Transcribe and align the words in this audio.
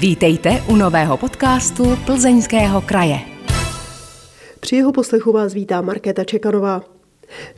Vítejte 0.00 0.62
u 0.68 0.76
nového 0.76 1.16
podcastu 1.16 1.84
Plzeňského 2.06 2.80
kraje. 2.80 3.18
Při 4.60 4.76
jeho 4.76 4.92
poslechu 4.92 5.32
vás 5.32 5.54
vítá 5.54 5.80
Markéta 5.80 6.24
Čekanová. 6.24 6.82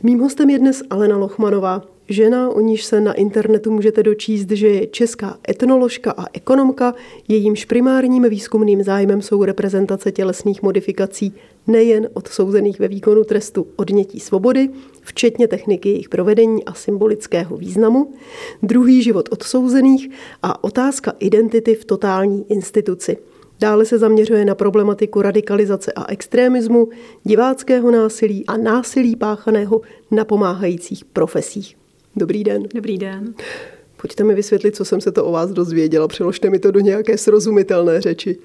Mým 0.03 0.19
hostem 0.19 0.49
je 0.49 0.59
dnes 0.59 0.83
Alena 0.89 1.17
Lochmanová, 1.17 1.81
žena, 2.11 2.49
o 2.49 2.59
níž 2.59 2.85
se 2.85 3.01
na 3.01 3.13
internetu 3.13 3.71
můžete 3.71 4.03
dočíst, 4.03 4.51
že 4.51 4.67
je 4.67 4.87
česká 4.87 5.37
etnoložka 5.49 6.11
a 6.11 6.25
ekonomka, 6.33 6.93
jejímž 7.27 7.65
primárním 7.65 8.29
výzkumným 8.29 8.83
zájmem 8.83 9.21
jsou 9.21 9.43
reprezentace 9.43 10.11
tělesných 10.11 10.63
modifikací 10.63 11.33
nejen 11.67 12.09
odsouzených 12.13 12.79
ve 12.79 12.87
výkonu 12.87 13.23
trestu 13.23 13.67
odnětí 13.75 14.19
svobody, 14.19 14.69
včetně 15.01 15.47
techniky 15.47 15.89
jejich 15.89 16.09
provedení 16.09 16.65
a 16.65 16.73
symbolického 16.73 17.57
významu, 17.57 18.13
druhý 18.63 19.03
život 19.03 19.29
odsouzených 19.31 20.09
a 20.43 20.63
otázka 20.63 21.13
identity 21.19 21.75
v 21.75 21.85
totální 21.85 22.45
instituci. 22.49 23.17
Dále 23.59 23.85
se 23.85 23.97
zaměřuje 23.97 24.45
na 24.45 24.55
problematiku 24.55 25.21
radikalizace 25.21 25.91
a 25.91 26.11
extremismu, 26.11 26.89
diváckého 27.23 27.91
násilí 27.91 28.45
a 28.45 28.57
násilí 28.57 29.15
páchaného 29.15 29.81
na 30.11 30.25
pomáhajících 30.25 31.05
profesích. 31.05 31.80
Dobrý 32.15 32.43
den. 32.43 32.63
Dobrý 32.75 32.97
den. 32.97 33.33
Pojďte 33.97 34.23
mi 34.23 34.35
vysvětlit, 34.35 34.75
co 34.75 34.85
jsem 34.85 35.01
se 35.01 35.11
to 35.11 35.25
o 35.25 35.31
vás 35.31 35.51
dozvěděla. 35.51 36.07
Přeložte 36.07 36.49
mi 36.49 36.59
to 36.59 36.71
do 36.71 36.79
nějaké 36.79 37.17
srozumitelné 37.17 38.01
řeči. 38.01 38.37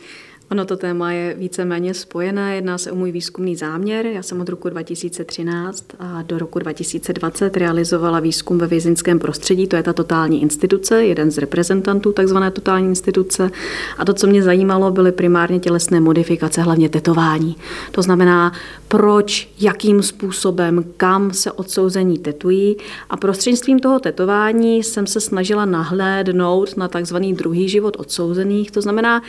Ono 0.51 0.65
to 0.65 0.77
téma 0.77 1.13
je 1.13 1.35
víceméně 1.35 1.95
spojené. 1.95 2.55
Jedná 2.55 2.79
se 2.79 2.93
o 2.93 2.95
můj 2.95 3.13
výzkumný 3.13 3.57
záměr. 3.57 4.07
Já 4.07 4.23
jsem 4.23 4.41
od 4.41 4.49
roku 4.49 4.69
2013 4.69 5.85
a 5.99 6.23
do 6.23 6.39
roku 6.39 6.59
2020 6.59 7.57
realizovala 7.57 8.21
výzkum 8.21 8.59
ve 8.59 8.67
vězeňském 8.67 9.19
prostředí. 9.19 9.67
To 9.67 9.77
je 9.77 9.83
ta 9.83 9.93
totální 9.93 10.43
instituce, 10.43 11.05
jeden 11.05 11.31
z 11.31 11.39
reprezentantů 11.39 12.13
takzvané 12.13 12.51
totální 12.51 12.89
instituce. 12.89 13.51
A 13.99 14.05
to, 14.05 14.15
co 14.15 14.27
mě 14.27 14.43
zajímalo, 14.43 14.91
byly 14.91 15.13
primárně 15.13 15.61
tělesné 15.61 16.01
modifikace, 16.01 16.63
hlavně 16.63 16.89
tetování. 16.89 17.57
To 17.91 18.03
znamená, 18.03 18.53
proč, 18.89 19.49
jakým 19.61 20.03
způsobem, 20.03 20.85
kam 20.97 21.33
se 21.33 21.53
odsouzení 21.53 22.19
tetují. 22.19 22.77
A 23.11 23.17
prostřednictvím 23.17 23.79
toho 23.79 23.99
tetování 23.99 24.83
jsem 24.83 25.07
se 25.07 25.21
snažila 25.21 25.65
nahlédnout 25.65 26.77
na 26.77 26.89
takzvaný 26.89 27.35
druhý 27.35 27.69
život 27.69 27.97
odsouzených. 27.99 28.71
To 28.71 28.81
znamená, 28.83 29.23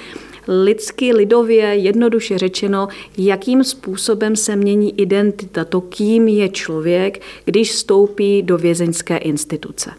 lidsky, 0.48 1.14
lidově, 1.14 1.64
jednoduše 1.66 2.38
řečeno, 2.38 2.88
jakým 3.18 3.64
způsobem 3.64 4.36
se 4.36 4.56
mění 4.56 5.02
identita, 5.02 5.66
to, 5.66 5.82
kým 5.82 6.28
je 6.28 6.50
člověk, 6.50 7.22
když 7.46 7.72
vstoupí 7.72 8.42
do 8.42 8.58
vězeňské 8.58 9.18
instituce. 9.18 9.92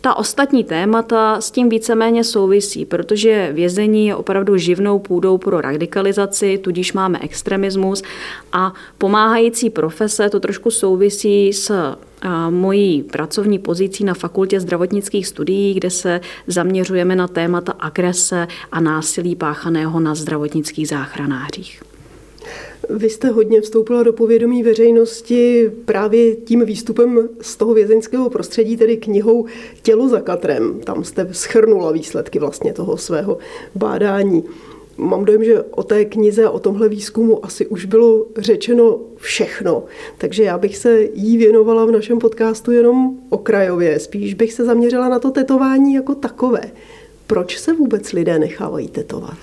Ta 0.00 0.14
ostatní 0.14 0.64
témata 0.64 1.40
s 1.40 1.50
tím 1.50 1.68
víceméně 1.68 2.24
souvisí, 2.24 2.84
protože 2.84 3.52
vězení 3.52 4.06
je 4.06 4.16
opravdu 4.16 4.56
živnou 4.56 4.98
půdou 4.98 5.38
pro 5.38 5.60
radikalizaci, 5.60 6.58
tudíž 6.58 6.92
máme 6.92 7.18
extremismus 7.22 8.02
a 8.52 8.72
pomáhající 8.98 9.70
profese 9.70 10.30
to 10.30 10.40
trošku 10.40 10.70
souvisí 10.70 11.52
s 11.52 11.96
mojí 12.50 13.02
pracovní 13.02 13.58
pozicí 13.58 14.04
na 14.04 14.14
Fakultě 14.14 14.60
zdravotnických 14.60 15.26
studií, 15.26 15.74
kde 15.74 15.90
se 15.90 16.20
zaměřujeme 16.46 17.16
na 17.16 17.28
témata 17.28 17.72
agrese 17.78 18.48
a 18.72 18.80
násilí 18.80 19.36
páchaného 19.36 20.00
na 20.00 20.14
zdravotnických 20.14 20.88
záchranářích. 20.88 21.82
Vy 22.90 23.10
jste 23.10 23.28
hodně 23.28 23.60
vstoupila 23.60 24.02
do 24.02 24.12
povědomí 24.12 24.62
veřejnosti 24.62 25.70
právě 25.84 26.36
tím 26.36 26.64
výstupem 26.64 27.28
z 27.40 27.56
toho 27.56 27.74
vězeňského 27.74 28.30
prostředí, 28.30 28.76
tedy 28.76 28.96
knihou 28.96 29.46
Tělo 29.82 30.08
za 30.08 30.20
katrem. 30.20 30.80
Tam 30.84 31.04
jste 31.04 31.28
schrnula 31.32 31.92
výsledky 31.92 32.38
vlastně 32.38 32.72
toho 32.72 32.96
svého 32.96 33.38
bádání. 33.74 34.44
Mám 34.96 35.24
dojem, 35.24 35.44
že 35.44 35.62
o 35.62 35.82
té 35.82 36.04
knize 36.04 36.44
a 36.44 36.50
o 36.50 36.58
tomhle 36.58 36.88
výzkumu 36.88 37.44
asi 37.44 37.66
už 37.66 37.84
bylo 37.84 38.26
řečeno 38.36 38.98
všechno, 39.16 39.84
takže 40.18 40.42
já 40.44 40.58
bych 40.58 40.76
se 40.76 41.08
jí 41.14 41.36
věnovala 41.36 41.84
v 41.84 41.90
našem 41.90 42.18
podcastu 42.18 42.72
jenom 42.72 43.18
okrajově. 43.28 43.98
Spíš 43.98 44.34
bych 44.34 44.52
se 44.52 44.64
zaměřila 44.64 45.08
na 45.08 45.18
to 45.18 45.30
tetování 45.30 45.94
jako 45.94 46.14
takové. 46.14 46.60
Proč 47.26 47.58
se 47.58 47.72
vůbec 47.72 48.12
lidé 48.12 48.38
nechávají 48.38 48.88
tetovat? 48.88 49.38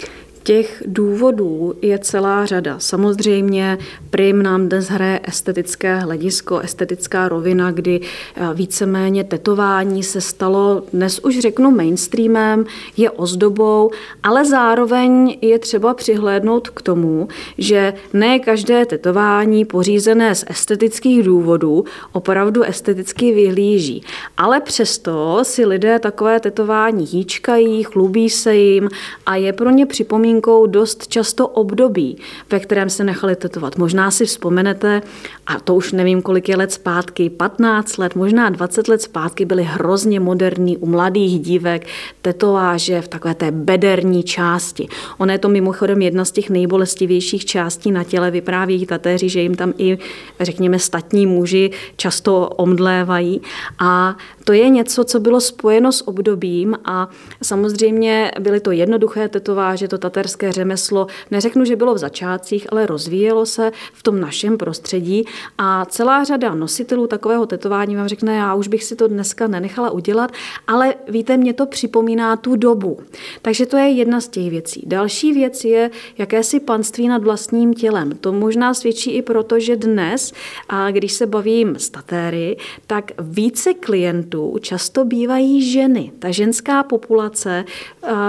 Těch 0.46 0.84
důvodů 0.86 1.74
je 1.82 2.00
celá 2.00 2.46
řada. 2.46 2.80
Samozřejmě 2.80 3.78
prim 4.10 4.44
nám 4.44 4.70
dnes 4.70 4.88
hraje 4.88 5.20
estetické 5.24 5.96
hledisko, 5.96 6.60
estetická 6.60 7.30
rovina, 7.30 7.72
kdy 7.72 8.00
eh, 8.02 8.42
víceméně 8.54 9.24
tetování 9.24 10.04
se 10.04 10.22
stalo, 10.22 10.84
dnes 10.94 11.20
už 11.20 11.40
řeknu 11.40 11.72
mainstreamem, 11.72 12.66
je 12.98 13.12
ozdobou, 13.12 13.92
ale 14.24 14.46
zároveň 14.46 15.38
je 15.42 15.60
třeba 15.60 15.94
přihlédnout 15.94 16.70
k 16.70 16.82
tomu, 16.82 17.28
že 17.58 17.94
ne 18.14 18.40
každé 18.40 18.86
tetování 18.86 19.66
pořízené 19.66 20.36
z 20.36 20.46
estetických 20.48 21.24
důvodů 21.24 21.86
opravdu 22.12 22.64
esteticky 22.64 23.34
vyhlíží. 23.34 24.04
Ale 24.38 24.62
přesto 24.62 25.40
si 25.44 25.66
lidé 25.66 26.00
takové 26.00 26.40
tetování 26.40 27.06
hýčkají, 27.06 27.84
chlubí 27.84 28.30
se 28.30 28.56
jim 28.56 28.90
a 29.26 29.36
je 29.36 29.54
pro 29.54 29.70
ně 29.70 29.86
připomínka 29.86 30.35
připomínkou 30.42 30.66
dost 30.66 31.08
často 31.08 31.48
období, 31.48 32.18
ve 32.52 32.60
kterém 32.60 32.90
se 32.90 33.04
nechali 33.04 33.36
tetovat. 33.36 33.78
Možná 33.78 34.12
si 34.12 34.26
vzpomenete, 34.26 35.02
a 35.48 35.60
to 35.60 35.76
už 35.76 35.92
nevím, 35.92 36.22
kolik 36.22 36.50
je 36.50 36.58
let 36.58 36.72
zpátky, 36.72 37.30
15 37.30 37.98
let, 37.98 38.16
možná 38.16 38.50
20 38.50 38.88
let 38.88 39.02
zpátky 39.02 39.46
byly 39.46 39.64
hrozně 39.64 40.20
moderní 40.20 40.78
u 40.78 40.86
mladých 40.86 41.40
dívek 41.40 41.88
tetováže 42.22 43.02
v 43.02 43.08
takové 43.08 43.36
té 43.36 43.52
bederní 43.52 44.24
části. 44.24 44.88
Ono 45.18 45.32
je 45.32 45.40
to 45.40 45.50
mimochodem 45.50 46.02
jedna 46.02 46.26
z 46.26 46.32
těch 46.32 46.50
nejbolestivějších 46.50 47.46
částí 47.46 47.92
na 47.92 48.04
těle, 48.04 48.32
vypráví 48.32 48.86
tatéři, 48.86 49.30
že 49.30 49.42
jim 49.42 49.56
tam 49.56 49.74
i, 49.78 49.98
řekněme, 50.40 50.80
statní 50.80 51.26
muži 51.26 51.72
často 51.96 52.48
omdlévají. 52.48 53.42
A 53.80 54.16
to 54.44 54.54
je 54.54 54.70
něco, 54.70 55.04
co 55.04 55.20
bylo 55.20 55.42
spojeno 55.42 55.92
s 55.92 56.08
obdobím 56.08 56.78
a 56.86 57.10
samozřejmě 57.44 58.32
byly 58.40 58.60
to 58.60 58.72
jednoduché 58.72 59.30
tetováže, 59.30 59.88
to 59.88 59.98
tatéř 59.98 60.25
taterské 60.26 60.52
řemeslo, 60.52 61.08
neřeknu, 61.32 61.66
že 61.66 61.76
bylo 61.76 61.94
v 61.94 61.98
začátcích, 61.98 62.68
ale 62.72 62.86
rozvíjelo 62.86 63.46
se 63.46 63.72
v 63.94 64.04
tom 64.04 64.20
našem 64.20 64.58
prostředí 64.58 65.24
a 65.58 65.86
celá 65.86 66.24
řada 66.24 66.56
nositelů 66.56 67.08
takového 67.08 67.46
tetování 67.46 67.96
vám 67.96 68.08
řekne, 68.08 68.36
já 68.36 68.56
už 68.56 68.68
bych 68.68 68.84
si 68.84 68.96
to 68.96 69.08
dneska 69.08 69.48
nenechala 69.48 69.90
udělat, 69.90 70.32
ale 70.68 70.96
víte, 71.08 71.38
mě 71.38 71.54
to 71.54 71.66
připomíná 71.66 72.36
tu 72.36 72.56
dobu. 72.56 73.00
Takže 73.42 73.66
to 73.66 73.78
je 73.78 73.90
jedna 73.90 74.22
z 74.22 74.28
těch 74.28 74.50
věcí. 74.50 74.84
Další 74.86 75.34
věc 75.34 75.64
je 75.64 75.92
jakési 76.18 76.60
panství 76.60 77.08
nad 77.08 77.24
vlastním 77.24 77.74
tělem. 77.74 78.12
To 78.22 78.34
možná 78.34 78.74
svědčí 78.74 79.12
i 79.12 79.22
proto, 79.22 79.60
že 79.60 79.76
dnes, 79.76 80.34
a 80.70 80.92
když 80.92 81.12
se 81.12 81.26
bavím 81.26 81.76
s 81.76 81.90
tatéry, 81.90 82.58
tak 82.88 83.12
více 83.20 83.74
klientů 83.74 84.58
často 84.62 85.06
bývají 85.06 85.72
ženy. 85.72 86.12
Ta 86.20 86.32
ženská 86.32 86.84
populace 86.84 87.66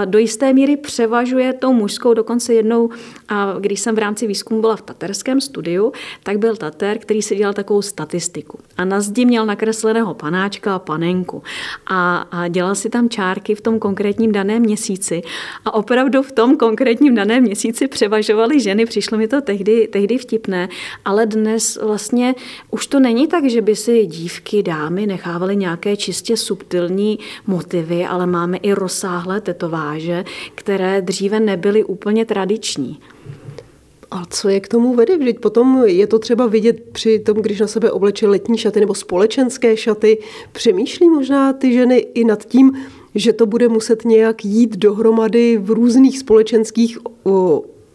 do 0.05 0.17
jisté 0.17 0.53
míry 0.53 0.77
převažuje 0.77 1.53
tomu 1.53 1.86
mužskou, 1.87 2.13
dokonce 2.13 2.53
jednou, 2.53 2.89
a 3.29 3.55
když 3.59 3.79
jsem 3.79 3.95
v 3.95 3.99
rámci 3.99 4.27
výzkumu 4.27 4.61
byla 4.61 4.75
v 4.75 4.81
taterském 4.81 5.41
studiu, 5.41 5.93
tak 6.23 6.37
byl 6.37 6.55
tater, 6.55 6.97
který 6.97 7.21
si 7.21 7.35
dělal 7.35 7.53
takovou 7.53 7.81
statistiku. 7.81 8.59
A 8.77 8.85
na 8.85 9.01
zdi 9.01 9.25
měl 9.25 9.45
nakresleného 9.45 10.13
panáčka 10.13 10.75
a 10.75 10.79
panenku. 10.79 11.43
A, 11.87 12.27
a 12.31 12.47
dělal 12.47 12.75
si 12.75 12.89
tam 12.89 13.09
čárky 13.09 13.55
v 13.55 13.61
tom 13.61 13.79
konkrétním 13.79 14.31
daném 14.31 14.61
měsíci. 14.61 15.21
A 15.65 15.73
opravdu 15.73 16.23
v 16.23 16.31
tom 16.31 16.57
konkrétním 16.57 17.15
daném 17.15 17.43
měsíci 17.43 17.87
převažovaly 17.87 18.59
ženy. 18.59 18.85
Přišlo 18.85 19.17
mi 19.17 19.27
to 19.27 19.41
tehdy, 19.41 19.87
tehdy 19.87 20.17
vtipné, 20.17 20.69
ale 21.05 21.25
dnes 21.25 21.79
vlastně 21.83 22.35
už 22.71 22.87
to 22.87 22.99
není 22.99 23.27
tak, 23.27 23.49
že 23.49 23.61
by 23.61 23.75
si 23.75 24.05
dívky, 24.05 24.63
dámy 24.63 25.07
nechávaly 25.07 25.55
nějaké 25.55 25.95
čistě 25.95 26.37
subtilní 26.37 27.19
motivy, 27.47 28.05
ale 28.05 28.27
máme 28.27 28.57
i 28.57 28.73
rozsáhlé 28.73 29.41
tetováže, 29.41 30.25
které 30.55 31.01
dříve 31.01 31.39
nebyly 31.39 31.76
byly 31.77 31.85
úplně 31.85 32.25
tradiční. 32.25 32.99
A 34.11 34.25
co 34.29 34.49
je 34.49 34.59
k 34.59 34.67
tomu 34.67 34.95
vede? 34.95 35.17
Vždyť 35.17 35.39
potom 35.39 35.83
je 35.85 36.07
to 36.07 36.19
třeba 36.19 36.47
vidět 36.47 36.81
při 36.91 37.19
tom, 37.19 37.37
když 37.37 37.59
na 37.59 37.67
sebe 37.67 37.91
obleče 37.91 38.27
letní 38.27 38.57
šaty 38.57 38.79
nebo 38.79 38.95
společenské 38.95 39.77
šaty. 39.77 40.17
Přemýšlí 40.51 41.09
možná 41.09 41.53
ty 41.53 41.73
ženy 41.73 41.97
i 41.97 42.23
nad 42.23 42.45
tím, 42.45 42.71
že 43.15 43.33
to 43.33 43.45
bude 43.45 43.67
muset 43.67 44.05
nějak 44.05 44.45
jít 44.45 44.77
dohromady 44.77 45.57
v 45.57 45.71
různých 45.71 46.19
společenských 46.19 46.97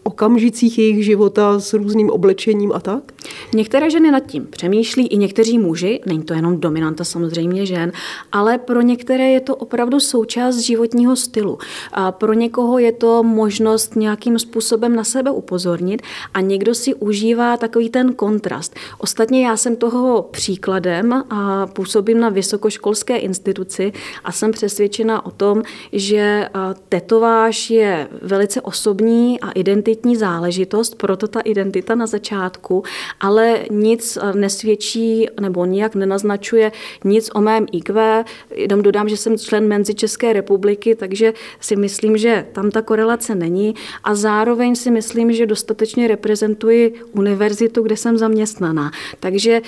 okamžicích 0.03 0.79
jejich 0.79 1.05
života 1.05 1.61
s 1.61 1.73
různým 1.73 2.11
oblečením 2.11 2.73
a 2.73 2.81
tak? 2.81 3.13
Některé 3.55 3.91
ženy 3.91 4.11
nad 4.11 4.27
tím 4.27 4.47
přemýšlí, 4.47 5.07
i 5.07 5.17
někteří 5.17 5.59
muži, 5.59 6.01
není 6.07 6.23
to 6.23 6.35
jenom 6.35 6.61
dominanta 6.61 7.05
samozřejmě 7.05 7.67
žen, 7.67 7.93
ale 8.33 8.59
pro 8.59 8.81
některé 8.81 9.31
je 9.31 9.41
to 9.41 9.57
opravdu 9.57 10.01
součást 10.01 10.57
životního 10.57 11.17
stylu. 11.17 11.59
A 11.93 12.13
pro 12.13 12.33
někoho 12.33 12.79
je 12.79 12.93
to 12.93 13.23
možnost 13.23 13.97
nějakým 13.97 14.39
způsobem 14.39 14.97
na 14.97 15.05
sebe 15.05 15.31
upozornit 15.31 16.03
a 16.35 16.41
někdo 16.41 16.75
si 16.75 16.95
užívá 16.95 17.57
takový 17.57 17.91
ten 17.91 18.15
kontrast. 18.15 18.77
Ostatně 18.99 19.47
já 19.47 19.57
jsem 19.57 19.77
toho 19.77 20.29
příkladem 20.31 21.13
a 21.31 21.67
působím 21.67 22.21
na 22.21 22.29
vysokoškolské 22.29 23.17
instituci 23.17 23.93
a 24.25 24.33
jsem 24.33 24.51
přesvědčena 24.51 25.27
o 25.27 25.31
tom, 25.31 25.63
že 25.93 26.49
tetováž 26.89 27.71
je 27.71 28.09
velice 28.23 28.61
osobní 28.61 29.41
a 29.41 29.51
identitní 29.51 29.92
záležitost, 30.17 30.95
proto 30.95 31.29
ta 31.29 31.41
identita 31.41 31.95
na 31.95 32.07
začátku, 32.07 32.83
ale 33.21 33.61
nic 33.71 34.19
nesvědčí 34.35 35.27
nebo 35.41 35.65
nijak 35.65 35.95
nenaznačuje 35.95 36.73
nic 37.05 37.31
o 37.35 37.41
mém 37.41 37.67
IQ. 37.73 38.25
Jenom 38.55 38.83
dodám, 38.83 39.09
že 39.09 39.17
jsem 39.17 39.39
člen 39.39 39.69
Menzi 39.69 39.95
České 39.95 40.33
republiky, 40.33 40.95
takže 40.95 41.33
si 41.61 41.77
myslím, 41.77 42.17
že 42.17 42.47
tam 42.53 42.71
ta 42.71 42.83
korelace 42.83 43.35
není 43.35 43.75
a 44.05 44.15
zároveň 44.15 44.75
si 44.75 44.91
myslím, 44.91 45.33
že 45.33 45.47
dostatečně 45.47 46.09
reprezentuji 46.09 46.95
univerzitu, 47.13 47.83
kde 47.83 47.97
jsem 47.97 48.19
zaměstnaná. 48.19 48.91
Takže 49.21 49.61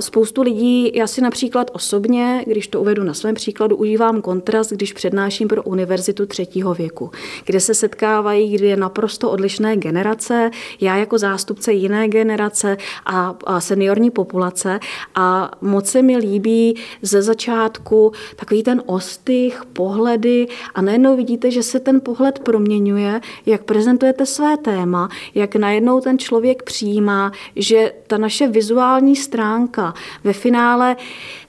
spoustu 0.00 0.42
lidí, 0.42 0.92
já 0.94 1.06
si 1.06 1.20
například 1.20 1.70
osobně, 1.72 2.44
když 2.46 2.68
to 2.68 2.80
uvedu 2.80 3.04
na 3.04 3.14
svém 3.14 3.34
příkladu, 3.34 3.76
užívám 3.76 4.22
kontrast, 4.22 4.72
když 4.72 4.92
přednáším 4.92 5.48
pro 5.48 5.62
univerzitu 5.62 6.26
třetího 6.26 6.74
věku, 6.74 7.10
kde 7.46 7.60
se 7.60 7.74
setkávají, 7.74 8.54
kdy 8.54 8.66
je 8.66 8.76
naprosto 8.76 9.30
odlišné 9.58 9.76
generace, 9.76 10.50
já 10.80 10.96
jako 10.96 11.18
zástupce 11.18 11.72
jiné 11.72 12.08
generace 12.08 12.76
a, 13.06 13.36
a 13.44 13.60
seniorní 13.60 14.10
populace. 14.10 14.80
A 15.14 15.50
moc 15.60 15.86
se 15.86 16.02
mi 16.02 16.16
líbí 16.16 16.76
ze 17.02 17.22
začátku 17.22 18.12
takový 18.36 18.62
ten 18.62 18.82
ostych, 18.86 19.62
pohledy. 19.72 20.46
A 20.74 20.82
najednou 20.82 21.16
vidíte, 21.16 21.50
že 21.50 21.62
se 21.62 21.80
ten 21.80 22.00
pohled 22.00 22.38
proměňuje, 22.38 23.20
jak 23.46 23.64
prezentujete 23.64 24.26
své 24.26 24.56
téma, 24.56 25.08
jak 25.34 25.56
najednou 25.56 26.00
ten 26.00 26.18
člověk 26.18 26.62
přijímá, 26.62 27.32
že 27.56 27.92
ta 28.06 28.18
naše 28.18 28.48
vizuální 28.48 29.16
stránka 29.16 29.94
ve 30.24 30.32
finále, 30.32 30.96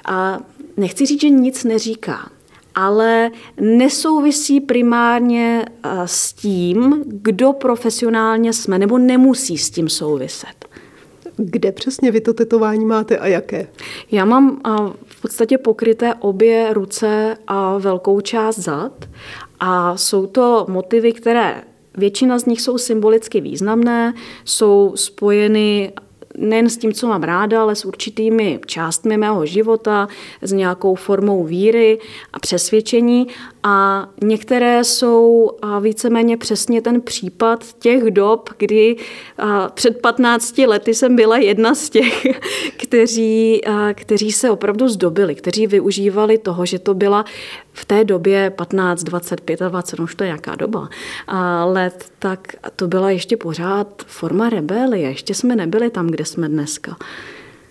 a 0.06 0.40
nechci 0.78 1.06
říct, 1.06 1.22
že 1.22 1.30
nic 1.30 1.64
neříká, 1.64 2.30
ale 2.80 3.32
nesouvisí 3.62 4.62
primárně 4.62 5.66
s 6.06 6.34
tím, 6.34 7.04
kdo 7.06 7.54
profesionálně 7.54 8.54
jsme, 8.54 8.80
nebo 8.80 8.98
nemusí 8.98 9.58
s 9.58 9.70
tím 9.70 9.90
souviset. 9.90 10.66
Kde 11.38 11.72
přesně 11.72 12.12
vy 12.12 12.22
to 12.22 12.34
tetování 12.34 12.86
máte 12.86 13.18
a 13.18 13.28
jaké? 13.28 13.68
Já 14.12 14.26
mám 14.26 14.62
v 15.06 15.22
podstatě 15.22 15.58
pokryté 15.58 16.14
obě 16.14 16.74
ruce 16.74 17.38
a 17.48 17.78
velkou 17.78 18.22
část 18.22 18.60
zad 18.60 19.06
a 19.60 19.98
jsou 19.98 20.28
to 20.28 20.66
motivy, 20.70 21.14
které 21.14 21.64
Většina 21.98 22.40
z 22.40 22.46
nich 22.46 22.62
jsou 22.62 22.78
symbolicky 22.78 23.42
významné, 23.42 24.14
jsou 24.46 24.92
spojeny 24.96 25.94
nejen 26.40 26.70
s 26.70 26.78
tím, 26.78 26.94
co 26.94 27.08
mám 27.08 27.24
ráda, 27.24 27.62
ale 27.62 27.76
s 27.76 27.86
určitými 27.86 28.60
částmi 28.66 29.18
mého 29.18 29.46
života, 29.46 30.08
s 30.42 30.52
nějakou 30.52 30.96
formou 30.96 31.44
víry 31.44 32.00
a 32.34 32.40
přesvědčení. 32.40 33.28
A 33.64 34.08
některé 34.24 34.84
jsou 34.84 35.52
víceméně 35.82 36.38
přesně 36.38 36.82
ten 36.82 37.02
případ 37.02 37.66
těch 37.80 38.04
dob, 38.04 38.50
kdy 38.58 38.96
před 39.74 40.02
15 40.02 40.58
lety 40.58 40.94
jsem 40.94 41.16
byla 41.16 41.38
jedna 41.38 41.76
z 41.76 41.90
těch, 41.90 42.28
kteří, 42.78 43.62
kteří 43.94 44.32
se 44.32 44.50
opravdu 44.50 44.88
zdobili, 44.88 45.36
kteří 45.36 45.68
využívali 45.68 46.38
toho, 46.38 46.66
že 46.66 46.80
to 46.80 46.94
byla 46.94 47.26
v 47.74 47.86
té 47.86 48.04
době 48.04 48.50
15, 48.50 49.04
25 49.04 49.62
a 49.62 49.70
20, 49.70 50.00
už 50.00 50.16
to 50.16 50.24
je 50.24 50.28
nějaká 50.28 50.56
doba 50.56 50.90
let, 51.66 52.06
tak 52.20 52.56
to 52.76 52.88
byla 52.88 53.12
ještě 53.12 53.38
pořád 53.38 54.04
forma 54.08 54.50
rebelie. 54.50 55.10
Ještě 55.10 55.34
jsme 55.34 55.56
nebyli 55.56 55.90
tam, 55.90 56.08
kde 56.08 56.26
jsme 56.26 56.50
dneska. 56.50 56.98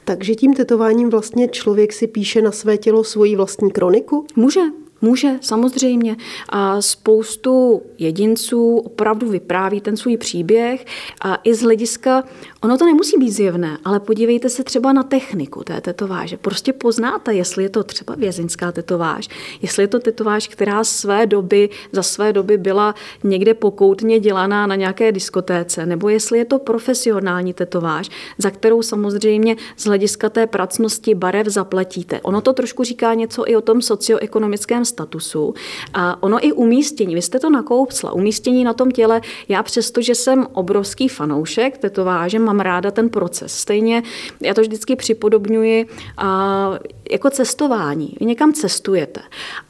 Takže 0.05 0.35
tím 0.35 0.55
tetováním 0.55 1.11
vlastně 1.11 1.49
člověk 1.49 1.93
si 1.93 2.07
píše 2.07 2.43
na 2.43 2.53
své 2.53 2.77
tělo 2.77 3.05
svoji 3.05 3.37
vlastní 3.37 3.71
kroniku? 3.71 4.27
Může, 4.37 4.61
Může, 5.01 5.29
samozřejmě. 5.41 6.17
A 6.49 6.83
spoustu 6.83 7.83
jedinců 7.99 8.77
opravdu 8.77 9.29
vypráví 9.29 9.81
ten 9.81 9.97
svůj 9.97 10.17
příběh 10.17 10.85
a 11.21 11.39
i 11.45 11.55
z 11.55 11.63
hlediska, 11.63 12.25
ono 12.63 12.79
to 12.79 12.85
nemusí 12.85 13.19
být 13.19 13.31
zjevné, 13.31 13.79
ale 13.85 14.01
podívejte 14.01 14.49
se 14.49 14.65
třeba 14.65 14.93
na 14.93 15.03
techniku 15.03 15.65
té 15.65 15.81
tetováže. 15.81 16.37
Prostě 16.37 16.73
poznáte, 16.73 17.35
jestli 17.35 17.63
je 17.63 17.69
to 17.69 17.85
třeba 17.85 18.15
vězeňská 18.15 18.73
tetováž, 18.73 19.29
jestli 19.63 19.83
je 19.83 19.89
to 19.89 19.99
tetováž, 19.99 20.49
která 20.49 20.85
své 20.85 21.27
doby, 21.27 21.69
za 21.93 22.03
své 22.03 22.33
doby 22.33 22.59
byla 22.59 22.95
někde 23.25 23.55
pokoutně 23.55 24.21
dělaná 24.21 24.67
na 24.67 24.75
nějaké 24.75 25.13
diskotéce, 25.13 25.87
nebo 25.87 26.09
jestli 26.09 26.39
je 26.39 26.45
to 26.45 26.59
profesionální 26.59 27.55
tetováž, 27.55 28.11
za 28.39 28.51
kterou 28.51 28.83
samozřejmě 28.83 29.57
z 29.77 29.85
hlediska 29.85 30.29
té 30.29 30.47
pracnosti 30.47 31.15
barev 31.15 31.47
zaplatíte. 31.47 32.21
Ono 32.21 32.41
to 32.41 32.53
trošku 32.53 32.85
říká 32.85 33.15
něco 33.15 33.49
i 33.51 33.57
o 33.57 33.61
tom 33.61 33.83
socioekonomickém 33.83 34.85
statusu. 34.89 35.55
A 35.95 36.23
ono 36.23 36.47
i 36.47 36.53
umístění, 36.53 37.15
vy 37.15 37.23
jste 37.23 37.39
to 37.39 37.51
nakoupsla, 37.51 38.13
umístění 38.13 38.65
na 38.65 38.73
tom 38.73 38.91
těle, 38.91 39.21
já 39.49 39.63
přesto, 39.63 40.03
že 40.03 40.15
jsem 40.15 40.47
obrovský 40.53 41.09
fanoušek 41.09 41.79
tetováže, 41.79 42.39
mám 42.39 42.61
ráda 42.61 42.91
ten 42.91 43.09
proces. 43.09 43.55
Stejně 43.55 44.03
já 44.41 44.55
to 44.55 44.61
vždycky 44.61 44.97
připodobňuji 44.97 45.87
a, 46.17 46.71
jako 47.11 47.31
cestování. 47.31 48.17
Vy 48.21 48.27
někam 48.27 48.53
cestujete 48.53 49.21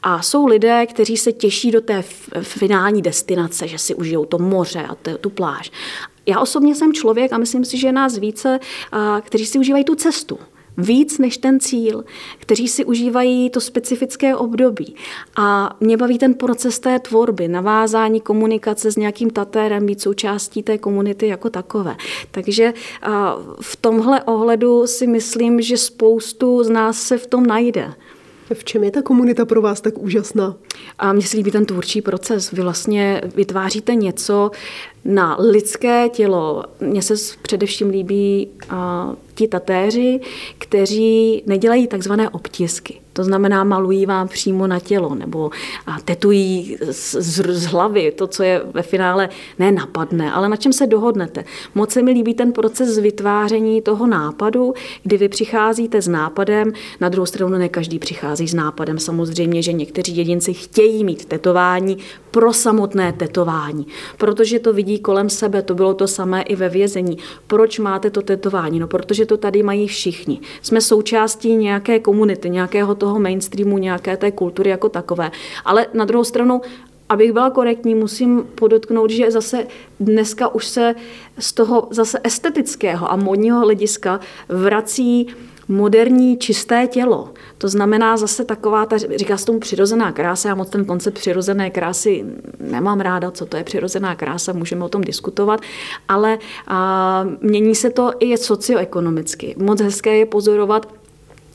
a 0.03 0.21
jsou 0.21 0.45
lidé, 0.45 0.85
kteří 0.85 1.17
se 1.17 1.31
těší 1.31 1.71
do 1.71 1.81
té 1.81 2.03
finální 2.41 3.01
destinace, 3.01 3.67
že 3.67 3.77
si 3.77 3.95
užijou 3.95 4.25
to 4.25 4.37
moře 4.37 4.85
a 4.89 4.95
tu 5.21 5.29
pláž. 5.29 5.71
Já 6.25 6.39
osobně 6.39 6.75
jsem 6.75 6.93
člověk 6.93 7.33
a 7.33 7.37
myslím 7.37 7.65
si, 7.65 7.77
že 7.77 7.87
je 7.87 7.91
nás 7.91 8.17
více, 8.17 8.59
kteří 9.21 9.45
si 9.45 9.59
užívají 9.59 9.83
tu 9.83 9.95
cestu 9.95 10.39
víc 10.77 11.17
než 11.17 11.37
ten 11.37 11.59
cíl, 11.59 12.03
kteří 12.37 12.67
si 12.67 12.85
užívají 12.85 13.49
to 13.49 13.61
specifické 13.61 14.35
období. 14.35 14.95
A 15.35 15.77
mě 15.79 15.97
baví 15.97 16.17
ten 16.17 16.33
proces 16.33 16.79
té 16.79 16.99
tvorby, 16.99 17.47
navázání 17.47 18.21
komunikace 18.21 18.91
s 18.91 18.95
nějakým 18.95 19.29
tatérem, 19.29 19.85
být 19.85 20.01
součástí 20.01 20.63
té 20.63 20.77
komunity 20.77 21.27
jako 21.27 21.49
takové. 21.49 21.95
Takže 22.31 22.73
v 23.61 23.75
tomhle 23.75 24.23
ohledu 24.23 24.87
si 24.87 25.07
myslím, 25.07 25.61
že 25.61 25.77
spoustu 25.77 26.63
z 26.63 26.69
nás 26.69 27.01
se 27.01 27.17
v 27.17 27.27
tom 27.27 27.45
najde. 27.45 27.93
V 28.53 28.63
čem 28.63 28.83
je 28.83 28.91
ta 28.91 29.01
komunita 29.01 29.45
pro 29.45 29.61
vás 29.61 29.81
tak 29.81 29.97
úžasná? 29.97 30.55
A 30.99 31.13
mně 31.13 31.21
se 31.21 31.37
líbí 31.37 31.51
ten 31.51 31.65
tvůrčí 31.65 32.01
proces. 32.01 32.51
Vy 32.51 32.61
vlastně 32.61 33.21
vytváříte 33.35 33.95
něco 33.95 34.51
na 35.05 35.37
lidské 35.39 36.09
tělo. 36.09 36.63
Mně 36.79 37.01
se 37.01 37.13
především 37.41 37.89
líbí 37.89 38.47
a, 38.69 39.13
ti 39.35 39.47
tatéři, 39.47 40.19
kteří 40.57 41.43
nedělají 41.45 41.87
takzvané 41.87 42.29
obtisky. 42.29 43.01
To 43.19 43.23
znamená, 43.23 43.63
malují 43.63 44.05
vám 44.05 44.27
přímo 44.27 44.67
na 44.67 44.79
tělo 44.79 45.15
nebo 45.15 45.51
tetují 46.05 46.77
z, 46.91 47.15
z, 47.15 47.45
z 47.49 47.65
hlavy 47.65 48.11
to, 48.11 48.27
co 48.27 48.43
je 48.43 48.61
ve 48.73 48.81
finále 48.81 49.29
ne 49.59 49.71
napadne, 49.71 50.31
ale 50.31 50.49
na 50.49 50.55
čem 50.55 50.73
se 50.73 50.87
dohodnete. 50.87 51.43
Moc 51.75 51.91
se 51.91 52.01
mi 52.01 52.11
líbí 52.11 52.33
ten 52.33 52.51
proces 52.51 52.99
vytváření 52.99 53.81
toho 53.81 54.07
nápadu, 54.07 54.73
kdy 55.03 55.17
vy 55.17 55.29
přicházíte 55.29 56.01
s 56.01 56.07
nápadem, 56.07 56.73
na 56.99 57.09
druhou 57.09 57.25
stranu 57.25 57.57
ne 57.57 57.69
každý 57.69 57.99
přichází 57.99 58.47
s 58.47 58.53
nápadem. 58.53 58.99
Samozřejmě, 58.99 59.61
že 59.61 59.73
někteří 59.73 60.17
jedinci 60.17 60.53
chtějí 60.53 61.03
mít 61.03 61.25
tetování 61.25 61.97
pro 62.31 62.53
samotné 62.53 63.13
tetování, 63.13 63.87
protože 64.17 64.59
to 64.59 64.73
vidí 64.73 64.99
kolem 64.99 65.29
sebe, 65.29 65.61
to 65.61 65.75
bylo 65.75 65.93
to 65.93 66.07
samé 66.07 66.41
i 66.41 66.55
ve 66.55 66.69
vězení. 66.69 67.17
Proč 67.47 67.79
máte 67.79 68.09
to 68.09 68.21
tetování? 68.21 68.79
No, 68.79 68.87
protože 68.87 69.25
to 69.25 69.37
tady 69.37 69.63
mají 69.63 69.87
všichni. 69.87 70.39
Jsme 70.61 70.81
součástí 70.81 71.55
nějaké 71.55 71.99
komunity, 71.99 72.49
nějakého 72.49 72.95
toho 72.95 73.08
mainstreamu, 73.17 73.77
nějaké 73.77 74.17
té 74.17 74.31
kultury 74.31 74.69
jako 74.69 74.89
takové. 74.89 75.31
Ale 75.65 75.87
na 75.93 76.05
druhou 76.05 76.23
stranu 76.23 76.61
abych 77.09 77.31
byla 77.33 77.49
korektní, 77.49 77.95
musím 77.95 78.43
podotknout, 78.55 79.09
že 79.09 79.31
zase 79.31 79.67
dneska 79.99 80.47
už 80.47 80.65
se 80.65 80.95
z 81.39 81.53
toho 81.53 81.87
zase 81.91 82.19
estetického 82.23 83.11
a 83.11 83.15
modního 83.15 83.59
hlediska 83.59 84.19
vrací 84.49 85.27
moderní 85.67 86.37
čisté 86.37 86.87
tělo. 86.87 87.29
To 87.57 87.67
znamená 87.67 88.17
zase 88.17 88.45
taková, 88.45 88.85
ta, 88.85 88.97
říká 88.97 89.37
se 89.37 89.45
tomu 89.45 89.59
přirozená 89.59 90.11
krása, 90.11 90.49
já 90.49 90.55
moc 90.55 90.69
ten 90.69 90.85
koncept 90.85 91.13
přirozené 91.13 91.69
krásy 91.69 92.25
nemám 92.59 92.99
ráda, 92.99 93.31
co 93.31 93.45
to 93.45 93.57
je 93.57 93.63
přirozená 93.63 94.15
krása, 94.15 94.53
můžeme 94.53 94.85
o 94.85 94.89
tom 94.89 95.01
diskutovat, 95.01 95.61
ale 96.07 96.37
a, 96.67 97.25
mění 97.41 97.75
se 97.75 97.89
to 97.89 98.11
i 98.19 98.37
socioekonomicky. 98.37 99.55
Moc 99.57 99.81
hezké 99.81 100.17
je 100.17 100.25
pozorovat 100.25 100.98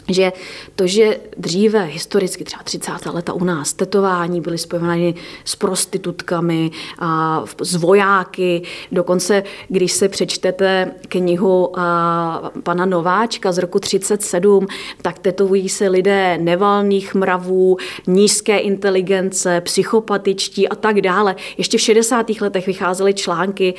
že 0.09 0.33
to, 0.77 0.87
že 0.87 1.21
dříve 1.37 1.85
historicky, 1.85 2.45
třeba 2.45 2.63
30. 2.63 2.93
leta 3.13 3.33
u 3.33 3.45
nás, 3.45 3.73
tetování 3.73 4.41
byly 4.41 4.59
spojovány 4.59 5.15
s 5.45 5.57
prostitutkami, 5.57 6.71
a 6.99 7.45
s 7.63 7.75
vojáky, 7.75 8.63
dokonce 8.93 9.43
když 9.69 9.93
se 9.93 10.09
přečtete 10.09 10.91
knihu 11.09 11.79
a, 11.79 12.51
pana 12.63 12.87
Nováčka 12.87 13.53
z 13.53 13.59
roku 13.59 13.79
37, 13.79 14.67
tak 15.03 15.19
tetovují 15.19 15.69
se 15.69 15.89
lidé 15.89 16.39
nevalných 16.39 17.15
mravů, 17.15 17.77
nízké 18.07 18.59
inteligence, 18.59 19.61
psychopatičtí 19.61 20.69
a 20.69 20.75
tak 20.75 21.01
dále. 21.01 21.37
Ještě 21.59 21.79
v 21.79 21.81
60. 21.81 22.27
letech 22.41 22.67
vycházely 22.67 23.15
články 23.15 23.75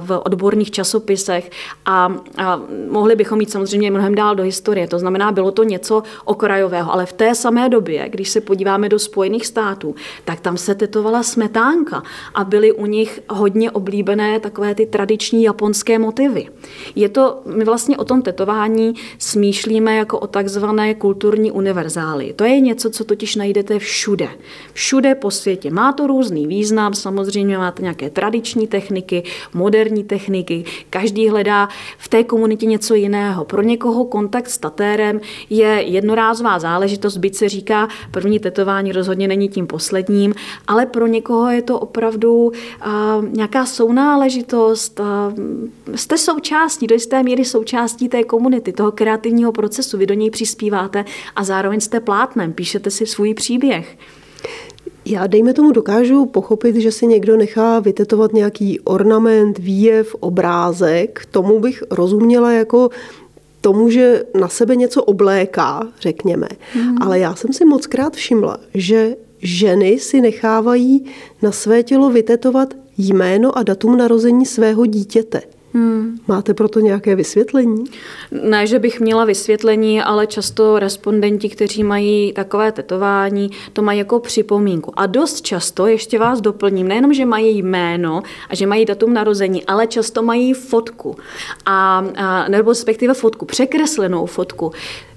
v 0.00 0.20
odborných 0.24 0.70
časopisech 0.70 1.50
a, 1.84 2.16
a 2.36 2.60
mohli 2.90 3.16
bychom 3.16 3.40
jít 3.40 3.50
samozřejmě 3.50 3.90
mnohem 3.90 4.14
dál 4.14 4.34
do 4.34 4.42
historie. 4.42 4.88
To 4.88 4.98
znamená, 4.98 5.32
bylo 5.32 5.52
to 5.58 5.64
něco 5.64 6.02
okrajového, 6.24 6.92
ale 6.92 7.06
v 7.06 7.12
té 7.12 7.34
samé 7.34 7.68
době, 7.68 8.08
když 8.08 8.28
se 8.28 8.40
podíváme 8.40 8.88
do 8.88 8.98
Spojených 8.98 9.46
států, 9.46 9.94
tak 10.24 10.40
tam 10.40 10.56
se 10.56 10.74
tetovala 10.74 11.22
smetánka 11.22 12.02
a 12.34 12.44
byly 12.44 12.72
u 12.72 12.86
nich 12.86 13.20
hodně 13.30 13.70
oblíbené 13.70 14.40
takové 14.40 14.74
ty 14.74 14.86
tradiční 14.86 15.42
japonské 15.42 15.98
motivy. 15.98 16.48
Je 16.94 17.08
to, 17.08 17.42
my 17.46 17.64
vlastně 17.64 17.96
o 17.96 18.04
tom 18.04 18.22
tetování 18.22 18.94
smýšlíme 19.18 19.96
jako 19.96 20.18
o 20.18 20.26
takzvané 20.26 20.94
kulturní 20.94 21.50
univerzály. 21.50 22.32
To 22.36 22.44
je 22.44 22.60
něco, 22.60 22.90
co 22.90 23.04
totiž 23.04 23.36
najdete 23.36 23.78
všude. 23.78 24.28
Všude 24.72 25.14
po 25.14 25.30
světě. 25.30 25.70
Má 25.70 25.92
to 25.92 26.06
různý 26.06 26.46
význam, 26.46 26.94
samozřejmě 26.94 27.58
máte 27.58 27.82
nějaké 27.82 28.10
tradiční 28.10 28.66
techniky, 28.66 29.22
moderní 29.54 30.04
techniky, 30.04 30.64
každý 30.90 31.28
hledá 31.28 31.68
v 31.98 32.08
té 32.08 32.24
komunitě 32.24 32.66
něco 32.66 32.94
jiného. 32.94 33.44
Pro 33.44 33.62
někoho 33.62 34.04
kontakt 34.04 34.48
s 34.48 34.58
tatérem 34.58 35.20
je 35.50 35.82
jednorázová 35.86 36.58
záležitost, 36.58 37.16
byť 37.16 37.34
se 37.34 37.48
říká, 37.48 37.88
první 38.10 38.38
tetování 38.40 38.92
rozhodně 38.92 39.28
není 39.28 39.48
tím 39.48 39.66
posledním, 39.66 40.34
ale 40.66 40.86
pro 40.86 41.06
někoho 41.06 41.50
je 41.50 41.62
to 41.62 41.78
opravdu 41.78 42.34
uh, 42.44 42.52
nějaká 43.30 43.66
sounáležitost. 43.66 45.00
Uh, 45.00 45.96
jste 45.96 46.18
součástí, 46.18 46.86
do 46.86 46.94
jisté 46.94 47.22
míry 47.22 47.44
součástí 47.44 48.08
té 48.08 48.24
komunity, 48.24 48.72
toho 48.72 48.92
kreativního 48.92 49.52
procesu, 49.52 49.98
vy 49.98 50.06
do 50.06 50.14
něj 50.14 50.30
přispíváte 50.30 51.04
a 51.36 51.44
zároveň 51.44 51.80
jste 51.80 52.00
plátnem, 52.00 52.52
píšete 52.52 52.90
si 52.90 53.06
svůj 53.06 53.34
příběh. 53.34 53.96
Já, 55.04 55.26
dejme 55.26 55.54
tomu, 55.54 55.72
dokážu 55.72 56.26
pochopit, 56.26 56.76
že 56.76 56.92
si 56.92 57.06
někdo 57.06 57.36
nechá 57.36 57.80
vytetovat 57.80 58.32
nějaký 58.32 58.80
ornament, 58.80 59.58
výjev, 59.58 60.14
obrázek. 60.20 61.26
Tomu 61.30 61.60
bych 61.60 61.82
rozuměla 61.90 62.52
jako 62.52 62.90
tomu, 63.60 63.90
že 63.90 64.22
na 64.40 64.48
sebe 64.48 64.76
něco 64.76 65.04
obléká, 65.04 65.88
řekněme. 66.00 66.48
Hmm. 66.72 66.96
Ale 67.00 67.18
já 67.18 67.34
jsem 67.34 67.52
si 67.52 67.64
moc 67.64 67.86
krát 67.86 68.16
všimla, 68.16 68.58
že 68.74 69.16
ženy 69.38 69.98
si 69.98 70.20
nechávají 70.20 71.04
na 71.42 71.52
své 71.52 71.82
tělo 71.82 72.10
vytetovat 72.10 72.74
jméno 72.98 73.58
a 73.58 73.62
datum 73.62 73.96
narození 73.96 74.46
svého 74.46 74.86
dítěte. 74.86 75.42
Hmm. 75.74 76.18
Máte 76.28 76.54
proto 76.54 76.80
nějaké 76.80 77.14
vysvětlení? 77.16 77.84
Ne, 78.30 78.66
že 78.66 78.78
bych 78.78 79.00
měla 79.00 79.24
vysvětlení, 79.24 80.02
ale 80.02 80.26
často 80.26 80.78
respondenti, 80.78 81.48
kteří 81.48 81.84
mají 81.84 82.32
takové 82.32 82.72
tetování, 82.72 83.50
to 83.72 83.82
mají 83.82 83.98
jako 83.98 84.20
připomínku. 84.20 84.92
A 84.96 85.06
dost 85.06 85.40
často, 85.42 85.86
ještě 85.86 86.18
vás 86.18 86.40
doplním, 86.40 86.88
nejenom, 86.88 87.14
že 87.14 87.26
mají 87.26 87.62
jméno 87.62 88.22
a 88.50 88.54
že 88.54 88.66
mají 88.66 88.84
datum 88.84 89.14
narození, 89.14 89.64
ale 89.64 89.86
často 89.86 90.22
mají 90.22 90.52
fotku. 90.52 91.16
A, 91.66 92.04
a 92.16 92.48
nebo 92.48 92.70
respektive 92.70 93.14
fotku, 93.14 93.44
překreslenou 93.44 94.26
fotku 94.26 94.72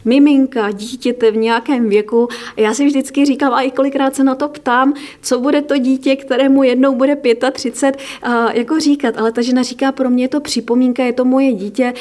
miminka, 0.06 0.72
dítěte 0.72 1.32
v 1.32 1.38
nějakém 1.38 1.90
věku. 1.90 2.28
Já 2.58 2.74
si 2.74 2.86
vždycky 2.86 3.26
říkám, 3.26 3.54
a 3.54 3.62
i 3.62 3.72
kolikrát 3.72 4.16
se 4.16 4.24
na 4.24 4.36
to 4.36 4.48
ptám, 4.48 4.94
co 5.22 5.40
bude 5.40 5.62
to 5.62 5.78
dítě, 5.78 6.16
kterému 6.16 6.64
jednou 6.64 6.96
bude 6.96 7.18
35, 7.52 8.00
uh, 8.28 8.52
jako 8.54 8.80
říkat. 8.80 9.18
Ale 9.18 9.32
ta 9.32 9.42
žena 9.42 9.64
říká, 9.64 9.92
pro 9.92 10.10
mě 10.10 10.24
je 10.24 10.28
to 10.28 10.40
připomínka, 10.40 11.04
je 11.04 11.14
to 11.14 11.26
moje 11.26 11.54
dítě. 11.54 11.94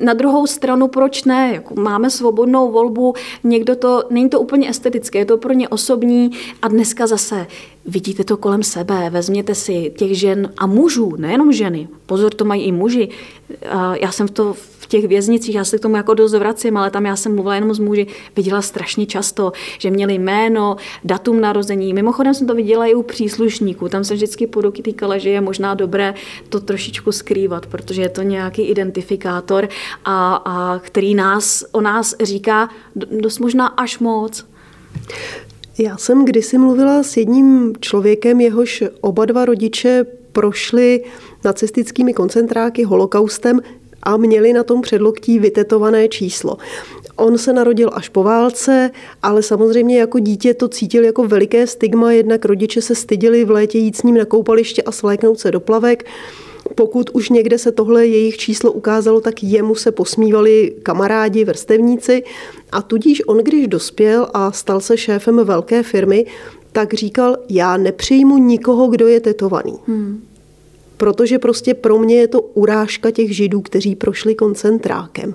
Na 0.00 0.14
druhou 0.14 0.46
stranu, 0.46 0.88
proč 0.88 1.24
ne? 1.24 1.50
Jako 1.54 1.74
máme 1.74 2.10
svobodnou 2.10 2.70
volbu, 2.70 3.14
někdo 3.44 3.76
to, 3.76 4.04
není 4.10 4.28
to 4.28 4.40
úplně 4.40 4.70
estetické, 4.70 5.18
je 5.18 5.24
to 5.24 5.38
pro 5.38 5.52
ně 5.52 5.68
osobní 5.68 6.30
a 6.62 6.68
dneska 6.68 7.06
zase 7.06 7.46
vidíte 7.86 8.24
to 8.24 8.36
kolem 8.36 8.62
sebe, 8.62 9.10
vezměte 9.10 9.54
si 9.54 9.92
těch 9.96 10.18
žen 10.18 10.52
a 10.58 10.66
mužů, 10.66 11.16
nejenom 11.16 11.52
ženy, 11.52 11.88
pozor, 12.06 12.34
to 12.34 12.44
mají 12.44 12.62
i 12.62 12.72
muži. 12.72 13.08
Já 14.00 14.12
jsem 14.12 14.26
v 14.26 14.30
to 14.30 14.54
těch 14.90 15.08
věznicích, 15.08 15.54
já 15.54 15.64
se 15.64 15.78
k 15.78 15.80
tomu 15.80 15.96
jako 15.96 16.14
dost 16.14 16.34
vracím, 16.34 16.76
ale 16.76 16.90
tam 16.90 17.06
já 17.06 17.16
jsem 17.16 17.34
mluvila 17.34 17.54
jenom 17.54 17.74
s 17.74 17.78
muži, 17.78 18.06
viděla 18.36 18.62
strašně 18.62 19.06
často, 19.06 19.52
že 19.78 19.90
měli 19.90 20.14
jméno, 20.14 20.76
datum 21.04 21.40
narození. 21.40 21.94
Mimochodem 21.94 22.34
jsem 22.34 22.46
to 22.46 22.54
viděla 22.54 22.86
i 22.86 22.94
u 22.94 23.02
příslušníků, 23.02 23.88
tam 23.88 24.04
se 24.04 24.14
vždycky 24.14 24.46
podotýkala, 24.46 25.18
že 25.18 25.30
je 25.30 25.40
možná 25.40 25.74
dobré 25.74 26.14
to 26.48 26.60
trošičku 26.60 27.12
skrývat, 27.12 27.66
protože 27.66 28.02
je 28.02 28.08
to 28.08 28.22
nějaký 28.22 28.62
identifikátor, 28.62 29.68
a, 30.04 30.34
a 30.34 30.78
který 30.78 31.14
nás 31.14 31.64
o 31.72 31.80
nás 31.80 32.14
říká 32.22 32.68
dost 33.20 33.38
možná 33.38 33.66
až 33.66 33.98
moc. 33.98 34.46
Já 35.78 35.96
jsem 35.96 36.24
kdysi 36.24 36.58
mluvila 36.58 37.02
s 37.02 37.16
jedním 37.16 37.72
člověkem, 37.80 38.40
jehož 38.40 38.84
oba 39.00 39.24
dva 39.24 39.44
rodiče 39.44 40.06
prošli 40.32 41.04
nacistickými 41.44 42.14
koncentráky, 42.14 42.84
holokaustem 42.84 43.60
a 44.02 44.16
měli 44.16 44.52
na 44.52 44.64
tom 44.64 44.80
předloktí 44.82 45.38
vytetované 45.38 46.08
číslo. 46.08 46.56
On 47.16 47.38
se 47.38 47.52
narodil 47.52 47.90
až 47.92 48.08
po 48.08 48.22
válce, 48.22 48.90
ale 49.22 49.42
samozřejmě 49.42 49.98
jako 49.98 50.18
dítě 50.18 50.54
to 50.54 50.68
cítil 50.68 51.04
jako 51.04 51.24
veliké 51.24 51.66
stigma, 51.66 52.12
jednak 52.12 52.44
rodiče 52.44 52.82
se 52.82 52.94
styděli 52.94 53.44
v 53.44 53.50
létě 53.50 53.78
jít 53.78 53.96
s 53.96 54.02
ním 54.02 54.16
na 54.16 54.24
koupaliště 54.24 54.82
a 54.82 54.92
svléknout 54.92 55.40
se 55.40 55.50
do 55.50 55.60
plavek. 55.60 56.04
Pokud 56.74 57.10
už 57.12 57.28
někde 57.28 57.58
se 57.58 57.72
tohle 57.72 58.06
jejich 58.06 58.36
číslo 58.36 58.72
ukázalo, 58.72 59.20
tak 59.20 59.42
jemu 59.42 59.74
se 59.74 59.92
posmívali 59.92 60.74
kamarádi, 60.82 61.44
vrstevníci 61.44 62.22
a 62.72 62.82
tudíž 62.82 63.22
on, 63.26 63.38
když 63.38 63.68
dospěl 63.68 64.28
a 64.34 64.52
stal 64.52 64.80
se 64.80 64.96
šéfem 64.96 65.44
velké 65.44 65.82
firmy, 65.82 66.26
tak 66.72 66.94
říkal, 66.94 67.36
já 67.48 67.76
nepřijmu 67.76 68.38
nikoho, 68.38 68.88
kdo 68.88 69.08
je 69.08 69.20
tetovaný. 69.20 69.74
Hmm. 69.86 70.22
Protože 71.00 71.38
prostě 71.38 71.74
pro 71.74 71.98
mě 71.98 72.16
je 72.16 72.28
to 72.28 72.42
urážka 72.42 73.10
těch 73.10 73.36
židů, 73.36 73.60
kteří 73.60 73.96
prošli 73.96 74.34
koncentrákem. 74.34 75.34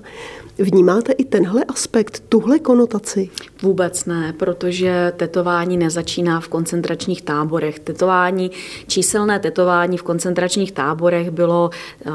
Vnímáte 0.58 1.12
i 1.12 1.24
tenhle 1.24 1.64
aspekt, 1.64 2.22
tuhle 2.28 2.58
konotaci? 2.58 3.28
Vůbec 3.62 4.04
ne, 4.04 4.32
protože 4.32 5.12
tetování 5.16 5.76
nezačíná 5.76 6.40
v 6.40 6.48
koncentračních 6.48 7.22
táborech. 7.22 7.78
Tetování, 7.78 8.50
číselné 8.86 9.38
tetování 9.38 9.98
v 9.98 10.02
koncentračních 10.02 10.72
táborech 10.72 11.30
bylo 11.30 11.70
uh, 12.06 12.12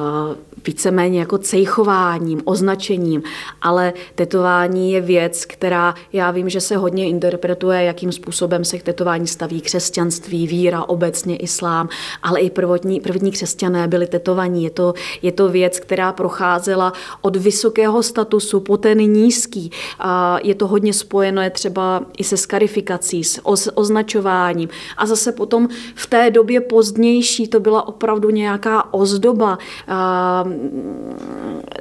víceméně 0.68 1.20
jako 1.20 1.38
cejchováním, 1.38 2.42
označením, 2.46 3.24
ale 3.62 3.94
tetování 4.16 4.92
je 4.92 5.02
věc, 5.02 5.46
která 5.46 5.96
já 6.14 6.32
vím, 6.32 6.50
že 6.50 6.62
se 6.62 6.78
hodně 6.78 7.08
interpretuje, 7.08 7.84
jakým 7.84 8.12
způsobem 8.12 8.66
se 8.66 8.80
k 8.80 8.84
tetování 8.84 9.28
staví 9.28 9.62
křesťanství, 9.62 10.48
víra, 10.48 10.84
obecně 10.84 11.38
islám, 11.38 11.90
ale 12.24 12.40
i 12.40 12.50
prvotní, 12.50 13.00
první 13.00 13.32
křesťané 13.32 13.88
byli 13.88 14.08
tetovaní. 14.08 14.64
Je 14.64 14.70
to, 14.70 14.94
je 15.22 15.32
to 15.32 15.50
věc, 15.50 15.80
která 15.80 16.14
procházela 16.14 16.94
od 17.22 17.36
vysokého 17.36 18.04
statusu 18.32 18.60
po 18.60 18.78
ten 18.78 18.98
nízký. 18.98 19.72
A 20.00 20.40
je 20.44 20.56
to 20.56 20.68
hodně 20.68 20.94
spojeno 20.94 21.42
je 21.42 21.50
třeba 21.50 22.04
i 22.18 22.24
se 22.24 22.38
skarifikací, 22.38 23.24
s 23.24 23.42
označováním. 23.76 24.70
A 24.98 25.06
zase 25.06 25.32
potom 25.32 25.68
v 25.96 26.08
té 26.08 26.32
době 26.32 26.62
pozdější 26.62 27.48
to 27.48 27.60
byla 27.60 27.88
opravdu 27.88 28.30
nějaká 28.30 28.94
ozdoba, 28.94 29.58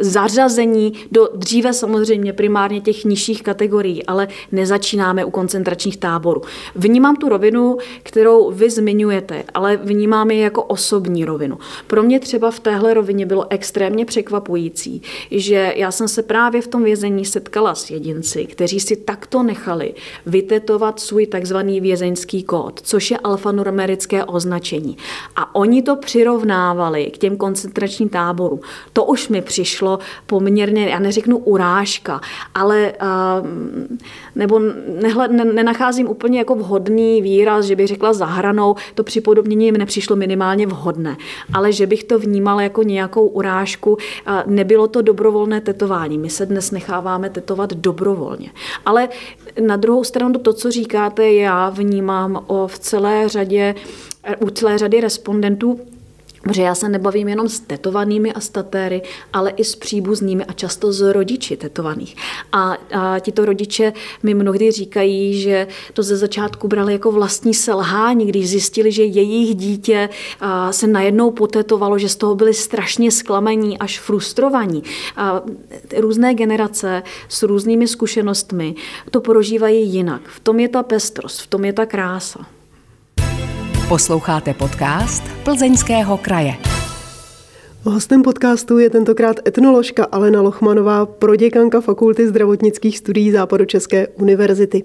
zařazení 0.00 0.92
do 1.12 1.28
dříve 1.34 1.72
samozřejmě 1.72 2.32
primárně 2.32 2.80
těch 2.80 3.04
nižších 3.04 3.42
kategorií, 3.42 4.06
ale 4.06 4.28
nezačínáme 4.52 5.24
u 5.24 5.30
koncentračních 5.30 5.96
táborů. 5.96 6.42
Vnímám 6.74 7.16
tu 7.16 7.28
rovinu, 7.28 7.76
kterou 8.02 8.50
vy 8.50 8.70
zmiňujete, 8.70 9.44
ale 9.54 9.76
vnímám 9.76 10.30
ji 10.30 10.40
jako 10.40 10.62
osobní 10.62 11.24
rovinu. 11.24 11.58
Pro 11.86 12.02
mě 12.02 12.20
třeba 12.20 12.50
v 12.50 12.60
téhle 12.60 12.94
rovině 12.94 13.26
bylo 13.26 13.46
extrémně 13.50 14.04
překvapující, 14.04 15.02
že 15.30 15.72
já 15.76 15.92
jsem 15.92 16.08
se 16.08 16.22
právě 16.22 16.39
v 16.60 16.66
tom 16.66 16.84
vězení 16.84 17.24
setkala 17.24 17.74
s 17.74 17.90
jedinci, 17.90 18.46
kteří 18.46 18.80
si 18.80 18.96
takto 18.96 19.42
nechali 19.42 19.94
vytetovat 20.26 21.00
svůj 21.00 21.26
takzvaný 21.26 21.80
vězeňský 21.80 22.42
kód, 22.42 22.80
což 22.82 23.10
je 23.10 23.18
alfanumerické 23.18 24.24
označení. 24.24 24.96
A 25.36 25.54
oni 25.54 25.82
to 25.82 25.96
přirovnávali 25.96 27.10
k 27.10 27.18
těm 27.18 27.36
koncentračním 27.36 28.08
táborům. 28.08 28.60
To 28.92 29.04
už 29.04 29.28
mi 29.28 29.42
přišlo 29.42 29.98
poměrně, 30.26 30.88
já 30.88 30.98
neřeknu 30.98 31.38
urážka, 31.38 32.20
ale 32.54 32.92
nebo 34.34 34.60
nehle, 35.02 35.28
ne, 35.28 35.44
nenacházím 35.44 36.08
úplně 36.08 36.38
jako 36.38 36.54
vhodný 36.54 37.22
výraz, 37.22 37.64
že 37.64 37.76
bych 37.76 37.86
řekla 37.86 38.12
zahranou, 38.12 38.74
to 38.94 39.02
připodobnění 39.04 39.72
mi 39.72 39.78
nepřišlo 39.78 40.16
minimálně 40.16 40.66
vhodné, 40.66 41.16
ale 41.52 41.72
že 41.72 41.86
bych 41.86 42.04
to 42.04 42.18
vnímala 42.18 42.62
jako 42.62 42.82
nějakou 42.82 43.26
urážku, 43.26 43.96
nebylo 44.46 44.88
to 44.88 45.02
dobrovolné 45.02 45.60
tetování. 45.60 46.18
My 46.18 46.29
se 46.30 46.46
dnes 46.46 46.70
necháváme 46.70 47.30
tetovat 47.30 47.72
dobrovolně. 47.72 48.50
Ale 48.86 49.08
na 49.66 49.76
druhou 49.76 50.04
stranu 50.04 50.38
to, 50.38 50.52
co 50.52 50.70
říkáte, 50.70 51.32
já 51.32 51.68
vnímám 51.70 52.44
o 52.46 52.66
v 52.66 52.78
celé 52.78 53.28
řadě 53.28 53.74
u 54.40 54.50
celé 54.50 54.78
řady 54.78 55.00
respondentů 55.00 55.80
Protože 56.42 56.62
já 56.62 56.74
se 56.74 56.88
nebavím 56.88 57.28
jenom 57.28 57.48
s 57.48 57.60
tetovanými 57.60 58.32
a 58.32 58.40
statéry, 58.40 59.02
ale 59.32 59.50
i 59.50 59.64
s 59.64 59.76
příbuznými 59.76 60.44
a 60.44 60.52
často 60.52 60.92
s 60.92 61.12
rodiči 61.12 61.56
tetovaných. 61.56 62.16
A, 62.52 62.76
a 62.92 63.18
tito 63.18 63.44
rodiče 63.44 63.92
mi 64.22 64.34
mnohdy 64.34 64.70
říkají, 64.70 65.40
že 65.40 65.66
to 65.92 66.02
ze 66.02 66.16
začátku 66.16 66.68
brali 66.68 66.92
jako 66.92 67.12
vlastní 67.12 67.54
selhání, 67.54 68.26
když 68.26 68.50
zjistili, 68.50 68.92
že 68.92 69.04
jejich 69.04 69.54
dítě 69.54 70.08
se 70.70 70.86
najednou 70.86 71.30
potetovalo, 71.30 71.98
že 71.98 72.08
z 72.08 72.16
toho 72.16 72.34
byli 72.34 72.54
strašně 72.54 73.10
zklamení 73.10 73.78
až 73.78 74.00
frustrovaní. 74.00 74.82
A 75.16 75.42
různé 75.96 76.34
generace 76.34 77.02
s 77.28 77.42
různými 77.42 77.88
zkušenostmi 77.88 78.74
to 79.10 79.20
prožívají 79.20 79.88
jinak. 79.92 80.22
V 80.28 80.40
tom 80.40 80.60
je 80.60 80.68
ta 80.68 80.82
pestrost, 80.82 81.40
v 81.40 81.46
tom 81.46 81.64
je 81.64 81.72
ta 81.72 81.86
krása. 81.86 82.46
Posloucháte 83.88 84.54
podcast 84.54 85.22
Plzeňského 85.44 86.18
kraje. 86.18 86.54
Hostem 87.82 88.22
podcastu 88.22 88.78
je 88.78 88.90
tentokrát 88.90 89.36
etnoložka 89.48 90.04
Alena 90.04 90.40
Lochmanová, 90.42 91.06
proděkanka 91.06 91.80
Fakulty 91.80 92.28
zdravotnických 92.28 92.98
studií 92.98 93.30
Západočeské 93.30 94.08
univerzity. 94.08 94.84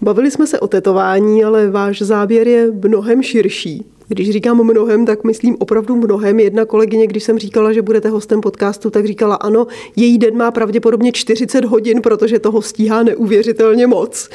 Bavili 0.00 0.30
jsme 0.30 0.46
se 0.46 0.60
o 0.60 0.68
tetování, 0.68 1.44
ale 1.44 1.70
váš 1.70 2.02
záběr 2.02 2.48
je 2.48 2.70
mnohem 2.72 3.22
širší. 3.22 3.84
Když 4.08 4.30
říkám 4.30 4.64
mnohem, 4.64 5.06
tak 5.06 5.24
myslím 5.24 5.56
opravdu 5.58 5.96
mnohem. 5.96 6.40
Jedna 6.40 6.64
kolegyně, 6.64 7.06
když 7.06 7.22
jsem 7.24 7.38
říkala, 7.38 7.72
že 7.72 7.82
budete 7.82 8.08
hostem 8.08 8.40
podcastu, 8.40 8.90
tak 8.90 9.06
říkala 9.06 9.34
ano, 9.34 9.66
její 9.96 10.18
den 10.18 10.36
má 10.36 10.50
pravděpodobně 10.50 11.12
40 11.12 11.64
hodin, 11.64 12.02
protože 12.02 12.38
toho 12.38 12.62
stíhá 12.62 13.02
neuvěřitelně 13.02 13.86
moc. 13.86 14.28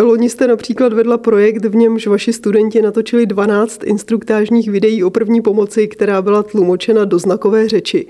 Loni 0.00 0.30
jste 0.30 0.46
například 0.46 0.92
vedla 0.92 1.18
projekt, 1.18 1.64
v 1.64 1.74
němž 1.74 2.06
vaši 2.06 2.32
studenti 2.32 2.82
natočili 2.82 3.26
12 3.26 3.84
instruktážních 3.84 4.68
videí 4.70 5.04
o 5.04 5.10
první 5.10 5.42
pomoci, 5.42 5.88
která 5.88 6.22
byla 6.22 6.42
tlumočena 6.42 7.04
do 7.04 7.18
znakové 7.18 7.68
řeči. 7.68 8.06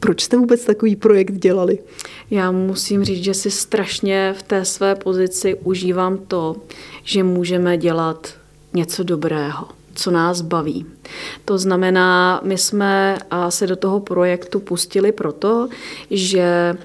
Proč 0.00 0.20
jste 0.20 0.36
vůbec 0.36 0.64
takový 0.64 0.96
projekt 0.96 1.32
dělali? 1.32 1.78
Já 2.30 2.50
musím 2.50 3.04
říct, 3.04 3.24
že 3.24 3.34
si 3.34 3.50
strašně 3.50 4.34
v 4.38 4.42
té 4.42 4.64
své 4.64 4.94
pozici 4.94 5.56
užívám 5.64 6.18
to, 6.28 6.56
že 7.04 7.22
můžeme 7.22 7.76
dělat 7.78 8.34
něco 8.74 9.02
dobrého 9.02 9.76
co 9.96 10.10
nás 10.10 10.40
baví. 10.40 10.86
To 11.44 11.58
znamená, 11.58 12.40
my 12.44 12.58
jsme 12.58 13.18
se 13.48 13.66
do 13.66 13.76
toho 13.76 14.00
projektu 14.00 14.60
pustili 14.60 15.12
proto, 15.12 15.68
že 16.10 16.76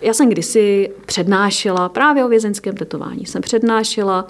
já 0.00 0.14
jsem 0.14 0.28
kdysi 0.28 0.90
přednášela 1.06 1.88
právě 1.88 2.24
o 2.24 2.28
vězeňském 2.28 2.76
tetování. 2.76 3.26
Jsem 3.26 3.42
přednášela 3.42 4.26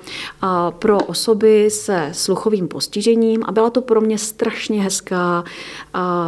pro 0.68 0.98
osoby 0.98 1.70
se 1.70 2.10
sluchovým 2.12 2.68
postižením 2.68 3.42
a 3.46 3.52
byla 3.52 3.70
to 3.70 3.82
pro 3.82 4.00
mě 4.00 4.18
strašně 4.18 4.82
hezká 4.82 5.44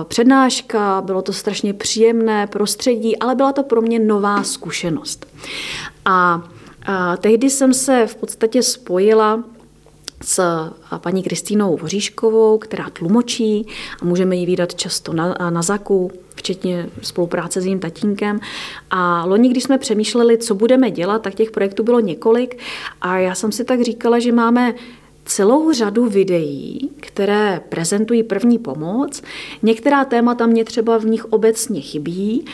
přednáška, 0.05 1.03
bylo 1.07 1.23
to 1.23 1.33
strašně 1.33 1.75
příjemné 1.75 2.47
prostředí, 2.47 3.17
ale 3.17 3.35
byla 3.35 3.53
to 3.53 3.63
pro 3.63 3.81
mě 3.81 3.99
nová 3.99 4.43
zkušenost. 4.43 5.27
A 6.05 6.43
tehdy 7.21 7.51
jsem 7.51 7.75
se 7.75 8.07
v 8.07 8.15
podstatě 8.15 8.63
spojila 8.63 9.45
s 10.25 10.71
paní 10.99 11.23
Kristýnou 11.23 11.77
Voříškovou, 11.77 12.59
která 12.59 12.91
tlumočí 12.91 13.67
a 14.03 14.05
můžeme 14.05 14.37
ji 14.37 14.47
výdat 14.47 14.75
často 14.75 15.13
na, 15.13 15.37
na 15.51 15.63
ZAKu, 15.63 16.11
včetně 16.35 16.89
spolupráce 17.03 17.61
s 17.61 17.65
jejím 17.65 17.81
tatínkem. 17.81 18.41
A 18.91 19.25
loni, 19.25 19.49
když 19.49 19.65
jsme 19.65 19.79
přemýšleli, 19.79 20.39
co 20.39 20.55
budeme 20.55 20.91
dělat, 20.91 21.23
tak 21.23 21.35
těch 21.35 21.51
projektů 21.51 21.83
bylo 21.83 22.01
několik 22.01 22.59
a 23.01 23.19
já 23.19 23.35
jsem 23.35 23.53
si 23.53 23.65
tak 23.65 23.83
říkala, 23.83 24.19
že 24.19 24.33
máme 24.33 24.75
celou 25.25 25.73
řadu 25.73 26.07
videí, 26.07 26.91
které 27.01 27.61
prezentují 27.69 28.23
první 28.23 28.59
pomoc. 28.59 29.23
Některá 29.63 30.05
témata 30.05 30.47
mě 30.47 30.65
třeba 30.65 30.99
v 30.99 31.05
nich 31.05 31.25
obecně 31.25 31.81
chybí 31.81 32.45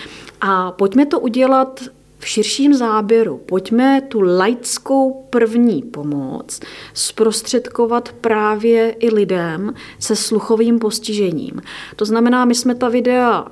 a 0.40 0.72
pojďme 0.72 1.06
to 1.06 1.20
udělat 1.20 1.80
v 2.18 2.28
širším 2.28 2.74
záběru 2.74 3.42
pojďme 3.46 4.00
tu 4.00 4.20
laickou 4.20 5.26
první 5.30 5.82
pomoc 5.82 6.60
zprostředkovat 6.94 8.12
právě 8.20 8.90
i 8.90 9.14
lidem 9.14 9.74
se 9.98 10.16
sluchovým 10.16 10.78
postižením. 10.78 11.62
To 11.96 12.04
znamená, 12.04 12.44
my 12.44 12.54
jsme 12.54 12.74
ta 12.74 12.88
videa 12.88 13.46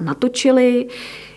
natočili, 0.00 0.86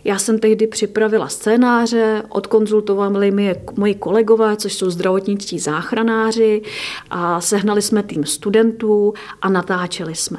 já 0.03 0.19
jsem 0.19 0.39
tehdy 0.39 0.67
připravila 0.67 1.27
scénáře, 1.27 2.23
odkonzultovali 2.29 3.31
mi 3.31 3.45
je 3.45 3.61
moji 3.77 3.95
kolegové, 3.95 4.55
což 4.55 4.73
jsou 4.73 4.89
zdravotničtí 4.89 5.59
záchranáři 5.59 6.61
a 7.09 7.41
sehnali 7.41 7.81
jsme 7.81 8.03
tým 8.03 8.23
studentů 8.23 9.13
a 9.41 9.49
natáčeli 9.49 10.15
jsme. 10.15 10.37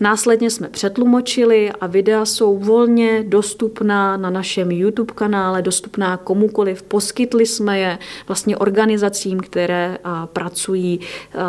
Následně 0.00 0.50
jsme 0.50 0.68
přetlumočili 0.68 1.72
a 1.80 1.86
videa 1.86 2.24
jsou 2.24 2.58
volně 2.58 3.24
dostupná 3.28 4.16
na 4.16 4.30
našem 4.30 4.70
YouTube 4.70 5.14
kanále, 5.14 5.62
dostupná 5.62 6.16
komukoliv. 6.16 6.82
Poskytli 6.82 7.46
jsme 7.46 7.78
je 7.78 7.98
vlastně 8.28 8.56
organizacím, 8.56 9.40
které 9.40 9.98
pracují 10.32 11.00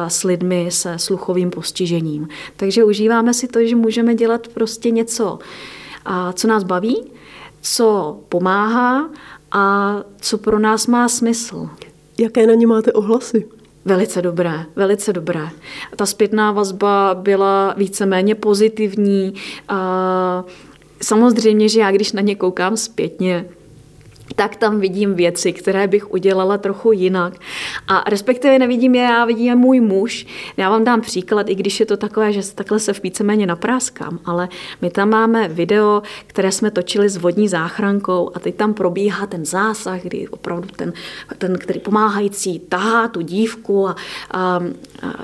s 0.08 0.24
lidmi 0.24 0.68
se 0.70 1.00
sluchovým 1.00 1.50
postižením. 1.50 2.28
Takže 2.56 2.84
užíváme 2.84 3.34
si 3.34 3.48
to, 3.48 3.66
že 3.66 3.76
můžeme 3.76 4.16
dělat 4.16 4.48
prostě 4.48 4.92
něco, 4.92 5.40
co 6.34 6.48
nás 6.48 6.64
baví, 6.64 7.12
co 7.66 8.20
pomáhá 8.30 9.10
a 9.52 9.96
co 10.22 10.38
pro 10.38 10.60
nás 10.60 10.88
má 10.88 11.10
smysl. 11.10 11.70
Jaké 12.18 12.48
na 12.48 12.54
ně 12.54 12.68
máte 12.68 12.94
ohlasy? 12.94 13.46
Velice 13.86 14.22
dobré, 14.22 14.66
velice 14.76 15.14
dobré. 15.14 15.50
Ta 15.96 16.06
zpětná 16.06 16.52
vazba 16.52 17.16
byla 17.16 17.74
víceméně 17.78 18.36
pozitivní. 18.36 19.34
A 19.68 20.44
samozřejmě, 21.02 21.70
že 21.70 21.80
já 21.80 21.92
když 21.92 22.12
na 22.12 22.22
ně 22.22 22.36
koukám 22.36 22.78
zpětně, 22.78 23.46
tak 24.36 24.56
tam 24.56 24.80
vidím 24.80 25.14
věci, 25.14 25.54
které 25.54 25.88
bych 25.88 26.12
udělala 26.12 26.58
trochu 26.58 26.92
jinak. 26.92 27.34
A 27.88 28.04
respektive 28.10 28.60
nevidím 28.60 28.96
je, 28.96 29.02
já 29.02 29.26
vidím 29.26 29.46
je 29.46 29.56
můj 29.56 29.80
muž. 29.82 30.28
Já 30.58 30.70
vám 30.70 30.84
dám 30.84 31.02
příklad, 31.02 31.50
i 31.50 31.56
když 31.56 31.80
je 31.80 31.86
to 31.86 31.98
takové, 31.98 32.34
že 32.34 32.54
takhle 32.56 32.80
se 32.80 32.94
víceméně 33.04 33.46
napráskám, 33.46 34.20
ale 34.26 34.50
my 34.82 34.90
tam 34.90 35.10
máme 35.10 35.48
video, 35.48 36.02
které 36.28 36.52
jsme 36.52 36.72
točili 36.72 37.10
s 37.10 37.18
vodní 37.18 37.48
záchrankou 37.48 38.32
a 38.34 38.40
teď 38.40 38.56
tam 38.56 38.74
probíhá 38.74 39.28
ten 39.28 39.46
zásah, 39.46 40.02
kdy 40.02 40.28
opravdu 40.28 40.68
ten, 40.76 40.94
ten 41.38 41.58
který 41.58 41.80
pomáhající 41.80 42.60
tahá 42.60 43.08
tu 43.08 43.22
dívku 43.22 43.88
a, 43.88 43.96
a, 44.32 44.40
a 44.40 44.62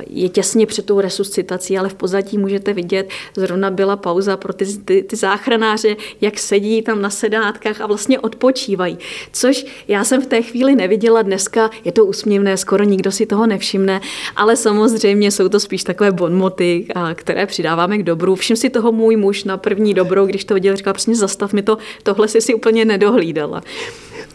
je 0.10 0.30
těsně 0.30 0.66
před 0.66 0.86
tou 0.86 1.00
resuscitací, 1.00 1.78
ale 1.78 1.90
v 1.90 1.94
pozadí 1.94 2.38
můžete 2.38 2.74
vidět, 2.74 3.10
zrovna 3.38 3.72
byla 3.72 3.96
pauza 3.96 4.38
pro 4.38 4.54
ty, 4.54 4.78
ty, 4.78 5.04
ty 5.04 5.16
záchranáře, 5.16 5.96
jak 6.22 6.40
sedí 6.40 6.82
tam 6.82 7.02
na 7.02 7.10
sedátkách 7.10 7.82
a 7.82 7.88
vlastně 7.88 8.20
odpočívají 8.20 8.91
dělají. 8.92 8.98
Což 9.32 9.66
já 9.88 10.04
jsem 10.04 10.22
v 10.22 10.26
té 10.26 10.42
chvíli 10.42 10.76
neviděla 10.76 11.22
dneska, 11.22 11.70
je 11.86 11.92
to 11.92 12.06
úsměvné, 12.06 12.58
skoro 12.58 12.84
nikdo 12.84 13.12
si 13.12 13.26
toho 13.26 13.48
nevšimne, 13.48 14.02
ale 14.36 14.56
samozřejmě 14.56 15.32
jsou 15.32 15.50
to 15.50 15.60
spíš 15.60 15.84
takové 15.84 16.12
bonmoty, 16.12 16.88
které 17.16 17.46
přidáváme 17.46 17.98
k 17.98 18.04
dobru. 18.04 18.36
Všim 18.36 18.56
si 18.56 18.70
toho 18.70 18.92
můj 18.92 19.16
muž 19.16 19.44
na 19.44 19.58
první 19.58 19.94
dobrou, 19.94 20.26
když 20.26 20.46
to 20.46 20.54
viděl, 20.54 20.76
říkal, 20.76 20.94
prostě 20.94 21.16
zastav 21.16 21.54
mi 21.54 21.62
to, 21.62 21.78
tohle 22.04 22.28
si 22.28 22.42
si 22.42 22.54
úplně 22.54 22.86
nedohlídala. 22.86 23.62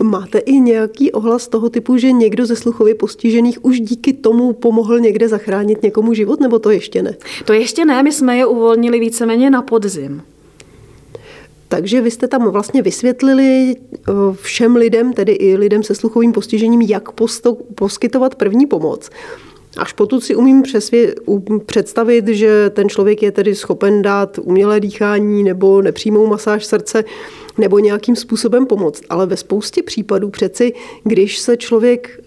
Máte 0.03 0.39
i 0.39 0.53
nějaký 0.53 1.13
ohlas 1.13 1.49
toho 1.49 1.71
typu, 1.71 1.97
že 1.97 2.13
někdo 2.13 2.47
ze 2.47 2.57
sluchově 2.57 2.95
postižených 2.95 3.65
už 3.65 3.81
díky 3.81 4.13
tomu 4.13 4.53
pomohl 4.53 5.01
někde 5.01 5.29
zachránit 5.29 5.83
někomu 5.83 6.15
život, 6.15 6.41
nebo 6.41 6.59
to 6.59 6.71
ještě 6.71 7.03
ne? 7.03 7.17
To 7.45 7.53
ještě 7.53 7.85
ne, 7.85 8.03
my 8.03 8.13
jsme 8.13 8.37
je 8.37 8.47
uvolnili 8.47 9.01
víceméně 9.01 9.51
na 9.51 9.63
podzim. 9.63 10.23
Takže 11.69 12.01
vy 12.01 12.11
jste 12.11 12.29
tam 12.29 12.51
vlastně 12.51 12.83
vysvětlili 12.83 13.77
eh, 13.77 14.13
všem 14.33 14.77
lidem, 14.77 15.13
tedy 15.13 15.33
i 15.33 15.57
lidem 15.57 15.83
se 15.83 15.95
sluchovým 15.95 16.33
postižením, 16.33 16.81
jak 16.81 17.13
posto- 17.13 17.57
poskytovat 17.75 18.35
první 18.35 18.67
pomoc. 18.67 19.11
Až 19.77 19.93
potud 19.93 20.25
si 20.25 20.35
umím 20.35 20.63
přesvě- 20.63 21.15
představit, 21.67 22.29
že 22.29 22.71
ten 22.71 22.89
člověk 22.89 23.23
je 23.23 23.33
tedy 23.33 23.55
schopen 23.55 24.03
dát 24.03 24.39
umělé 24.39 24.81
dýchání 24.81 25.43
nebo 25.43 25.83
nepřímou 25.83 26.27
masáž 26.27 26.65
srdce 26.65 27.05
nebo 27.59 27.79
nějakým 27.79 28.17
způsobem 28.17 28.67
pomoct. 28.67 29.03
Ale 29.09 29.27
ve 29.27 29.37
spoustě 29.37 29.83
případů 29.83 30.31
přeci, 30.31 30.73
když 31.05 31.39
se 31.39 31.57
člověk 31.57 32.21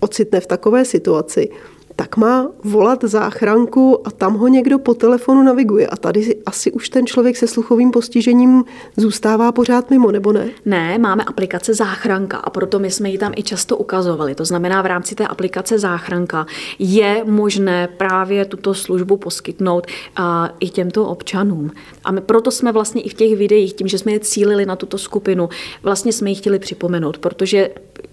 ocitne 0.00 0.40
v 0.40 0.46
takové 0.46 0.84
situaci, 0.84 1.48
tak 1.96 2.16
má 2.16 2.48
volat 2.64 3.04
záchranku 3.04 4.06
a 4.06 4.10
tam 4.10 4.34
ho 4.34 4.48
někdo 4.48 4.78
po 4.78 4.94
telefonu 4.94 5.42
naviguje. 5.42 5.86
A 5.86 5.96
tady 5.96 6.36
asi 6.46 6.72
už 6.72 6.88
ten 6.88 7.06
člověk 7.06 7.36
se 7.36 7.46
sluchovým 7.46 7.90
postižením 7.90 8.64
zůstává 8.96 9.52
pořád 9.52 9.90
mimo, 9.90 10.10
nebo 10.10 10.32
ne? 10.32 10.48
Ne, 10.64 10.98
máme 10.98 11.24
aplikace 11.24 11.74
záchranka 11.74 12.36
a 12.36 12.50
proto 12.50 12.78
my 12.78 12.90
jsme 12.90 13.10
ji 13.10 13.18
tam 13.18 13.32
i 13.36 13.42
často 13.42 13.76
ukazovali. 13.76 14.34
To 14.34 14.44
znamená, 14.44 14.82
v 14.82 14.86
rámci 14.86 15.14
té 15.14 15.26
aplikace 15.26 15.78
záchranka 15.78 16.46
je 16.78 17.22
možné 17.24 17.88
právě 17.96 18.44
tuto 18.44 18.74
službu 18.74 19.16
poskytnout 19.16 19.86
uh, 20.18 20.24
i 20.60 20.68
těmto 20.68 21.06
občanům. 21.06 21.70
A 22.04 22.12
my 22.12 22.20
proto 22.20 22.50
jsme 22.50 22.72
vlastně 22.72 23.02
i 23.02 23.08
v 23.08 23.14
těch 23.14 23.36
videích, 23.36 23.74
tím, 23.74 23.88
že 23.88 23.98
jsme 23.98 24.12
je 24.12 24.20
cílili 24.20 24.66
na 24.66 24.76
tuto 24.76 24.98
skupinu, 24.98 25.48
vlastně 25.82 26.12
jsme 26.12 26.30
ji 26.30 26.34
chtěli 26.34 26.58
připomenout, 26.58 27.18
protože 27.18 27.70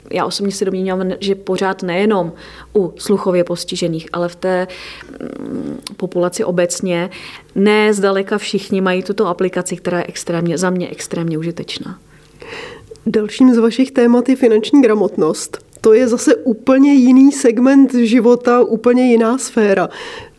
já 0.09 0.25
osobně 0.25 0.51
si 0.51 0.65
domnívám, 0.65 1.11
že 1.19 1.35
pořád 1.35 1.83
nejenom 1.83 2.31
u 2.75 2.93
sluchově 2.97 3.43
postižených, 3.43 4.09
ale 4.13 4.29
v 4.29 4.35
té 4.35 4.67
mm, 5.19 5.79
populaci 5.97 6.43
obecně 6.43 7.09
ne 7.55 7.93
zdaleka 7.93 8.37
všichni 8.37 8.81
mají 8.81 9.03
tuto 9.03 9.27
aplikaci, 9.27 9.77
která 9.77 9.97
je 9.97 10.05
extrémně, 10.07 10.57
za 10.57 10.69
mě 10.69 10.89
extrémně 10.89 11.37
užitečná. 11.37 11.99
Dalším 13.05 13.53
z 13.53 13.57
vašich 13.57 13.91
témat 13.91 14.29
je 14.29 14.35
finanční 14.35 14.81
gramotnost 14.81 15.69
to 15.81 15.93
je 15.93 16.07
zase 16.07 16.35
úplně 16.35 16.93
jiný 16.93 17.31
segment 17.31 17.93
života, 17.93 18.61
úplně 18.61 19.11
jiná 19.11 19.37
sféra. 19.37 19.89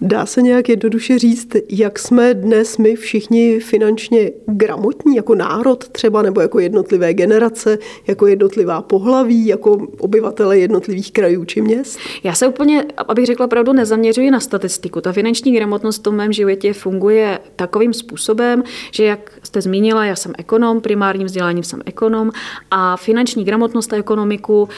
Dá 0.02 0.26
se 0.26 0.42
nějak 0.42 0.68
jednoduše 0.68 1.18
říct, 1.18 1.48
jak 1.68 1.98
jsme 1.98 2.34
dnes 2.34 2.78
my 2.78 2.96
všichni 2.96 3.60
finančně 3.60 4.30
gramotní, 4.46 5.16
jako 5.16 5.34
národ 5.34 5.88
třeba, 5.88 6.22
nebo 6.22 6.40
jako 6.40 6.58
jednotlivé 6.58 7.14
generace, 7.14 7.78
jako 8.06 8.26
jednotlivá 8.26 8.82
pohlaví, 8.82 9.46
jako 9.46 9.86
obyvatele 9.98 10.58
jednotlivých 10.58 11.12
krajů 11.12 11.44
či 11.44 11.60
měst? 11.60 11.98
Já 12.22 12.34
se 12.34 12.48
úplně, 12.48 12.84
abych 13.08 13.26
řekla 13.26 13.46
pravdu, 13.46 13.72
nezaměřuji 13.72 14.30
na 14.30 14.40
statistiku. 14.40 15.00
Ta 15.00 15.12
finanční 15.12 15.52
gramotnost 15.52 16.06
v 16.06 16.10
mém 16.10 16.32
životě 16.32 16.72
funguje 16.72 17.38
takovým 17.56 17.92
způsobem, 17.94 18.62
že 18.92 19.04
jak 19.04 19.32
jste 19.42 19.60
zmínila, 19.60 20.04
já 20.04 20.16
jsem 20.16 20.32
ekonom, 20.38 20.80
primárním 20.80 21.26
vzděláním 21.26 21.64
jsem 21.64 21.82
ekonom 21.86 22.30
a 22.70 22.96
finanční 22.96 23.44
gramotnost 23.44 23.92
a 23.92 23.96
ekonomiku 23.96 24.68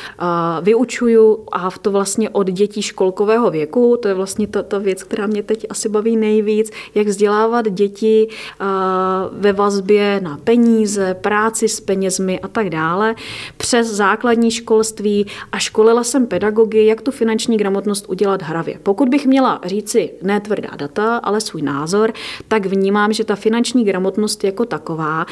vyučuju 0.62 1.44
a 1.52 1.70
to 1.82 1.90
vlastně 1.90 2.30
od 2.30 2.50
dětí 2.50 2.82
školkového 2.82 3.50
věku, 3.50 3.98
to 4.02 4.08
je 4.08 4.14
vlastně 4.14 4.46
ta, 4.46 4.62
ta 4.62 4.78
věc, 4.78 5.04
která 5.12 5.26
mě 5.26 5.42
teď 5.42 5.66
asi 5.70 5.88
baví 5.88 6.16
nejvíc, 6.16 6.70
jak 6.94 7.06
vzdělávat 7.06 7.68
děti 7.68 8.28
ve 9.32 9.52
vazbě 9.52 10.20
na 10.22 10.38
peníze, 10.44 11.14
práci 11.14 11.68
s 11.68 11.80
penězmi 11.80 12.40
a 12.40 12.48
tak 12.48 12.70
dále, 12.70 13.14
přes 13.56 13.86
základní 13.86 14.50
školství 14.50 15.26
a 15.52 15.58
školila 15.58 16.04
jsem 16.04 16.26
pedagogy, 16.26 16.86
jak 16.86 17.02
tu 17.02 17.10
finanční 17.10 17.56
gramotnost 17.56 18.04
udělat 18.08 18.42
hravě. 18.42 18.78
Pokud 18.82 19.08
bych 19.08 19.26
měla 19.26 19.60
říci 19.64 20.10
ne 20.22 20.40
tvrdá 20.40 20.70
data, 20.76 21.16
ale 21.16 21.40
svůj 21.40 21.62
názor, 21.62 22.12
tak 22.48 22.66
vnímám, 22.66 23.12
že 23.12 23.24
ta 23.24 23.36
finanční 23.36 23.84
gramotnost 23.84 24.44
jako 24.44 24.64
taková 24.64 25.26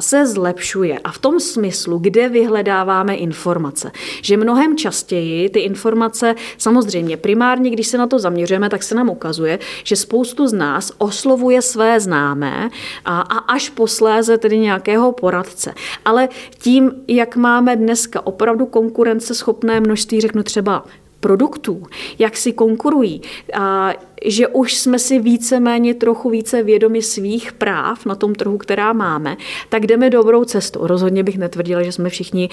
se 0.00 0.26
zlepšuje 0.26 0.98
a 0.98 1.12
v 1.12 1.18
tom 1.18 1.40
smyslu, 1.40 1.98
kde 1.98 2.28
vyhledáváme 2.28 3.14
informace, 3.14 3.90
že 4.22 4.36
mnohem 4.36 4.76
častěji 4.76 5.48
ty 5.48 5.60
informace, 5.60 6.34
samozřejmě 6.58 7.16
primárně, 7.16 7.70
když 7.70 7.86
se 7.86 7.98
na 7.98 8.06
to 8.06 8.18
zaměřujeme, 8.18 8.68
tak 8.68 8.82
se 8.82 8.94
nám 8.94 9.10
ukazuje, 9.16 9.58
že 9.84 9.96
spoustu 9.96 10.46
z 10.46 10.52
nás 10.52 10.92
oslovuje 10.98 11.62
své 11.62 12.00
známé 12.00 12.70
a, 13.04 13.20
a 13.20 13.38
až 13.56 13.68
posléze 13.72 14.38
tedy 14.38 14.58
nějakého 14.58 15.12
poradce. 15.12 15.74
Ale 16.04 16.28
tím, 16.58 16.92
jak 17.08 17.36
máme 17.36 17.76
dneska 17.76 18.26
opravdu 18.26 18.66
konkurenceschopné 18.66 19.80
množství, 19.80 20.20
řeknu 20.20 20.42
třeba 20.42 20.84
produktů, 21.20 21.82
jak 22.18 22.36
si 22.36 22.52
konkurují, 22.52 23.22
a 23.54 23.92
že 24.24 24.48
už 24.48 24.74
jsme 24.74 24.98
si 24.98 25.18
víceméně 25.18 25.94
trochu 25.94 26.30
více 26.30 26.62
vědomi 26.62 27.02
svých 27.02 27.52
práv 27.52 28.06
na 28.06 28.14
tom 28.14 28.34
trhu, 28.34 28.58
která 28.58 28.92
máme, 28.92 29.36
tak 29.68 29.86
jdeme 29.86 30.10
dobrou 30.10 30.44
cestou. 30.44 30.86
Rozhodně 30.86 31.22
bych 31.22 31.38
netvrdila, 31.38 31.82
že 31.82 31.92
jsme 31.92 32.08
všichni 32.08 32.48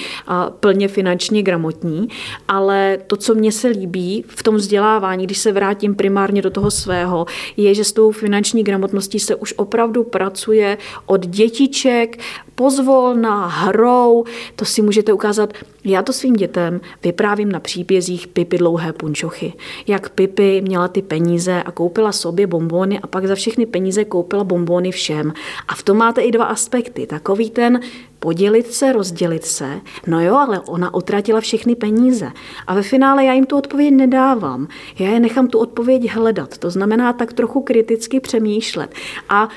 plně 0.59 0.87
finančně 0.87 1.43
gramotní, 1.43 2.07
ale 2.47 2.97
to, 3.07 3.15
co 3.15 3.35
mně 3.35 3.51
se 3.51 3.67
líbí 3.67 4.25
v 4.27 4.43
tom 4.43 4.55
vzdělávání, 4.55 5.25
když 5.25 5.37
se 5.37 5.51
vrátím 5.51 5.95
primárně 5.95 6.41
do 6.41 6.49
toho 6.49 6.71
svého, 6.71 7.25
je, 7.57 7.73
že 7.73 7.83
s 7.83 7.91
tou 7.91 8.11
finanční 8.11 8.63
gramotností 8.63 9.19
se 9.19 9.35
už 9.35 9.53
opravdu 9.57 10.03
pracuje 10.03 10.77
od 11.05 11.25
dětiček, 11.25 12.19
pozvolna, 12.55 13.47
hrou, 13.47 14.23
to 14.55 14.65
si 14.65 14.81
můžete 14.81 15.13
ukázat. 15.13 15.53
Já 15.83 16.01
to 16.01 16.13
svým 16.13 16.33
dětem 16.33 16.81
vyprávím 17.03 17.51
na 17.51 17.59
příbězích 17.59 18.27
Pipy 18.27 18.57
dlouhé 18.57 18.93
punčochy. 18.93 19.53
Jak 19.87 20.09
Pipy 20.09 20.61
měla 20.61 20.87
ty 20.87 21.01
peníze 21.01 21.62
a 21.63 21.71
koupila 21.71 22.11
sobě 22.11 22.47
bombóny 22.47 22.99
a 22.99 23.07
pak 23.07 23.27
za 23.27 23.35
všechny 23.35 23.65
peníze 23.65 24.05
koupila 24.05 24.43
bombóny 24.43 24.91
všem. 24.91 25.33
A 25.67 25.75
v 25.75 25.83
tom 25.83 25.97
máte 25.97 26.21
i 26.21 26.31
dva 26.31 26.45
aspekty. 26.45 27.07
Takový 27.07 27.49
ten 27.49 27.79
podělit 28.19 28.73
se, 28.73 28.91
rozdělit 28.93 29.45
se. 29.45 29.81
No 30.07 30.21
jo, 30.21 30.35
ale 30.35 30.59
ona 30.59 30.93
utratila 30.93 31.41
všechny 31.41 31.75
peníze. 31.75 32.31
A 32.67 32.73
ve 32.73 32.81
finále 32.83 33.25
já 33.25 33.33
jim 33.33 33.45
tu 33.45 33.57
odpověď 33.57 33.93
nedávám. 33.93 34.67
Já 34.99 35.09
je 35.09 35.19
nechám 35.19 35.47
tu 35.47 35.59
odpověď 35.59 36.13
hledat. 36.13 36.57
To 36.57 36.69
znamená 36.69 37.13
tak 37.13 37.33
trochu 37.33 37.61
kriticky 37.61 38.19
přemýšlet. 38.19 38.93
A 39.29 39.49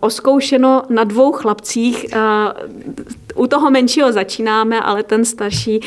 oskoušeno 0.00 0.82
na 0.88 1.04
dvou 1.04 1.32
chlapcích. 1.32 2.06
U 3.34 3.46
toho 3.46 3.70
menšího 3.70 4.12
začínáme, 4.12 4.80
ale 4.80 5.02
ten 5.02 5.24
starší 5.24 5.80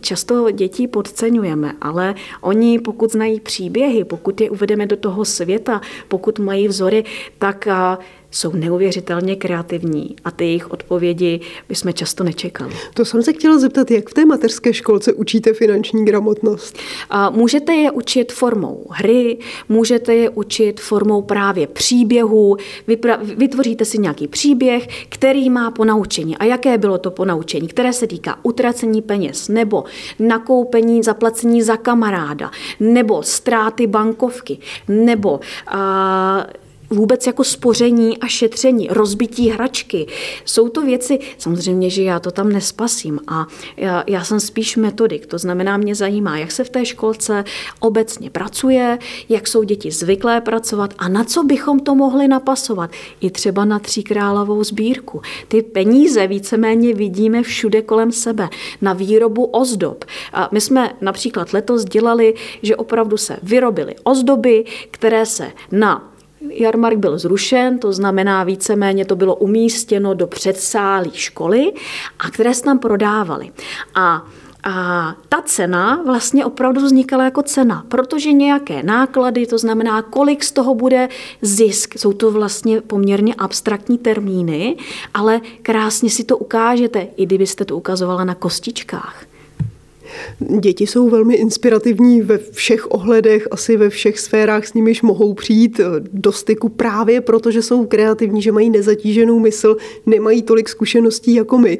často 0.00 0.50
děti 0.50 0.88
podceňujeme, 0.88 1.72
ale 1.80 2.14
oni, 2.40 2.78
pokud 2.78 3.12
znají 3.12 3.40
příběhy, 3.40 4.04
pokud 4.04 4.40
je 4.40 4.50
uvedeme 4.50 4.86
do 4.86 4.96
toho 4.96 5.24
světa, 5.24 5.80
pokud 6.08 6.38
mají 6.38 6.68
vzory, 6.68 7.04
tak 7.38 7.68
jsou 8.30 8.52
neuvěřitelně 8.52 9.36
kreativní 9.36 10.16
a 10.24 10.30
ty 10.30 10.44
jejich 10.44 10.70
odpovědi 10.70 11.40
bychom 11.68 11.92
často 11.92 12.24
nečekali. 12.24 12.74
To 12.94 13.04
jsem 13.04 13.22
se 13.22 13.32
chtěla 13.32 13.58
zeptat, 13.58 13.90
jak 13.90 14.08
v 14.08 14.14
té 14.14 14.26
mateřské 14.26 14.72
školce 14.72 15.12
učíte 15.12 15.52
finanční 15.52 16.04
gramotnost? 16.04 16.78
Můžete 17.30 17.74
je 17.74 17.90
učit 17.90 18.32
formou 18.32 18.86
hry, 18.90 19.38
můžete 19.68 20.14
je 20.14 20.30
učit 20.30 20.80
formou 20.80 21.22
právě 21.22 21.66
příběhů, 21.66 22.56
vytvoříte 23.36 23.84
si 23.84 23.98
nějaký 23.98 24.28
příběh, 24.28 24.86
který 25.08 25.50
má 25.50 25.70
ponaučení. 25.70 26.36
A 26.36 26.44
jaké 26.44 26.78
bylo 26.78 26.98
to 26.98 27.10
ponaučení, 27.10 27.68
které 27.68 27.92
se 27.92 28.06
týká 28.06 28.38
utracení 28.42 29.02
peněz, 29.02 29.48
nebo 29.48 29.84
nakoupení, 30.18 31.02
zaplacení 31.02 31.62
za 31.62 31.76
kamaráda, 31.76 32.50
nebo 32.80 33.22
ztráty 33.22 33.86
bankovky, 33.86 34.58
nebo 34.88 35.32
uh, 35.74 35.78
vůbec 36.90 37.26
jako 37.26 37.44
spoření 37.44 38.18
a 38.18 38.26
šetření, 38.26 38.88
rozbití 38.90 39.48
hračky. 39.50 40.06
Jsou 40.44 40.68
to 40.68 40.82
věci, 40.82 41.18
samozřejmě, 41.38 41.90
že 41.90 42.02
já 42.02 42.20
to 42.20 42.30
tam 42.30 42.48
nespasím 42.48 43.20
a 43.28 43.46
já, 43.76 44.04
já 44.06 44.24
jsem 44.24 44.40
spíš 44.40 44.76
metodik, 44.76 45.26
to 45.26 45.38
znamená, 45.38 45.76
mě 45.76 45.94
zajímá, 45.94 46.38
jak 46.38 46.50
se 46.50 46.64
v 46.64 46.70
té 46.70 46.84
školce 46.84 47.44
obecně 47.80 48.30
pracuje, 48.30 48.98
jak 49.28 49.48
jsou 49.48 49.62
děti 49.62 49.90
zvyklé 49.90 50.40
pracovat 50.40 50.94
a 50.98 51.08
na 51.08 51.24
co 51.24 51.44
bychom 51.44 51.80
to 51.80 51.94
mohli 51.94 52.28
napasovat. 52.28 52.90
I 53.20 53.30
třeba 53.30 53.64
na 53.64 53.78
tříkrálovou 53.78 54.64
sbírku. 54.64 55.22
Ty 55.48 55.62
peníze 55.62 56.26
víceméně 56.26 56.94
vidíme 56.94 57.42
všude 57.42 57.82
kolem 57.82 58.12
sebe. 58.12 58.48
Na 58.80 58.92
výrobu 58.92 59.44
ozdob. 59.44 60.04
A 60.32 60.48
my 60.52 60.60
jsme 60.60 60.92
například 61.00 61.52
letos 61.52 61.84
dělali, 61.84 62.34
že 62.62 62.76
opravdu 62.76 63.16
se 63.16 63.36
vyrobily 63.42 63.94
ozdoby, 64.04 64.64
které 64.90 65.26
se 65.26 65.52
na 65.72 66.14
Jarmark 66.40 66.98
byl 66.98 67.18
zrušen, 67.18 67.78
to 67.78 67.92
znamená 67.92 68.44
víceméně 68.44 69.04
to 69.04 69.16
bylo 69.16 69.36
umístěno 69.36 70.14
do 70.14 70.26
předsálí 70.26 71.10
školy, 71.14 71.72
a 72.18 72.30
které 72.30 72.54
se 72.54 72.62
tam 72.62 72.78
prodávali. 72.78 73.52
A 73.94 74.26
a 74.64 75.14
ta 75.28 75.42
cena 75.42 76.02
vlastně 76.06 76.44
opravdu 76.44 76.80
vznikala 76.80 77.24
jako 77.24 77.42
cena, 77.42 77.84
protože 77.88 78.32
nějaké 78.32 78.82
náklady, 78.82 79.46
to 79.46 79.58
znamená, 79.58 80.02
kolik 80.02 80.44
z 80.44 80.52
toho 80.52 80.74
bude 80.74 81.08
zisk, 81.42 81.98
jsou 81.98 82.12
to 82.12 82.30
vlastně 82.30 82.80
poměrně 82.80 83.34
abstraktní 83.34 83.98
termíny, 83.98 84.76
ale 85.14 85.40
krásně 85.62 86.10
si 86.10 86.24
to 86.24 86.38
ukážete, 86.38 87.06
i 87.16 87.26
kdybyste 87.26 87.64
to 87.64 87.76
ukazovala 87.76 88.24
na 88.24 88.34
kostičkách. 88.34 89.27
Děti 90.60 90.86
jsou 90.86 91.10
velmi 91.10 91.34
inspirativní 91.34 92.22
ve 92.22 92.38
všech 92.38 92.90
ohledech, 92.90 93.48
asi 93.50 93.76
ve 93.76 93.90
všech 93.90 94.18
sférách 94.18 94.66
s 94.66 94.74
nimiž 94.74 95.02
mohou 95.02 95.34
přijít 95.34 95.80
do 96.12 96.32
styku 96.32 96.68
právě 96.68 97.20
proto, 97.20 97.50
že 97.50 97.62
jsou 97.62 97.86
kreativní, 97.86 98.42
že 98.42 98.52
mají 98.52 98.70
nezatíženou 98.70 99.38
mysl, 99.38 99.76
nemají 100.06 100.42
tolik 100.42 100.68
zkušeností 100.68 101.34
jako 101.34 101.58
my. 101.58 101.78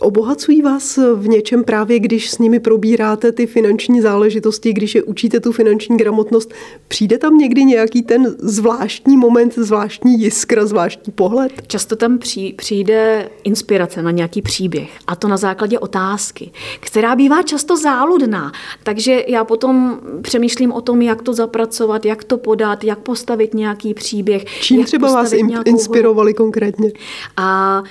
Obohacují 0.00 0.62
vás 0.62 0.98
v 1.14 1.28
něčem 1.28 1.64
právě, 1.64 1.98
když 1.98 2.30
s 2.30 2.38
nimi 2.38 2.60
probíráte 2.60 3.32
ty 3.32 3.46
finanční 3.46 4.00
záležitosti, 4.00 4.72
když 4.72 4.94
je 4.94 5.02
učíte 5.02 5.40
tu 5.40 5.52
finanční 5.52 5.96
gramotnost? 5.96 6.54
Přijde 6.88 7.18
tam 7.18 7.38
někdy 7.38 7.64
nějaký 7.64 8.02
ten 8.02 8.36
zvláštní 8.38 9.16
moment, 9.16 9.54
zvláštní 9.54 10.20
jiskra, 10.20 10.66
zvláštní 10.66 11.12
pohled? 11.12 11.52
Často 11.66 11.96
tam 11.96 12.18
přijde 12.56 13.30
inspirace 13.44 14.02
na 14.02 14.10
nějaký 14.10 14.42
příběh 14.42 14.90
a 15.06 15.16
to 15.16 15.28
na 15.28 15.36
základě 15.36 15.78
otázky, 15.78 16.50
která 16.80 17.16
bývá 17.16 17.42
často 17.42 17.76
záludná. 17.76 18.52
Takže 18.82 19.24
já 19.28 19.44
potom 19.44 20.00
přemýšlím 20.22 20.72
o 20.72 20.80
tom, 20.80 21.02
jak 21.02 21.22
to 21.22 21.34
zapracovat, 21.34 22.04
jak 22.04 22.24
to 22.24 22.38
podat, 22.38 22.84
jak 22.84 22.98
postavit 22.98 23.54
nějaký 23.54 23.94
příběh. 23.94 24.44
Čím 24.44 24.84
třeba 24.84 25.12
vás 25.12 25.32
inspirovali 25.64 26.34
konkrétně? 26.34 26.92
A 27.36 27.82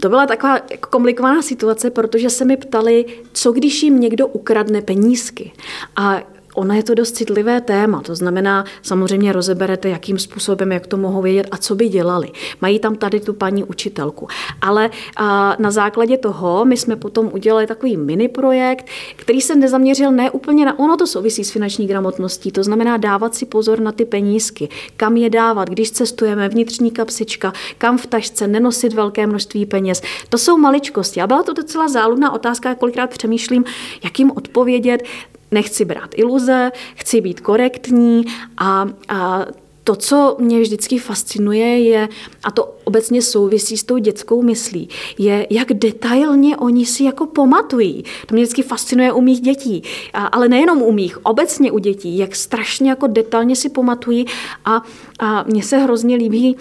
to 0.00 0.08
byla 0.08 0.26
taková 0.26 0.54
jako 0.70 0.88
komplikovaná 0.90 1.42
situace, 1.42 1.90
protože 1.90 2.30
se 2.30 2.44
mi 2.44 2.56
ptali, 2.56 3.04
co 3.32 3.52
když 3.52 3.82
jim 3.82 4.00
někdo 4.00 4.26
ukradne 4.26 4.82
penízky. 4.82 5.52
A 5.96 6.22
Ono 6.54 6.74
je 6.74 6.82
to 6.82 6.94
dost 6.94 7.16
citlivé 7.16 7.60
téma, 7.60 8.00
to 8.00 8.14
znamená, 8.14 8.64
samozřejmě 8.82 9.32
rozeberete, 9.32 9.88
jakým 9.88 10.18
způsobem, 10.18 10.72
jak 10.72 10.86
to 10.86 10.96
mohou 10.96 11.22
vědět 11.22 11.48
a 11.50 11.56
co 11.56 11.74
by 11.74 11.88
dělali. 11.88 12.28
Mají 12.60 12.78
tam 12.78 12.96
tady 12.96 13.20
tu 13.20 13.32
paní 13.32 13.64
učitelku. 13.64 14.28
Ale 14.60 14.90
a, 15.16 15.56
na 15.58 15.70
základě 15.70 16.18
toho 16.18 16.64
my 16.64 16.76
jsme 16.76 16.96
potom 16.96 17.30
udělali 17.32 17.66
takový 17.66 17.96
mini 17.96 18.28
projekt, 18.28 18.86
který 19.16 19.40
se 19.40 19.56
nezaměřil 19.56 20.12
ne 20.12 20.30
úplně 20.30 20.64
na, 20.64 20.78
ono 20.78 20.96
to 20.96 21.06
souvisí 21.06 21.44
s 21.44 21.50
finanční 21.50 21.86
gramotností, 21.86 22.52
to 22.52 22.62
znamená 22.62 22.96
dávat 22.96 23.34
si 23.34 23.46
pozor 23.46 23.80
na 23.80 23.92
ty 23.92 24.04
penízky, 24.04 24.68
kam 24.96 25.16
je 25.16 25.30
dávat, 25.30 25.68
když 25.68 25.90
cestujeme, 25.90 26.48
vnitřní 26.48 26.90
kapsička, 26.90 27.52
kam 27.78 27.98
v 27.98 28.06
tašce, 28.06 28.48
nenosit 28.48 28.92
velké 28.92 29.26
množství 29.26 29.66
peněz. 29.66 30.02
To 30.28 30.38
jsou 30.38 30.56
maličkosti. 30.56 31.20
A 31.20 31.26
byla 31.26 31.42
to 31.42 31.52
docela 31.52 31.88
záludná 31.88 32.32
otázka, 32.32 32.74
kolikrát 32.74 33.10
přemýšlím, 33.10 33.64
jak 34.04 34.18
jim 34.18 34.30
odpovědět 34.30 35.02
nechci 35.50 35.84
brát 35.84 36.10
iluze, 36.14 36.72
chci 36.94 37.20
být 37.20 37.40
korektní 37.40 38.24
a, 38.58 38.86
a 39.08 39.46
to, 39.84 39.96
co 39.96 40.36
mě 40.38 40.60
vždycky 40.60 40.98
fascinuje, 40.98 41.78
je, 41.78 42.08
a 42.42 42.50
to 42.50 42.74
obecně 42.84 43.22
souvisí 43.22 43.76
s 43.76 43.84
tou 43.84 43.98
dětskou 43.98 44.42
myslí, 44.42 44.88
je, 45.18 45.46
jak 45.50 45.72
detailně 45.72 46.56
oni 46.56 46.86
si 46.86 47.04
jako 47.04 47.26
pamatují. 47.26 48.04
To 48.26 48.34
mě 48.34 48.42
vždycky 48.42 48.62
fascinuje 48.62 49.12
u 49.12 49.20
mých 49.20 49.40
dětí, 49.40 49.82
a, 50.12 50.26
ale 50.26 50.48
nejenom 50.48 50.82
u 50.82 50.92
mých, 50.92 51.26
obecně 51.26 51.72
u 51.72 51.78
dětí, 51.78 52.18
jak 52.18 52.36
strašně 52.36 52.90
jako 52.90 53.06
detailně 53.06 53.56
si 53.56 53.68
pamatují 53.68 54.26
a, 54.64 54.82
a 55.18 55.42
mně 55.42 55.62
se 55.62 55.78
hrozně 55.78 56.16
líbí 56.16 56.56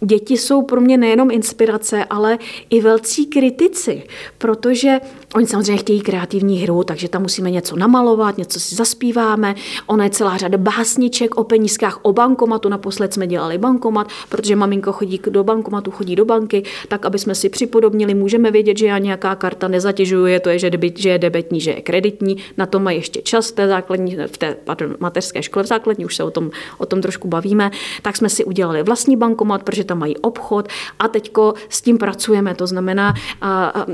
děti 0.00 0.36
jsou 0.36 0.62
pro 0.62 0.80
mě 0.80 0.96
nejenom 0.96 1.30
inspirace, 1.30 2.04
ale 2.04 2.38
i 2.70 2.80
velcí 2.80 3.26
kritici, 3.26 4.02
protože 4.38 5.00
oni 5.34 5.46
samozřejmě 5.46 5.76
chtějí 5.76 6.00
kreativní 6.00 6.58
hru, 6.58 6.84
takže 6.84 7.08
tam 7.08 7.22
musíme 7.22 7.50
něco 7.50 7.76
namalovat, 7.76 8.38
něco 8.38 8.60
si 8.60 8.74
zaspíváme. 8.74 9.54
Ona 9.86 10.04
je 10.04 10.10
celá 10.10 10.36
řada 10.36 10.58
básniček 10.58 11.36
o 11.36 11.44
penízkách, 11.44 11.98
o 12.02 12.12
bankomatu. 12.12 12.68
Naposled 12.68 13.14
jsme 13.14 13.26
dělali 13.26 13.58
bankomat, 13.58 14.08
protože 14.28 14.56
maminko 14.56 14.92
chodí 14.92 15.20
do 15.30 15.44
bankomatu, 15.44 15.90
chodí 15.90 16.16
do 16.16 16.24
banky, 16.24 16.62
tak 16.88 17.06
aby 17.06 17.18
jsme 17.18 17.34
si 17.34 17.48
připodobnili, 17.48 18.14
můžeme 18.14 18.50
vědět, 18.50 18.78
že 18.78 18.86
já 18.86 18.98
nějaká 18.98 19.34
karta 19.34 19.68
nezatěžuje, 19.68 20.40
to 20.40 20.48
je, 20.48 20.58
že, 20.58 20.70
debit, 20.70 20.98
že 20.98 21.08
je 21.08 21.18
debetní, 21.18 21.60
že 21.60 21.70
je 21.70 21.80
kreditní. 21.80 22.36
Na 22.56 22.66
to 22.66 22.80
mají 22.80 22.96
ještě 22.96 23.22
čas 23.22 23.48
v 23.50 23.52
té, 23.52 23.68
základní, 23.68 24.16
v 24.26 24.38
té 24.38 24.56
pardon, 24.64 24.96
mateřské 25.00 25.42
škole 25.42 25.62
v 25.62 25.66
základní, 25.66 26.04
už 26.04 26.16
se 26.16 26.24
o 26.24 26.30
tom, 26.30 26.50
o 26.78 26.86
tom 26.86 27.00
trošku 27.00 27.28
bavíme. 27.28 27.70
Tak 28.02 28.16
jsme 28.16 28.28
si 28.28 28.44
udělali 28.44 28.82
vlastní 28.82 29.16
bankomat, 29.16 29.62
protože 29.62 29.84
tam 29.90 29.98
mají 29.98 30.16
obchod 30.16 30.68
a 30.98 31.08
teďko 31.08 31.54
s 31.68 31.82
tím 31.82 31.98
pracujeme. 31.98 32.54
To 32.54 32.66
znamená, 32.66 33.14
a, 33.42 33.86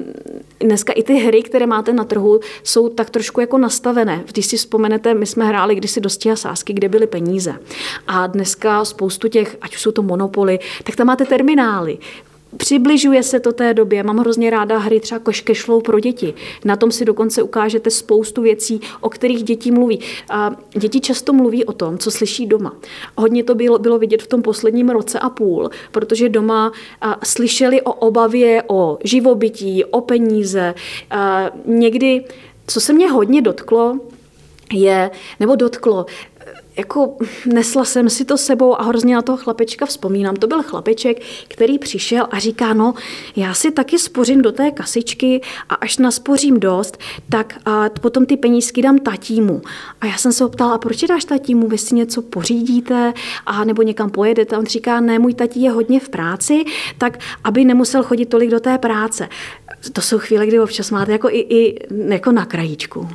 dneska 0.61 0.93
i 0.93 1.03
ty 1.03 1.15
hry, 1.15 1.43
které 1.43 1.67
máte 1.67 1.93
na 1.93 2.05
trhu, 2.05 2.41
jsou 2.63 2.89
tak 2.89 3.11
trošku 3.11 3.41
jako 3.41 3.59
nastavené. 3.59 4.25
Když 4.33 4.47
si 4.47 4.57
vzpomenete, 4.57 5.15
my 5.15 5.27
jsme 5.27 5.45
hráli 5.45 5.75
kdysi 5.75 6.01
dosti 6.01 6.31
a 6.31 6.37
sásky, 6.37 6.73
kde 6.73 6.89
byly 6.89 7.07
peníze. 7.07 7.55
A 8.07 8.27
dneska 8.27 8.85
spoustu 8.85 9.29
těch, 9.29 9.57
ať 9.61 9.75
už 9.75 9.83
jsou 9.83 9.91
to 9.91 10.03
monopoly, 10.03 10.59
tak 10.85 10.97
tam 10.97 11.07
máte 11.07 11.25
terminály. 11.25 11.99
Přibližuje 12.57 13.23
se 13.23 13.41
to 13.41 13.53
té 13.53 13.75
době. 13.75 14.03
Mám 14.03 14.19
hrozně 14.19 14.51
ráda 14.51 14.79
hry 14.79 15.01
třeba 15.01 15.19
koškešlou 15.19 15.81
pro 15.81 16.01
děti. 16.01 16.35
Na 16.65 16.77
tom 16.77 16.93
si 16.93 17.05
dokonce 17.05 17.43
ukážete 17.43 17.91
spoustu 17.91 18.43
věcí, 18.43 18.81
o 19.01 19.11
kterých 19.11 19.43
děti 19.43 19.71
mluví. 19.71 20.01
A 20.31 20.57
děti 20.79 21.01
často 21.01 21.33
mluví 21.33 21.65
o 21.65 21.73
tom, 21.73 21.99
co 21.99 22.11
slyší 22.11 22.47
doma. 22.47 22.77
Hodně 23.17 23.45
to 23.45 23.55
bylo, 23.55 23.79
bylo 23.79 23.99
vidět 23.99 24.23
v 24.23 24.27
tom 24.27 24.43
posledním 24.43 24.89
roce 24.89 25.19
a 25.19 25.31
půl, 25.31 25.71
protože 25.93 26.29
doma 26.29 26.73
a, 27.01 27.27
slyšeli 27.27 27.83
o 27.83 27.93
obavě, 27.93 28.63
o 28.67 28.99
živobytí, 29.05 29.85
o 29.85 30.01
peníze. 30.01 30.75
A, 31.11 31.51
někdy, 31.65 32.25
co 32.67 32.81
se 32.81 32.93
mě 32.93 33.11
hodně 33.11 33.43
dotklo, 33.43 33.99
je, 34.73 35.11
nebo 35.41 35.57
dotklo, 35.57 36.07
jako 36.77 37.17
nesla 37.47 37.85
jsem 37.85 38.11
si 38.11 38.25
to 38.25 38.39
sebou 38.39 38.81
a 38.81 38.83
hrozně 38.83 39.15
na 39.15 39.23
toho 39.23 39.39
chlapečka 39.39 39.87
vzpomínám. 39.87 40.37
To 40.37 40.47
byl 40.47 40.63
chlapeček, 40.63 41.23
který 41.49 41.79
přišel 41.79 42.27
a 42.31 42.39
říká, 42.39 42.73
no 42.73 42.95
já 43.37 43.55
si 43.55 43.71
taky 43.71 43.99
spořím 43.99 44.43
do 44.43 44.53
té 44.53 44.71
kasičky 44.71 45.41
a 45.69 45.75
až 45.75 45.99
naspořím 45.99 46.61
dost, 46.61 46.99
tak 47.29 47.59
a 47.65 47.89
potom 48.01 48.27
ty 48.27 48.37
penízky 48.37 48.83
dám 48.83 48.99
tatímu. 48.99 49.63
A 50.01 50.07
já 50.07 50.17
jsem 50.17 50.33
se 50.33 50.45
ho 50.45 50.51
ptala, 50.51 50.75
a 50.75 50.79
proč 50.79 51.05
dáš 51.05 51.25
tatímu? 51.25 51.69
Vy 51.69 51.79
si 51.79 51.95
něco 51.95 52.23
pořídíte 52.23 53.13
a 53.47 53.65
nebo 53.65 53.83
někam 53.83 54.11
pojedete? 54.11 54.59
On 54.59 54.67
říká, 54.67 55.01
ne, 55.01 55.19
můj 55.19 55.35
tatí 55.35 55.63
je 55.63 55.71
hodně 55.71 56.01
v 56.01 56.09
práci, 56.09 56.65
tak 56.99 57.19
aby 57.45 57.65
nemusel 57.65 58.03
chodit 58.03 58.27
tolik 58.27 58.51
do 58.51 58.61
té 58.61 58.79
práce. 58.79 59.29
To 59.93 60.01
jsou 60.01 60.19
chvíle, 60.19 60.47
kdy 60.47 60.61
občas 60.61 60.91
máte 60.91 61.13
jako 61.13 61.29
i, 61.29 61.39
i 61.39 61.87
jako 62.09 62.33
na 62.33 62.47
krajíčku. 62.47 63.09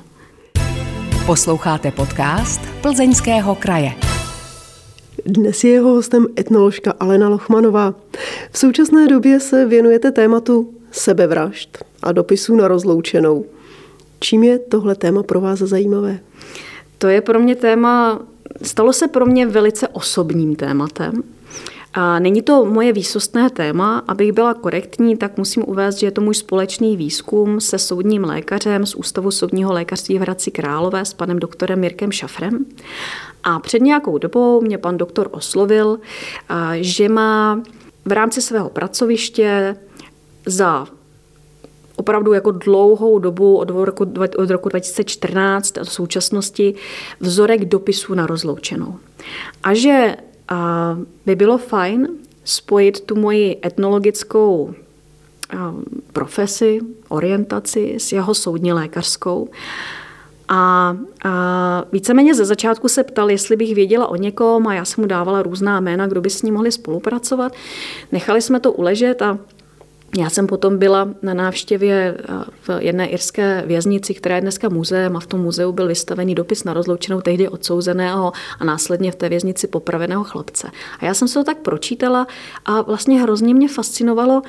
Posloucháte 1.25 1.91
podcast 1.91 2.61
Plzeňského 2.81 3.55
kraje. 3.55 3.91
Dnes 5.25 5.63
je 5.63 5.71
jeho 5.71 5.89
hostem 5.89 6.27
etnoložka 6.39 6.93
Alena 6.99 7.29
Lochmanová. 7.29 7.93
V 8.51 8.57
současné 8.57 9.07
době 9.07 9.39
se 9.39 9.65
věnujete 9.65 10.11
tématu 10.11 10.73
sebevražd 10.91 11.83
a 12.03 12.11
dopisů 12.11 12.55
na 12.55 12.67
rozloučenou. 12.67 13.45
Čím 14.19 14.43
je 14.43 14.59
tohle 14.59 14.95
téma 14.95 15.23
pro 15.23 15.41
vás 15.41 15.59
zajímavé? 15.59 16.19
To 16.97 17.07
je 17.07 17.21
pro 17.21 17.39
mě 17.39 17.55
téma, 17.55 18.21
stalo 18.61 18.93
se 18.93 19.07
pro 19.07 19.25
mě 19.25 19.47
velice 19.47 19.87
osobním 19.87 20.55
tématem. 20.55 21.23
A 21.93 22.19
není 22.19 22.41
to 22.41 22.65
moje 22.65 22.93
výsostné 22.93 23.49
téma, 23.49 24.03
abych 24.07 24.31
byla 24.31 24.53
korektní, 24.53 25.17
tak 25.17 25.37
musím 25.37 25.63
uvést, 25.67 25.95
že 25.95 26.07
je 26.07 26.11
to 26.11 26.21
můj 26.21 26.35
společný 26.35 26.97
výzkum 26.97 27.61
se 27.61 27.79
soudním 27.79 28.23
lékařem 28.23 28.85
z 28.85 28.95
Ústavu 28.95 29.31
soudního 29.31 29.73
lékařství 29.73 30.17
v 30.17 30.21
Hradci 30.21 30.51
Králové 30.51 31.05
s 31.05 31.13
panem 31.13 31.39
doktorem 31.39 31.79
Mirkem 31.79 32.11
Šafrem. 32.11 32.65
A 33.43 33.59
před 33.59 33.81
nějakou 33.81 34.17
dobou 34.17 34.61
mě 34.61 34.77
pan 34.77 34.97
doktor 34.97 35.29
oslovil, 35.31 35.99
že 36.75 37.09
má 37.09 37.61
v 38.05 38.11
rámci 38.11 38.41
svého 38.41 38.69
pracoviště 38.69 39.75
za 40.45 40.87
opravdu 41.95 42.33
jako 42.33 42.51
dlouhou 42.51 43.19
dobu 43.19 43.57
od 43.57 43.69
roku, 43.69 44.05
od 44.37 44.49
roku 44.49 44.69
2014 44.69 45.71
do 45.71 45.85
současnosti 45.85 46.73
vzorek 47.19 47.65
dopisů 47.65 48.13
na 48.13 48.27
rozloučenou. 48.27 48.95
A 49.63 49.73
že 49.73 50.15
a 50.47 50.97
by 51.25 51.35
bylo 51.35 51.57
fajn 51.57 52.07
spojit 52.43 52.99
tu 52.99 53.15
moji 53.15 53.59
etnologickou 53.65 54.73
profesi, 56.13 56.79
orientaci 57.09 57.95
s 57.97 58.11
jeho 58.11 58.33
soudně 58.33 58.73
lékařskou. 58.73 59.49
A, 60.47 60.97
a 61.25 61.83
víceméně 61.91 62.35
ze 62.35 62.45
začátku 62.45 62.87
se 62.87 63.03
ptal, 63.03 63.31
jestli 63.31 63.55
bych 63.55 63.75
věděla 63.75 64.07
o 64.07 64.15
někom 64.15 64.67
a 64.67 64.73
já 64.73 64.85
jsem 64.85 65.01
mu 65.01 65.07
dávala 65.07 65.41
různá 65.41 65.79
jména, 65.79 66.07
kdo 66.07 66.21
by 66.21 66.29
s 66.29 66.41
ním 66.41 66.53
mohli 66.53 66.71
spolupracovat. 66.71 67.53
Nechali 68.11 68.41
jsme 68.41 68.59
to 68.59 68.71
uležet 68.71 69.21
a 69.21 69.37
já 70.17 70.29
jsem 70.29 70.47
potom 70.47 70.77
byla 70.77 71.09
na 71.21 71.33
návštěvě 71.33 72.17
eh, 72.19 72.43
v 72.61 72.69
jedné 72.79 73.07
irské 73.07 73.63
věznici, 73.65 74.13
která 74.13 74.35
je 74.35 74.41
dneska 74.41 74.69
muzeem 74.69 75.17
a 75.17 75.19
v 75.19 75.25
tom 75.25 75.41
muzeu 75.41 75.71
byl 75.71 75.87
vystavený 75.87 76.35
dopis 76.35 76.63
na 76.63 76.73
rozloučenou 76.73 77.21
tehdy 77.21 77.49
odsouzeného 77.49 78.31
a 78.59 78.65
následně 78.65 79.11
v 79.11 79.15
té 79.15 79.29
věznici 79.29 79.67
popraveného 79.67 80.23
chlapce. 80.23 80.71
A 80.99 81.05
já 81.05 81.13
jsem 81.13 81.27
se 81.27 81.33
to 81.33 81.43
tak 81.43 81.57
pročítala 81.57 82.27
a 82.65 82.81
vlastně 82.81 83.21
hrozně 83.21 83.53
mě 83.53 83.67
fascinovalo, 83.67 84.41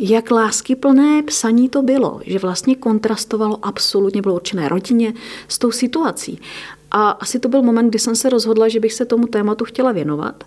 jak 0.00 0.30
láskyplné 0.30 1.22
psaní 1.22 1.68
to 1.68 1.82
bylo, 1.82 2.20
že 2.24 2.38
vlastně 2.38 2.74
kontrastovalo 2.74 3.58
absolutně, 3.62 4.22
bylo 4.22 4.34
určené 4.34 4.68
rodině 4.68 5.14
s 5.48 5.58
tou 5.58 5.72
situací. 5.72 6.40
A 6.90 7.10
asi 7.10 7.38
to 7.38 7.48
byl 7.48 7.62
moment, 7.62 7.88
kdy 7.88 7.98
jsem 7.98 8.16
se 8.16 8.30
rozhodla, 8.30 8.68
že 8.68 8.80
bych 8.80 8.92
se 8.92 9.04
tomu 9.04 9.26
tématu 9.26 9.64
chtěla 9.64 9.92
věnovat. 9.92 10.44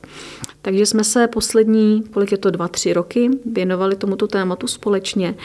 Takže 0.62 0.86
jsme 0.86 1.04
se 1.04 1.28
poslední, 1.28 2.04
kolik 2.04 2.32
je 2.32 2.38
to, 2.38 2.52
dva, 2.52 2.68
tři 2.68 2.94
roky, 2.94 3.30
věnovali 3.46 3.96
tomuto 3.96 4.28
tématu 4.28 4.68
společně. 4.68 5.36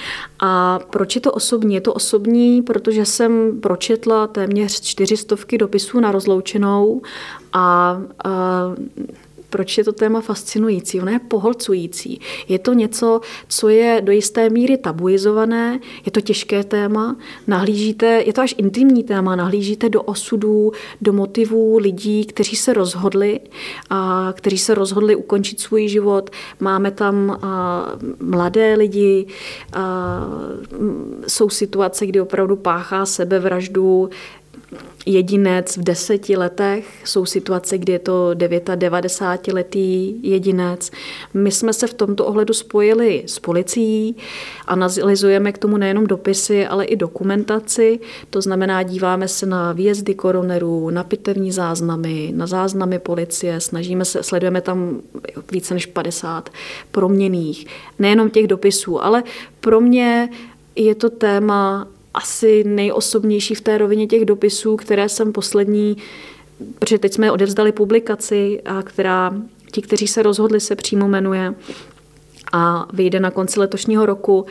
A 0.41 0.79
proč 0.91 1.15
je 1.15 1.21
to 1.21 1.33
osobní? 1.33 1.75
Je 1.75 1.81
to 1.81 1.95
osobní, 1.95 2.63
protože 2.63 3.05
jsem 3.05 3.61
pročetla 3.61 4.27
téměř 4.27 4.81
čtyřistovky 4.81 5.59
dopisů 5.59 6.01
na 6.01 6.13
rozloučenou 6.13 7.03
a, 7.53 8.01
a 8.25 8.75
proč 9.51 9.79
je 9.79 9.85
to 9.85 9.93
téma 9.93 10.21
fascinující? 10.21 11.01
Ono 11.01 11.11
je 11.11 11.19
pohlcující. 11.19 12.21
Je 12.49 12.59
to 12.59 12.73
něco, 12.73 13.21
co 13.49 13.69
je 13.69 14.01
do 14.05 14.13
jisté 14.13 14.51
míry 14.51 14.77
tabuizované, 14.77 15.81
je 16.07 16.13
to 16.13 16.21
těžké 16.21 16.65
téma, 16.65 17.17
nahlížíte, 17.47 18.23
je 18.27 18.33
to 18.33 18.41
až 18.41 18.55
intimní 18.59 19.05
téma, 19.05 19.37
nahlížíte 19.37 19.89
do 19.89 20.03
osudů, 20.03 20.73
do 21.01 21.13
motivů 21.13 21.79
lidí, 21.79 22.25
kteří 22.25 22.57
se 22.57 22.73
rozhodli, 22.73 23.41
a 23.91 24.33
kteří 24.37 24.59
se 24.59 24.75
rozhodli 24.75 25.17
ukončit 25.17 25.61
svůj 25.61 25.89
život. 25.89 26.31
Máme 26.61 26.91
tam 26.91 27.39
a, 27.43 27.87
mladé 28.21 28.75
lidi, 28.75 29.27
a, 29.73 30.27
jsou 31.27 31.49
situace, 31.51 32.07
kdy 32.07 32.21
opravdu 32.21 32.57
páchá 32.57 33.07
sebevraždu 33.07 34.11
jedinec 35.07 35.77
v 35.77 35.83
deseti 35.83 36.37
letech, 36.37 37.03
jsou 37.05 37.27
situace, 37.27 37.79
kdy 37.79 37.93
je 37.93 37.99
to 37.99 38.31
99-letý 38.35 40.21
jedinec. 40.23 40.91
My 41.35 41.53
jsme 41.53 41.73
se 41.73 41.87
v 41.87 41.95
tomto 41.95 42.27
ohledu 42.27 42.55
spojili 42.55 43.23
s 43.27 43.39
policií, 43.39 44.17
analyzujeme 44.67 45.53
k 45.53 45.59
tomu 45.59 45.77
nejenom 45.77 46.07
dopisy, 46.07 46.67
ale 46.67 46.85
i 46.85 46.97
dokumentaci, 46.97 48.01
to 48.31 48.41
znamená 48.41 48.83
díváme 48.83 49.29
se 49.29 49.47
na 49.47 49.73
výjezdy 49.73 50.15
koronerů, 50.15 50.91
na 50.91 51.05
pitevní 51.05 51.53
záznamy, 51.53 52.33
na 52.35 52.47
záznamy 52.47 52.99
policie, 52.99 53.61
snažíme 53.61 54.05
se, 54.05 54.23
sledujeme 54.23 54.61
tam 54.61 55.01
více 55.53 55.75
než 55.75 55.87
50 55.87 56.51
proměných, 56.91 57.67
nejenom 57.99 58.31
těch 58.31 58.47
dopisů, 58.47 59.05
ale 59.05 59.23
pro 59.61 59.81
mě 59.81 60.29
je 60.77 60.95
to 60.95 61.11
téma 61.11 61.89
asi 62.19 62.65
nejosobnější 62.65 63.55
v 63.55 63.61
té 63.61 63.79
rovině 63.79 64.07
těch 64.07 64.25
dopisů, 64.25 64.77
které 64.77 65.09
jsem 65.09 65.33
poslední, 65.33 65.97
protože 66.79 66.99
teď 66.99 67.13
jsme 67.13 67.33
odevzdali 67.33 67.73
publikaci, 67.73 68.61
a 68.65 68.83
která 68.83 69.35
ti, 69.73 69.83
kteří 69.83 70.07
se 70.07 70.23
rozhodli, 70.23 70.61
se 70.61 70.77
přímo 70.77 71.09
jmenuje 71.09 71.55
a 72.53 72.89
vyjde 72.93 73.21
na 73.21 73.31
konci 73.31 73.61
letošního 73.61 74.07
roku. 74.07 74.47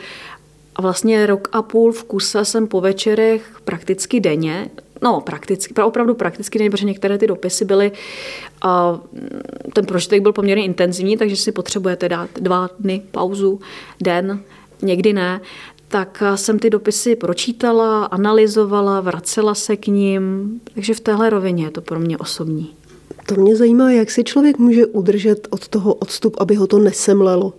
A 0.76 0.82
vlastně 0.82 1.26
rok 1.26 1.48
a 1.52 1.62
půl 1.62 1.92
v 1.92 2.04
kuse 2.04 2.44
jsem 2.44 2.66
po 2.66 2.80
večerech 2.80 3.60
prakticky 3.64 4.20
denně, 4.20 4.70
no 5.02 5.20
prakticky, 5.20 5.74
opravdu 5.82 6.14
prakticky 6.14 6.58
denně, 6.58 6.70
protože 6.70 6.86
některé 6.86 7.18
ty 7.18 7.26
dopisy 7.26 7.64
byly, 7.64 7.92
a 8.62 9.00
ten 9.72 9.86
prožitek 9.86 10.22
byl 10.22 10.32
poměrně 10.32 10.64
intenzivní, 10.64 11.16
takže 11.16 11.36
si 11.36 11.52
potřebujete 11.52 12.08
dát 12.08 12.30
dva 12.40 12.70
dny 12.78 13.02
pauzu, 13.10 13.60
den, 14.00 14.40
někdy 14.82 15.12
ne, 15.12 15.40
tak 15.88 16.22
jsem 16.34 16.58
ty 16.58 16.70
dopisy 16.70 17.16
pročítala, 17.16 18.04
analyzovala, 18.04 19.00
vracela 19.00 19.54
se 19.54 19.76
k 19.76 19.86
ním, 19.86 20.60
takže 20.74 20.94
v 20.94 21.00
téhle 21.00 21.30
rovině 21.30 21.64
je 21.64 21.70
to 21.70 21.80
pro 21.80 22.00
mě 22.00 22.18
osobní. 22.18 22.74
To 23.26 23.34
mě 23.34 23.56
zajímá, 23.56 23.92
jak 23.92 24.10
si 24.10 24.24
člověk 24.24 24.58
může 24.58 24.86
udržet 24.86 25.48
od 25.50 25.68
toho 25.68 25.94
odstup, 25.94 26.36
aby 26.38 26.54
ho 26.54 26.66
to 26.66 26.78
nesemlelo. 26.78 27.52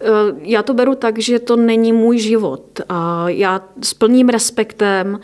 Eh, 0.00 0.06
já 0.42 0.62
to 0.62 0.74
beru 0.74 0.94
tak, 0.94 1.18
že 1.18 1.38
to 1.38 1.56
není 1.56 1.92
můj 1.92 2.18
život. 2.18 2.80
Já 3.26 3.68
s 3.82 3.94
plným 3.94 4.28
respektem 4.28 5.20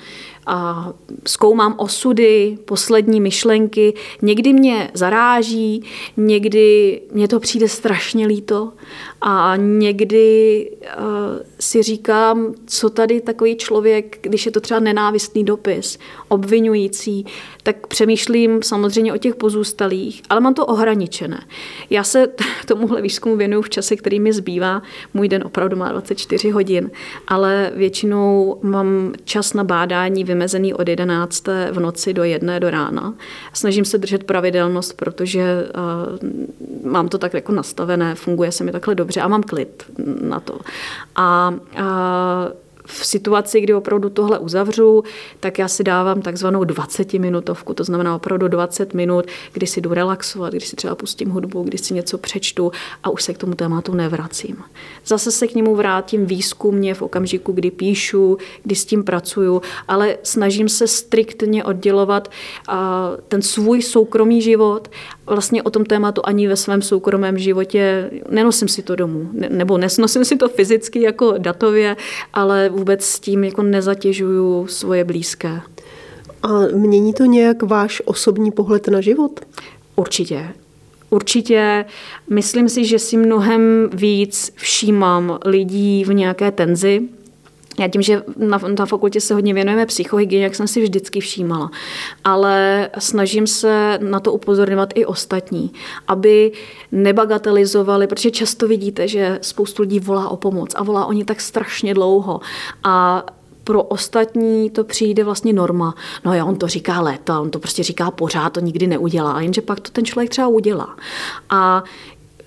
a 0.47 0.93
zkoumám 1.27 1.75
osudy, 1.79 2.59
poslední 2.65 3.21
myšlenky. 3.21 3.95
Někdy 4.23 4.53
mě 4.53 4.91
zaráží, 4.95 5.85
někdy 6.17 7.01
mě 7.13 7.29
to 7.29 7.41
přijde 7.41 7.69
strašně 7.69 8.27
líto 8.27 8.73
a 9.21 9.57
někdy 9.57 10.71
uh, 10.83 11.05
si 11.61 11.83
říkám, 11.83 12.55
co 12.67 12.91
tady 12.91 13.21
takový 13.21 13.57
člověk, 13.57 14.19
když 14.21 14.47
je 14.47 14.53
to 14.53 14.61
třeba 14.61 14.81
nenávistný 14.81 15.45
dopis, 15.45 15.99
obvinující, 16.29 17.27
tak 17.63 17.87
přemýšlím 17.87 18.63
samozřejmě 18.63 19.13
o 19.13 19.19
těch 19.19 19.35
pozůstalých, 19.35 20.23
ale 20.31 20.41
mám 20.41 20.55
to 20.55 20.67
ohraničené. 20.67 21.47
Já 21.91 22.05
se 22.05 22.29
tomuhle 22.67 23.03
výzkumu 23.03 23.37
věnuju 23.37 23.63
v 23.63 23.71
čase, 23.71 23.97
který 23.97 24.21
mi 24.21 24.32
zbývá. 24.33 24.83
Můj 25.15 25.29
den 25.29 25.43
opravdu 25.47 25.77
má 25.77 25.93
24 25.93 26.51
hodin, 26.51 26.91
ale 27.29 27.73
většinou 27.75 28.59
mám 28.63 29.13
čas 29.25 29.55
na 29.55 29.65
bádání 29.65 30.25
vymezený 30.25 30.75
od 30.75 30.89
11. 30.89 31.47
v 31.73 31.81
noci 31.81 32.15
do 32.15 32.25
jedné 32.25 32.61
do 32.61 32.71
rána. 32.71 33.15
Snažím 33.53 33.85
se 33.85 33.99
držet 33.99 34.25
pravidelnost, 34.25 34.97
protože 34.97 35.43
uh, 35.43 36.93
mám 36.93 37.09
to 37.09 37.19
tak 37.19 37.35
jako 37.35 37.53
nastavené, 37.53 38.15
funguje 38.15 38.53
se 38.53 38.65
mi 38.65 38.73
takhle 38.73 38.95
dobře 38.95 39.21
a 39.21 39.29
mám 39.29 39.43
klid 39.43 39.85
na 40.23 40.41
to. 40.41 40.59
A, 41.17 41.55
a 41.77 42.49
v 42.85 43.07
situaci, 43.07 43.61
kdy 43.61 43.75
opravdu 43.75 44.11
tohle 44.11 44.39
uzavřu, 44.39 45.05
tak 45.41 45.59
já 45.59 45.69
si 45.69 45.85
dávám 45.85 46.23
takzvanou 46.23 46.63
20-minutovku, 46.63 47.75
to 47.75 47.85
znamená 47.85 48.17
opravdu 48.17 48.49
20 48.49 48.95
minut, 48.95 49.27
kdy 49.53 49.67
si 49.67 49.81
jdu 49.81 49.95
relaxovat, 49.95 50.53
kdy 50.53 50.67
si 50.67 50.77
třeba 50.77 50.95
pustím 50.95 51.31
hudbu, 51.31 51.63
kdy 51.63 51.79
si 51.79 51.95
něco 51.95 52.19
přečtu 52.19 52.73
a 53.05 53.11
už 53.11 53.23
se 53.23 53.35
k 53.35 53.39
tomu 53.39 53.55
tématu 53.55 53.95
nevracím. 53.95 54.57
Zase 55.07 55.33
se 55.33 55.47
k 55.47 55.55
němu 55.55 55.77
vrátím 55.77 56.27
výzkumně 56.27 56.95
v 56.95 57.03
okamžiku, 57.03 57.53
kdy 57.53 57.71
píšu, 57.71 58.39
kdy 58.63 58.75
s 58.75 58.85
tím 58.85 59.05
pracuju, 59.05 59.63
ale 59.89 60.17
snažím 60.23 60.69
se 60.69 60.87
striktně 60.87 61.65
oddělovat 61.65 62.31
ten 63.29 63.43
svůj 63.43 63.83
soukromý 63.83 64.43
život 64.43 64.91
vlastně 65.27 65.63
o 65.63 65.71
tom 65.71 65.85
tématu 65.85 66.23
ani 66.25 66.49
ve 66.49 66.57
svém 66.57 66.83
soukromém 66.83 67.39
životě 67.39 68.11
nenosím 68.31 68.69
si 68.69 68.83
to 68.83 68.97
domů, 68.97 69.29
nebo 69.33 69.79
nesnosím 69.79 70.25
si 70.25 70.37
to 70.37 70.49
fyzicky 70.49 71.03
jako 71.03 71.35
datově, 71.39 71.97
ale 72.33 72.69
vůbec 72.69 73.05
s 73.05 73.21
tím 73.21 73.45
jako 73.45 73.63
nezatěžuju 73.63 74.67
svoje 74.67 75.05
blízké. 75.05 75.61
A 76.43 76.49
mění 76.75 77.15
to 77.15 77.25
nějak 77.25 77.63
váš 77.63 78.03
osobní 78.05 78.51
pohled 78.51 78.89
na 78.89 79.01
život? 79.01 79.41
Určitě. 79.97 80.49
Určitě 81.11 81.85
myslím 82.31 82.69
si, 82.69 82.85
že 82.85 82.99
si 82.99 83.17
mnohem 83.17 83.91
víc 83.93 84.53
všímám 84.57 85.39
lidí 85.45 86.05
v 86.05 86.15
nějaké 86.15 86.51
tenzi, 86.51 87.03
já 87.79 87.89
tím, 87.89 88.03
že 88.03 88.23
na, 88.37 88.61
na 88.79 88.87
fakultě 88.87 89.21
se 89.21 89.35
hodně 89.35 89.55
věnujeme 89.55 89.87
psychohygieně, 89.87 90.45
jak 90.45 90.55
jsem 90.55 90.69
si 90.69 90.83
vždycky 90.83 91.21
všímala. 91.21 91.71
Ale 92.25 92.91
snažím 92.99 93.47
se 93.47 93.99
na 94.03 94.21
to 94.21 94.33
upozorňovat 94.33 94.93
i 94.95 95.07
ostatní, 95.07 95.73
aby 96.09 96.53
nebagatelizovali, 96.93 98.07
protože 98.07 98.31
často 98.31 98.69
vidíte, 98.69 99.09
že 99.09 99.39
spoustu 99.43 99.83
lidí 99.83 100.01
volá 100.01 100.29
o 100.29 100.37
pomoc 100.37 100.75
a 100.75 100.83
volá 100.83 101.07
oni 101.07 101.25
tak 101.25 101.41
strašně 101.41 101.95
dlouho. 101.95 102.41
A 102.85 103.27
pro 103.65 103.83
ostatní 103.83 104.71
to 104.71 104.85
přijde 104.85 105.25
vlastně 105.25 105.53
norma. 105.53 105.95
No 106.25 106.35
jo, 106.35 106.47
on 106.47 106.57
to 106.57 106.69
říká 106.69 107.01
léta, 107.01 107.41
on 107.41 107.51
to 107.51 107.59
prostě 107.59 107.83
říká 107.83 108.11
pořád, 108.11 108.53
to 108.53 108.61
nikdy 108.61 108.87
neudělá, 108.87 109.41
jenže 109.41 109.61
pak 109.63 109.81
to 109.81 109.91
ten 109.91 110.05
člověk 110.05 110.31
třeba 110.31 110.49
udělá. 110.49 110.97
A 111.51 111.85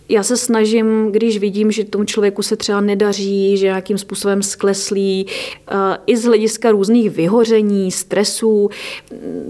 já 0.09 0.23
se 0.23 0.37
snažím, 0.37 1.11
když 1.11 1.37
vidím, 1.37 1.71
že 1.71 1.83
tomu 1.83 2.03
člověku 2.03 2.41
se 2.41 2.55
třeba 2.55 2.81
nedaří, 2.81 3.57
že 3.57 3.65
nějakým 3.65 3.97
způsobem 3.97 4.43
skleslí, 4.43 5.27
eh, 5.27 5.75
i 6.07 6.17
z 6.17 6.25
hlediska 6.25 6.71
různých 6.71 7.09
vyhoření, 7.09 7.91
stresů, 7.91 8.69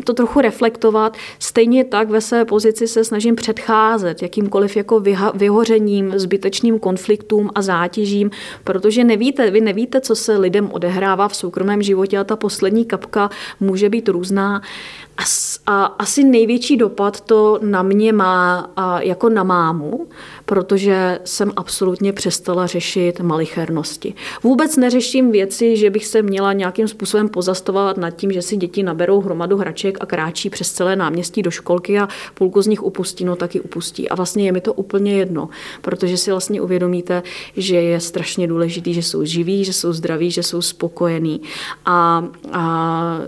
to 0.03 0.13
trochu 0.13 0.41
reflektovat. 0.41 1.17
Stejně 1.39 1.83
tak 1.83 2.09
ve 2.09 2.21
své 2.21 2.45
pozici 2.45 2.87
se 2.87 3.03
snažím 3.03 3.35
předcházet 3.35 4.21
jakýmkoliv 4.21 4.77
jako 4.77 5.03
vyhořením, 5.33 6.13
zbytečným 6.15 6.79
konfliktům 6.79 7.49
a 7.55 7.61
zátěžím, 7.61 8.31
protože 8.63 9.03
nevíte, 9.03 9.51
vy 9.51 9.61
nevíte, 9.61 10.01
co 10.01 10.15
se 10.15 10.37
lidem 10.37 10.69
odehrává 10.71 11.27
v 11.27 11.35
soukromém 11.35 11.81
životě 11.81 12.17
a 12.17 12.23
ta 12.23 12.35
poslední 12.35 12.85
kapka 12.85 13.29
může 13.59 13.89
být 13.89 14.09
různá. 14.09 14.61
A 15.67 15.85
asi 15.85 16.23
největší 16.23 16.77
dopad 16.77 17.21
to 17.21 17.59
na 17.61 17.83
mě 17.83 18.13
má 18.13 18.69
jako 18.99 19.29
na 19.29 19.43
mámu, 19.43 20.07
protože 20.45 21.19
jsem 21.23 21.51
absolutně 21.55 22.13
přestala 22.13 22.67
řešit 22.67 23.19
malichernosti. 23.19 24.13
Vůbec 24.43 24.77
neřeším 24.77 25.31
věci, 25.31 25.77
že 25.77 25.89
bych 25.89 26.05
se 26.05 26.21
měla 26.21 26.53
nějakým 26.53 26.87
způsobem 26.87 27.29
pozastovat 27.29 27.97
nad 27.97 28.09
tím, 28.09 28.31
že 28.31 28.41
si 28.41 28.57
děti 28.57 28.83
naberou 28.83 29.21
hromadu 29.21 29.57
hraček 29.57 29.97
a 30.01 30.05
kráčí 30.05 30.49
přes 30.49 30.71
celé 30.71 30.95
náměstí 30.95 31.41
do 31.41 31.51
školky 31.51 31.99
a 31.99 32.07
půlku 32.33 32.61
z 32.61 32.67
nich 32.67 32.83
upustí, 32.83 33.25
no 33.25 33.35
taky 33.35 33.61
upustí. 33.61 34.09
A 34.09 34.15
vlastně 34.15 34.45
je 34.45 34.51
mi 34.51 34.61
to 34.61 34.73
úplně 34.73 35.13
jedno, 35.13 35.49
protože 35.81 36.17
si 36.17 36.31
vlastně 36.31 36.61
uvědomíte, 36.61 37.23
že 37.57 37.75
je 37.75 37.99
strašně 37.99 38.47
důležitý, 38.47 38.93
že 38.93 39.03
jsou 39.03 39.25
živí, 39.25 39.63
že 39.63 39.73
jsou 39.73 39.93
zdraví, 39.93 40.31
že 40.31 40.43
jsou 40.43 40.61
spokojení. 40.61 41.41
A, 41.85 42.27
a 42.51 43.19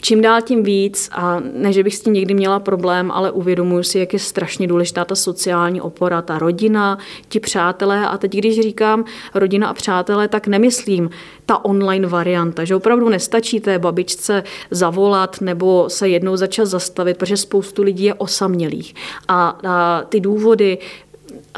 čím 0.00 0.22
dál 0.22 0.42
tím 0.42 0.62
víc, 0.62 1.10
a 1.12 1.40
ne, 1.54 1.72
že 1.72 1.82
bych 1.82 1.96
s 1.96 2.00
tím 2.00 2.12
někdy 2.12 2.34
měla 2.34 2.60
problém, 2.60 3.10
ale 3.10 3.30
uvědomuji 3.30 3.82
si, 3.84 3.98
jak 3.98 4.12
je 4.12 4.18
strašně 4.18 4.66
důležitá 4.66 5.04
ta 5.04 5.14
sociální 5.14 5.80
opora, 5.80 6.22
ta 6.22 6.38
rodina, 6.38 6.98
ti 7.28 7.40
přátelé. 7.40 8.08
A 8.08 8.18
teď, 8.18 8.32
když 8.32 8.60
říkám 8.60 9.04
rodina 9.34 9.68
a 9.68 9.74
přátelé, 9.74 10.28
tak 10.28 10.46
nemyslím 10.46 11.10
ta 11.46 11.64
online 11.64 12.06
varianta, 12.06 12.64
že 12.64 12.74
opravdu 12.74 13.08
nestačí 13.08 13.60
té 13.60 13.78
babičce 13.78 14.42
zavolat 14.70 15.40
nebo 15.40 15.84
se 15.88 16.08
jednou 16.08 16.36
za 16.36 16.46
čas 16.46 16.68
zastavit, 16.68 17.16
protože 17.16 17.36
spoustu 17.36 17.82
lidí 17.82 18.04
je 18.04 18.14
osamělých. 18.14 18.94
A, 19.28 19.58
a 19.66 20.02
ty 20.08 20.20
důvody 20.20 20.78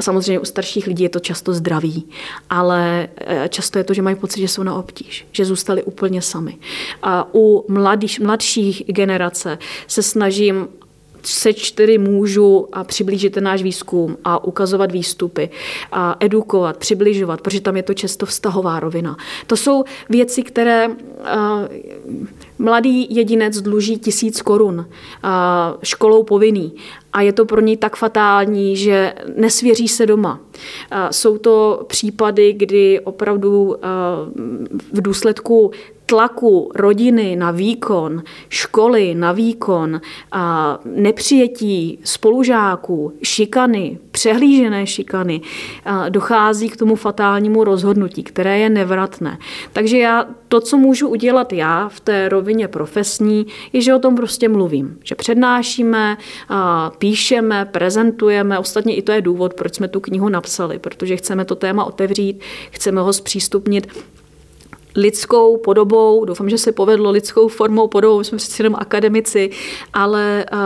samozřejmě 0.01 0.39
u 0.39 0.45
starších 0.45 0.87
lidí 0.87 1.03
je 1.03 1.09
to 1.09 1.19
často 1.19 1.53
zdraví, 1.53 2.07
ale 2.49 3.09
eh, 3.17 3.49
často 3.49 3.77
je 3.77 3.83
to, 3.83 3.93
že 3.93 4.01
mají 4.01 4.15
pocit, 4.15 4.39
že 4.39 4.47
jsou 4.47 4.63
na 4.63 4.75
obtíž, 4.75 5.27
že 5.31 5.45
zůstali 5.45 5.83
úplně 5.83 6.21
sami. 6.21 6.57
A 7.03 7.27
u 7.33 7.65
mladých, 7.67 8.19
mladších 8.19 8.83
generace 8.87 9.57
se 9.87 10.03
snažím 10.03 10.67
se 11.25 11.53
čtyři 11.53 11.97
můžu 11.97 12.67
a 12.73 12.83
přiblížit 12.83 13.33
ten 13.33 13.43
náš 13.43 13.63
výzkum 13.63 14.17
a 14.23 14.43
ukazovat 14.43 14.91
výstupy 14.91 15.49
a 15.91 16.15
edukovat, 16.19 16.77
přibližovat, 16.77 17.41
protože 17.41 17.61
tam 17.61 17.77
je 17.77 17.83
to 17.83 17.93
často 17.93 18.25
vztahová 18.25 18.79
rovina. 18.79 19.17
To 19.47 19.57
jsou 19.57 19.83
věci, 20.09 20.43
které 20.43 20.87
mladý 22.63 23.15
jedinec 23.15 23.61
dluží 23.61 23.97
tisíc 23.97 24.41
korun 24.41 24.85
školou 25.83 26.23
povinný 26.23 26.73
a 27.13 27.21
je 27.21 27.33
to 27.33 27.45
pro 27.45 27.61
něj 27.61 27.77
tak 27.77 27.95
fatální, 27.95 28.75
že 28.77 29.13
nesvěří 29.37 29.87
se 29.87 30.05
doma. 30.05 30.39
Jsou 31.11 31.37
to 31.37 31.85
případy, 31.87 32.53
kdy 32.53 32.99
opravdu 32.99 33.75
v 34.93 35.01
důsledku 35.01 35.71
tlaku 36.05 36.71
rodiny 36.75 37.35
na 37.35 37.51
výkon, 37.51 38.23
školy 38.49 39.15
na 39.15 39.31
výkon, 39.31 40.01
a 40.31 40.79
nepřijetí 40.85 41.99
spolužáků, 42.03 43.13
šikany, 43.23 43.99
přehlížené 44.11 44.87
šikany, 44.87 45.41
a 45.85 46.09
dochází 46.09 46.69
k 46.69 46.77
tomu 46.77 46.95
fatálnímu 46.95 47.63
rozhodnutí, 47.63 48.23
které 48.23 48.59
je 48.59 48.69
nevratné. 48.69 49.37
Takže 49.73 49.97
já 49.97 50.25
to, 50.47 50.61
co 50.61 50.77
můžu 50.77 51.07
udělat 51.07 51.53
já 51.53 51.89
v 51.89 51.99
té 51.99 52.29
rovině 52.29 52.67
profesní, 52.67 53.45
je, 53.73 53.81
že 53.81 53.95
o 53.95 53.99
tom 53.99 54.15
prostě 54.15 54.49
mluvím. 54.49 54.97
Že 55.03 55.15
přednášíme, 55.15 56.17
a 56.49 56.91
píšeme, 56.97 57.65
prezentujeme. 57.65 58.59
Ostatně 58.59 58.95
i 58.95 59.01
to 59.01 59.11
je 59.11 59.21
důvod, 59.21 59.53
proč 59.53 59.75
jsme 59.75 59.87
tu 59.87 59.99
knihu 59.99 60.29
napsali, 60.29 60.79
protože 60.79 61.17
chceme 61.17 61.45
to 61.45 61.55
téma 61.55 61.85
otevřít, 61.85 62.41
chceme 62.71 63.01
ho 63.01 63.13
zpřístupnit 63.13 63.87
lidskou 64.95 65.57
podobou, 65.57 66.25
doufám, 66.25 66.49
že 66.49 66.57
se 66.57 66.71
povedlo 66.71 67.11
lidskou 67.11 67.47
formou, 67.47 67.87
podobou, 67.87 68.23
jsme 68.23 68.37
přeci 68.37 68.61
jenom 68.61 68.75
akademici, 68.75 69.49
ale 69.93 70.45
uh, 70.53 70.59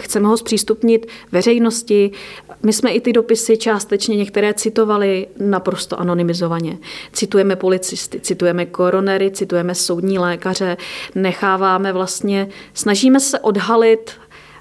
chceme 0.00 0.28
ho 0.28 0.36
zpřístupnit 0.36 1.06
veřejnosti. 1.32 2.10
My 2.62 2.72
jsme 2.72 2.90
i 2.90 3.00
ty 3.00 3.12
dopisy 3.12 3.56
částečně 3.56 4.16
některé 4.16 4.54
citovali 4.54 5.26
naprosto 5.40 6.00
anonymizovaně. 6.00 6.78
Citujeme 7.12 7.56
policisty, 7.56 8.20
citujeme 8.20 8.66
koronery, 8.66 9.30
citujeme 9.30 9.74
soudní 9.74 10.18
lékaře, 10.18 10.76
necháváme 11.14 11.92
vlastně, 11.92 12.48
snažíme 12.74 13.20
se 13.20 13.38
odhalit 13.38 14.10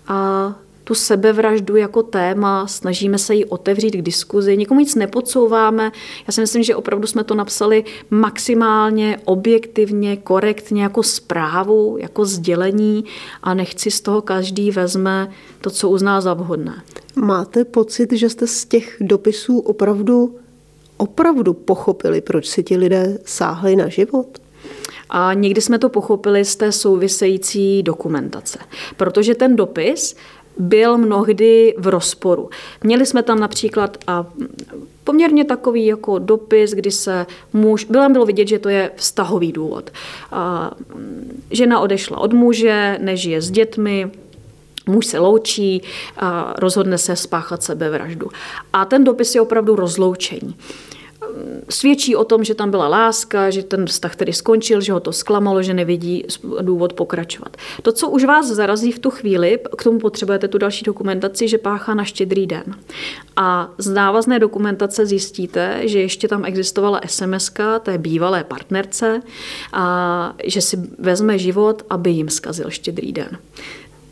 a 0.07 0.55
tu 0.87 0.95
sebevraždu 0.95 1.75
jako 1.75 2.03
téma, 2.03 2.67
snažíme 2.67 3.17
se 3.17 3.35
ji 3.35 3.45
otevřít 3.45 3.91
k 3.91 4.01
diskuzi, 4.01 4.57
nikomu 4.57 4.79
nic 4.79 4.95
nepodsouváme. 4.95 5.91
Já 6.27 6.31
si 6.31 6.41
myslím, 6.41 6.63
že 6.63 6.75
opravdu 6.75 7.07
jsme 7.07 7.23
to 7.23 7.35
napsali 7.35 7.83
maximálně 8.09 9.19
objektivně, 9.25 10.17
korektně 10.17 10.83
jako 10.83 11.03
zprávu, 11.03 11.97
jako 11.99 12.25
sdělení 12.25 13.05
a 13.43 13.53
nechci 13.53 13.91
z 13.91 14.01
toho 14.01 14.21
každý 14.21 14.71
vezme 14.71 15.31
to, 15.61 15.69
co 15.69 15.89
uzná 15.89 16.21
za 16.21 16.33
vhodné. 16.33 16.83
Máte 17.15 17.65
pocit, 17.65 18.13
že 18.13 18.29
jste 18.29 18.47
z 18.47 18.65
těch 18.65 18.97
dopisů 19.01 19.59
opravdu, 19.59 20.35
opravdu 20.97 21.53
pochopili, 21.53 22.21
proč 22.21 22.47
si 22.47 22.63
ti 22.63 22.77
lidé 22.77 23.19
sáhli 23.25 23.75
na 23.75 23.87
život? 23.87 24.39
A 25.09 25.33
někdy 25.33 25.61
jsme 25.61 25.79
to 25.79 25.89
pochopili 25.89 26.45
z 26.45 26.55
té 26.55 26.71
související 26.71 27.83
dokumentace. 27.83 28.59
Protože 28.97 29.35
ten 29.35 29.55
dopis 29.55 30.15
byl 30.59 30.97
mnohdy 30.97 31.75
v 31.77 31.87
rozporu. 31.87 32.49
Měli 32.83 33.05
jsme 33.05 33.23
tam 33.23 33.39
například 33.39 33.97
a 34.07 34.25
poměrně 35.03 35.45
takový 35.45 35.85
jako 35.85 36.19
dopis, 36.19 36.71
kdy 36.71 36.91
se 36.91 37.25
muž, 37.53 37.83
bylo 37.83 38.09
bylo 38.09 38.25
vidět, 38.25 38.47
že 38.47 38.59
to 38.59 38.69
je 38.69 38.91
vztahový 38.95 39.51
důvod. 39.51 39.89
A 40.31 40.71
žena 41.51 41.79
odešla 41.79 42.17
od 42.17 42.33
muže, 42.33 42.97
nežije 43.01 43.41
s 43.41 43.51
dětmi, 43.51 44.11
muž 44.87 45.05
se 45.05 45.19
loučí 45.19 45.81
a 46.17 46.53
rozhodne 46.57 46.97
se 46.97 47.15
spáchat 47.15 47.63
sebevraždu. 47.63 48.27
A 48.73 48.85
ten 48.85 49.03
dopis 49.03 49.35
je 49.35 49.41
opravdu 49.41 49.75
rozloučení 49.75 50.55
svědčí 51.69 52.15
o 52.15 52.23
tom, 52.23 52.43
že 52.43 52.55
tam 52.55 52.71
byla 52.71 52.87
láska, 52.87 53.49
že 53.49 53.63
ten 53.63 53.85
vztah 53.85 54.15
tedy 54.15 54.33
skončil, 54.33 54.81
že 54.81 54.93
ho 54.93 54.99
to 54.99 55.13
zklamalo, 55.13 55.63
že 55.63 55.73
nevidí 55.73 56.25
důvod 56.61 56.93
pokračovat. 56.93 57.57
To, 57.81 57.91
co 57.91 58.09
už 58.09 58.23
vás 58.23 58.47
zarazí 58.47 58.91
v 58.91 58.99
tu 58.99 59.09
chvíli, 59.09 59.59
k 59.77 59.83
tomu 59.83 59.99
potřebujete 59.99 60.47
tu 60.47 60.57
další 60.57 60.85
dokumentaci, 60.85 61.47
že 61.47 61.57
páchá 61.57 61.93
na 61.93 62.03
štědrý 62.03 62.47
den. 62.47 62.63
A 63.35 63.71
z 63.77 63.89
návazné 63.89 64.39
dokumentace 64.39 65.05
zjistíte, 65.05 65.81
že 65.83 65.99
ještě 65.99 66.27
tam 66.27 66.45
existovala 66.45 67.01
SMS 67.05 67.51
té 67.79 67.97
bývalé 67.97 68.43
partnerce 68.43 69.21
a 69.73 70.33
že 70.43 70.61
si 70.61 70.77
vezme 70.99 71.37
život, 71.37 71.83
aby 71.89 72.09
jim 72.09 72.29
zkazil 72.29 72.69
štědrý 72.69 73.11
den. 73.11 73.37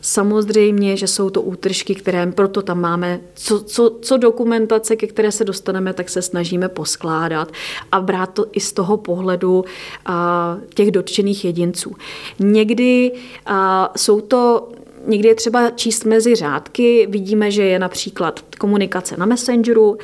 Samozřejmě, 0.08 0.96
že 0.96 1.06
jsou 1.06 1.30
to 1.30 1.42
útržky, 1.42 1.94
které 1.94 2.26
proto 2.26 2.62
tam 2.62 2.80
máme, 2.80 3.20
co, 3.34 3.60
co, 3.60 3.98
co 4.02 4.16
dokumentace, 4.16 4.96
ke 4.96 5.06
které 5.06 5.32
se 5.32 5.44
dostaneme, 5.44 5.92
tak 5.92 6.08
se 6.08 6.22
snažíme 6.22 6.68
poskládat 6.68 7.52
a 7.92 8.00
brát 8.00 8.26
to 8.26 8.46
i 8.52 8.60
z 8.60 8.72
toho 8.72 8.96
pohledu 8.96 9.64
a, 10.06 10.56
těch 10.74 10.90
dotčených 10.90 11.44
jedinců. 11.44 11.96
Někdy 12.38 13.12
a, 13.46 13.92
jsou 13.96 14.20
to 14.20 14.68
Někdy 15.08 15.28
je 15.28 15.34
třeba 15.34 15.70
číst 15.70 16.04
mezi 16.04 16.34
řádky, 16.34 17.06
vidíme, 17.10 17.50
že 17.50 17.62
je 17.62 17.78
například 17.78 18.40
komunikace 18.58 19.16
na 19.16 19.26
Messengeru, 19.26 19.98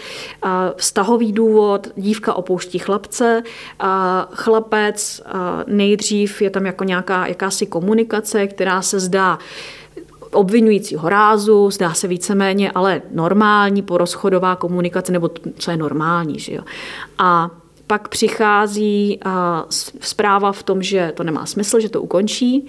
vztahový 0.76 1.32
důvod, 1.32 1.88
dívka 1.96 2.34
opouští 2.34 2.78
chlapce, 2.78 3.42
chlapec 4.32 5.22
nejdřív 5.66 6.42
je 6.42 6.50
tam 6.50 6.66
jako 6.66 6.84
nějaká 6.84 7.26
jakási 7.26 7.66
komunikace, 7.66 8.46
která 8.46 8.82
se 8.82 9.00
zdá 9.00 9.38
obvinujícího 10.32 11.08
rázu, 11.08 11.70
zdá 11.70 11.94
se 11.94 12.08
víceméně, 12.08 12.70
ale 12.70 13.02
normální 13.10 13.82
porozchodová 13.82 14.56
komunikace, 14.56 15.12
nebo 15.12 15.30
co 15.58 15.70
je 15.70 15.76
normální. 15.76 16.38
Že 16.38 16.54
jo? 16.54 16.62
A 17.18 17.50
pak 17.86 18.08
přichází 18.08 19.20
zpráva 20.00 20.52
v 20.52 20.62
tom, 20.62 20.82
že 20.82 21.12
to 21.16 21.24
nemá 21.24 21.46
smysl, 21.46 21.80
že 21.80 21.88
to 21.88 22.02
ukončí. 22.02 22.66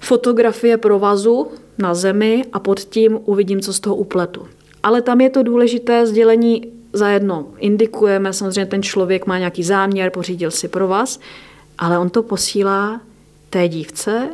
Fotografie 0.00 0.76
provazu 0.76 1.46
na 1.78 1.94
zemi 1.94 2.44
a 2.52 2.58
pod 2.58 2.80
tím 2.80 3.18
uvidím, 3.24 3.60
co 3.60 3.72
z 3.72 3.80
toho 3.80 3.96
upletu. 3.96 4.48
Ale 4.82 5.02
tam 5.02 5.20
je 5.20 5.30
to 5.30 5.42
důležité 5.42 6.06
sdělení 6.06 6.72
zajedno. 6.92 7.46
Indikujeme, 7.58 8.32
samozřejmě 8.32 8.66
ten 8.66 8.82
člověk 8.82 9.26
má 9.26 9.38
nějaký 9.38 9.62
záměr, 9.62 10.10
pořídil 10.10 10.50
si 10.50 10.68
pro 10.68 10.88
vás, 10.88 11.20
ale 11.78 11.98
on 11.98 12.10
to 12.10 12.22
posílá 12.22 13.00
té 13.50 13.68
dívce, 13.68 14.28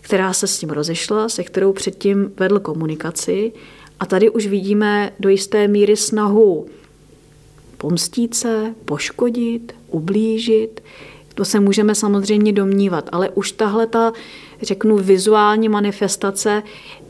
která 0.00 0.32
se 0.32 0.46
s 0.46 0.60
ním 0.60 0.70
rozešla, 0.70 1.28
se 1.28 1.44
kterou 1.44 1.72
předtím 1.72 2.32
vedl 2.36 2.58
komunikaci. 2.58 3.52
A 4.00 4.06
tady 4.06 4.30
už 4.30 4.46
vidíme 4.46 5.12
do 5.20 5.28
jisté 5.28 5.68
míry 5.68 5.96
snahu 5.96 6.66
pomstít 7.78 8.34
se, 8.34 8.74
poškodit, 8.84 9.74
ublížit. 9.88 10.80
To 11.34 11.44
se 11.44 11.60
můžeme 11.60 11.94
samozřejmě 11.94 12.52
domnívat, 12.52 13.08
ale 13.12 13.30
už 13.30 13.52
tahle 13.52 13.86
ta, 13.86 14.12
řeknu, 14.62 14.96
vizuální 14.96 15.68
manifestace 15.68 16.62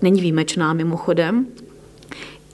není 0.02 0.20
výjimečná 0.20 0.72
mimochodem. 0.72 1.46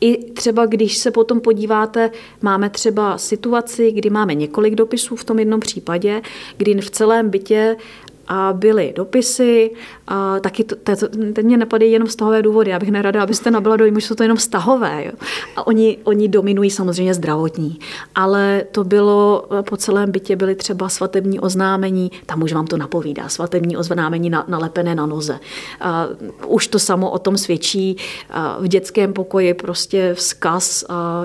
I 0.01 0.32
třeba, 0.32 0.66
když 0.66 0.97
se 0.97 1.11
potom 1.11 1.41
podíváte, 1.41 2.11
máme 2.43 2.70
třeba 2.70 3.18
situaci, 3.18 3.93
kdy 3.93 4.11
máme 4.11 4.34
několik 4.34 4.74
dopisů 4.74 5.16
v 5.16 5.24
tom 5.24 5.39
jednom 5.39 5.61
případě, 5.61 6.22
kdy 6.57 6.80
v 6.80 6.91
celém 6.91 7.30
bytě 7.30 7.76
a 8.28 8.52
byly 8.52 8.92
dopisy, 8.96 9.70
a 10.08 10.40
taky 10.40 10.64
to, 10.64 10.76
to, 10.76 11.08
teď 11.32 11.44
mě 11.44 11.56
napadají 11.56 11.92
jenom 11.92 12.08
vztahové 12.08 12.42
důvody. 12.42 12.70
Já 12.70 12.78
bych 12.78 12.90
nerada, 12.90 13.22
abyste 13.22 13.50
nabila 13.50 13.76
dojmu, 13.76 14.00
že 14.00 14.06
jsou 14.06 14.14
to 14.14 14.22
jenom 14.22 14.38
vztahové. 14.38 15.04
Jo. 15.04 15.12
A 15.56 15.66
oni, 15.66 15.98
oni 16.04 16.28
dominují 16.28 16.70
samozřejmě 16.70 17.14
zdravotní. 17.14 17.78
Ale 18.14 18.64
to 18.72 18.84
bylo, 18.84 19.48
po 19.68 19.76
celém 19.76 20.12
bytě 20.12 20.36
byly 20.36 20.54
třeba 20.54 20.88
svatební 20.88 21.40
oznámení, 21.40 22.10
tam 22.26 22.42
už 22.42 22.52
vám 22.52 22.66
to 22.66 22.76
napovídá, 22.76 23.28
svatební 23.28 23.76
oznámení 23.76 24.30
na, 24.30 24.44
nalepené 24.48 24.94
na 24.94 25.06
noze. 25.06 25.38
A 25.80 26.06
už 26.46 26.66
to 26.66 26.78
samo 26.78 27.10
o 27.10 27.18
tom 27.18 27.36
svědčí. 27.38 27.96
A 28.30 28.58
v 28.60 28.68
dětském 28.68 29.12
pokoji 29.12 29.54
prostě 29.54 30.14
vzkaz 30.14 30.84
a 30.88 31.24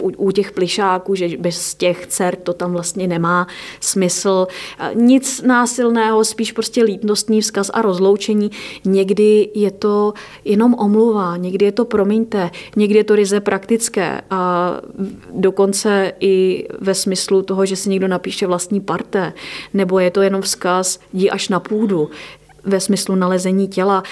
u, 0.00 0.10
u 0.16 0.30
těch 0.30 0.52
plišáků, 0.52 1.14
že 1.14 1.28
bez 1.38 1.74
těch 1.74 2.06
dcer 2.06 2.36
to 2.36 2.52
tam 2.52 2.72
vlastně 2.72 3.06
nemá 3.06 3.46
smysl. 3.80 4.46
A 4.78 4.92
nic 4.92 5.41
násilného, 5.46 6.24
spíš 6.24 6.52
prostě 6.52 6.84
líbnostní 6.84 7.40
vzkaz 7.40 7.70
a 7.74 7.82
rozloučení. 7.82 8.50
Někdy 8.84 9.50
je 9.54 9.70
to 9.70 10.14
jenom 10.44 10.74
omluva, 10.74 11.36
někdy 11.36 11.64
je 11.64 11.72
to 11.72 11.84
promiňte, 11.84 12.50
někdy 12.76 12.98
je 12.98 13.04
to 13.04 13.16
ryze 13.16 13.40
praktické 13.40 14.20
a 14.30 14.72
dokonce 15.34 16.12
i 16.20 16.66
ve 16.80 16.94
smyslu 16.94 17.42
toho, 17.42 17.66
že 17.66 17.76
si 17.76 17.90
někdo 17.90 18.08
napíše 18.08 18.46
vlastní 18.46 18.80
parte, 18.80 19.32
nebo 19.74 19.98
je 19.98 20.10
to 20.10 20.22
jenom 20.22 20.42
vzkaz 20.42 20.98
jdi 21.12 21.30
až 21.30 21.48
na 21.48 21.60
půdu 21.60 22.10
ve 22.64 22.80
smyslu 22.80 23.14
nalezení 23.14 23.68
těla 23.68 24.02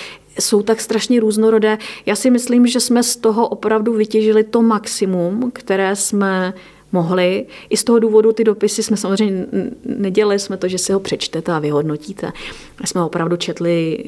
jsou 0.41 0.63
tak 0.63 0.81
strašně 0.81 1.21
různorodé. 1.21 1.79
Já 2.07 2.17
si 2.17 2.31
myslím, 2.31 2.67
že 2.67 2.81
jsme 2.81 3.03
z 3.03 3.17
toho 3.17 3.49
opravdu 3.49 3.93
vytěžili 3.93 4.45
to 4.45 4.63
maximum, 4.63 5.51
které 5.55 5.97
jsme 5.97 6.55
mohli. 6.93 7.47
I 7.71 7.77
z 7.77 7.85
toho 7.85 7.99
důvodu 7.99 8.33
ty 8.33 8.45
dopisy 8.45 8.83
jsme 8.83 8.97
samozřejmě 8.97 9.47
nedělali 9.85 10.39
jsme 10.39 10.57
to, 10.57 10.69
že 10.69 10.79
si 10.79 10.93
ho 10.93 11.01
přečtete 11.01 11.53
a 11.53 11.59
vyhodnotíte. 11.59 12.33
Jsme 12.85 13.03
opravdu 13.03 13.37
četli 13.37 14.05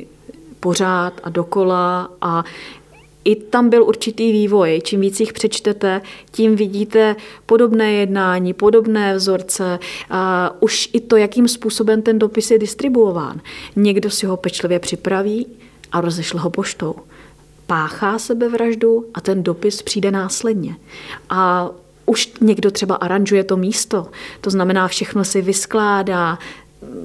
pořád 0.61 1.21
a 1.23 1.31
dokola 1.31 2.11
a 2.21 2.45
i 3.25 3.37
tam 3.37 3.71
byl 3.71 3.85
určitý 3.85 4.33
vývoj. 4.33 4.81
Čím 4.85 5.01
víc 5.01 5.21
jich 5.21 5.33
přečtete, 5.33 6.01
tím 6.31 6.57
vidíte 6.57 7.17
podobné 7.47 7.93
jednání, 7.93 8.53
podobné 8.53 9.17
vzorce, 9.17 9.79
a 10.11 10.53
už 10.61 10.91
i 10.93 11.01
to, 11.01 11.17
jakým 11.17 11.49
způsobem 11.49 12.03
ten 12.03 12.19
dopis 12.19 12.51
je 12.51 12.59
distribuován. 12.59 13.41
Někdo 13.77 14.11
si 14.11 14.27
ho 14.27 14.37
pečlivě 14.37 14.79
připraví 14.79 15.47
a 15.93 16.01
rozešle 16.01 16.41
ho 16.41 16.51
poštou. 16.51 16.95
Páchá 17.67 18.19
sebevraždu 18.19 19.07
a 19.15 19.21
ten 19.21 19.43
dopis 19.43 19.83
přijde 19.83 20.11
následně. 20.11 20.77
A 21.31 21.71
už 22.07 22.33
někdo 22.41 22.71
třeba 22.71 22.95
aranžuje 22.95 23.45
to 23.45 23.57
místo, 23.57 24.07
to 24.41 24.51
znamená, 24.51 24.89
všechno 24.89 25.25
si 25.25 25.43
vyskládá, 25.43 26.39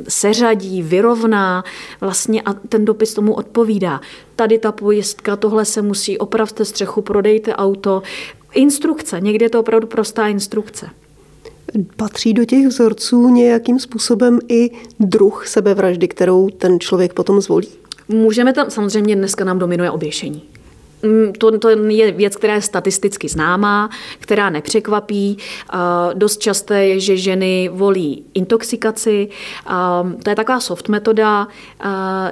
seřadí, 0.07 0.81
vyrovná 0.81 1.63
vlastně 2.01 2.41
a 2.41 2.53
ten 2.53 2.85
dopis 2.85 3.13
tomu 3.13 3.33
odpovídá. 3.33 4.01
Tady 4.35 4.59
ta 4.59 4.71
pojistka, 4.71 5.35
tohle 5.35 5.65
se 5.65 5.81
musí, 5.81 6.17
opravte 6.17 6.65
střechu, 6.65 7.01
prodejte 7.01 7.55
auto. 7.55 8.01
Instrukce, 8.53 9.21
někdy 9.21 9.45
je 9.45 9.49
to 9.49 9.59
opravdu 9.59 9.87
prostá 9.87 10.27
instrukce. 10.27 10.89
Patří 11.95 12.33
do 12.33 12.45
těch 12.45 12.67
vzorců 12.67 13.29
nějakým 13.29 13.79
způsobem 13.79 14.39
i 14.47 14.69
druh 14.99 15.47
sebevraždy, 15.47 16.07
kterou 16.07 16.49
ten 16.49 16.79
člověk 16.79 17.13
potom 17.13 17.41
zvolí? 17.41 17.67
Můžeme 18.09 18.53
tam, 18.53 18.69
samozřejmě 18.69 19.15
dneska 19.15 19.43
nám 19.43 19.59
dominuje 19.59 19.91
oběšení. 19.91 20.43
Mm, 21.03 21.33
to, 21.33 21.59
to 21.59 21.69
je 21.69 22.11
věc, 22.11 22.35
která 22.35 22.55
je 22.55 22.61
statisticky 22.61 23.27
známá, 23.27 23.89
která 24.19 24.49
nepřekvapí. 24.49 25.37
Dost 26.13 26.37
časté 26.37 26.85
je, 26.85 26.99
že 26.99 27.17
ženy 27.17 27.69
volí 27.73 28.25
intoxikaci. 28.33 29.29
To 30.23 30.29
je 30.29 30.35
taková 30.35 30.59
soft 30.59 30.89
metoda. 30.89 31.47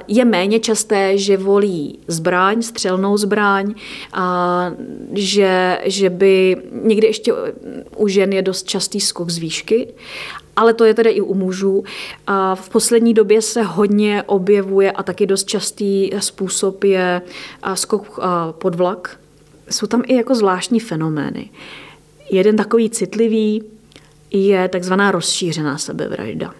Je 0.08 0.24
méně 0.24 0.60
časté, 0.60 1.18
že 1.18 1.36
volí 1.36 1.98
zbraň, 2.06 2.62
střelnou 2.62 3.16
zbraň, 3.16 3.74
že, 5.12 5.78
že 5.84 6.10
by 6.10 6.56
někdy 6.82 7.06
ještě 7.06 7.32
u 7.96 8.08
žen 8.08 8.32
je 8.32 8.42
dost 8.42 8.68
častý 8.68 9.00
skok 9.00 9.30
z 9.30 9.38
výšky 9.38 9.88
ale 10.56 10.74
to 10.74 10.84
je 10.84 10.94
tedy 10.94 11.10
i 11.10 11.20
u 11.20 11.34
mužů. 11.34 11.84
A 12.26 12.54
v 12.54 12.68
poslední 12.68 13.14
době 13.14 13.42
se 13.42 13.62
hodně 13.62 14.22
objevuje 14.22 14.92
a 14.92 15.02
taky 15.02 15.26
dost 15.26 15.44
častý 15.44 16.10
způsob 16.18 16.84
je 16.84 17.22
skok 17.74 18.18
pod 18.50 18.74
vlak. 18.74 19.20
Jsou 19.70 19.86
tam 19.86 20.02
i 20.06 20.16
jako 20.16 20.34
zvláštní 20.34 20.80
fenomény. 20.80 21.50
Jeden 22.30 22.56
takový 22.56 22.90
citlivý 22.90 23.62
je 24.30 24.68
takzvaná 24.68 25.10
rozšířená 25.10 25.78
sebevražda. 25.78 26.54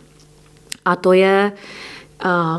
A 0.85 0.97
to 0.97 1.13
je 1.13 1.53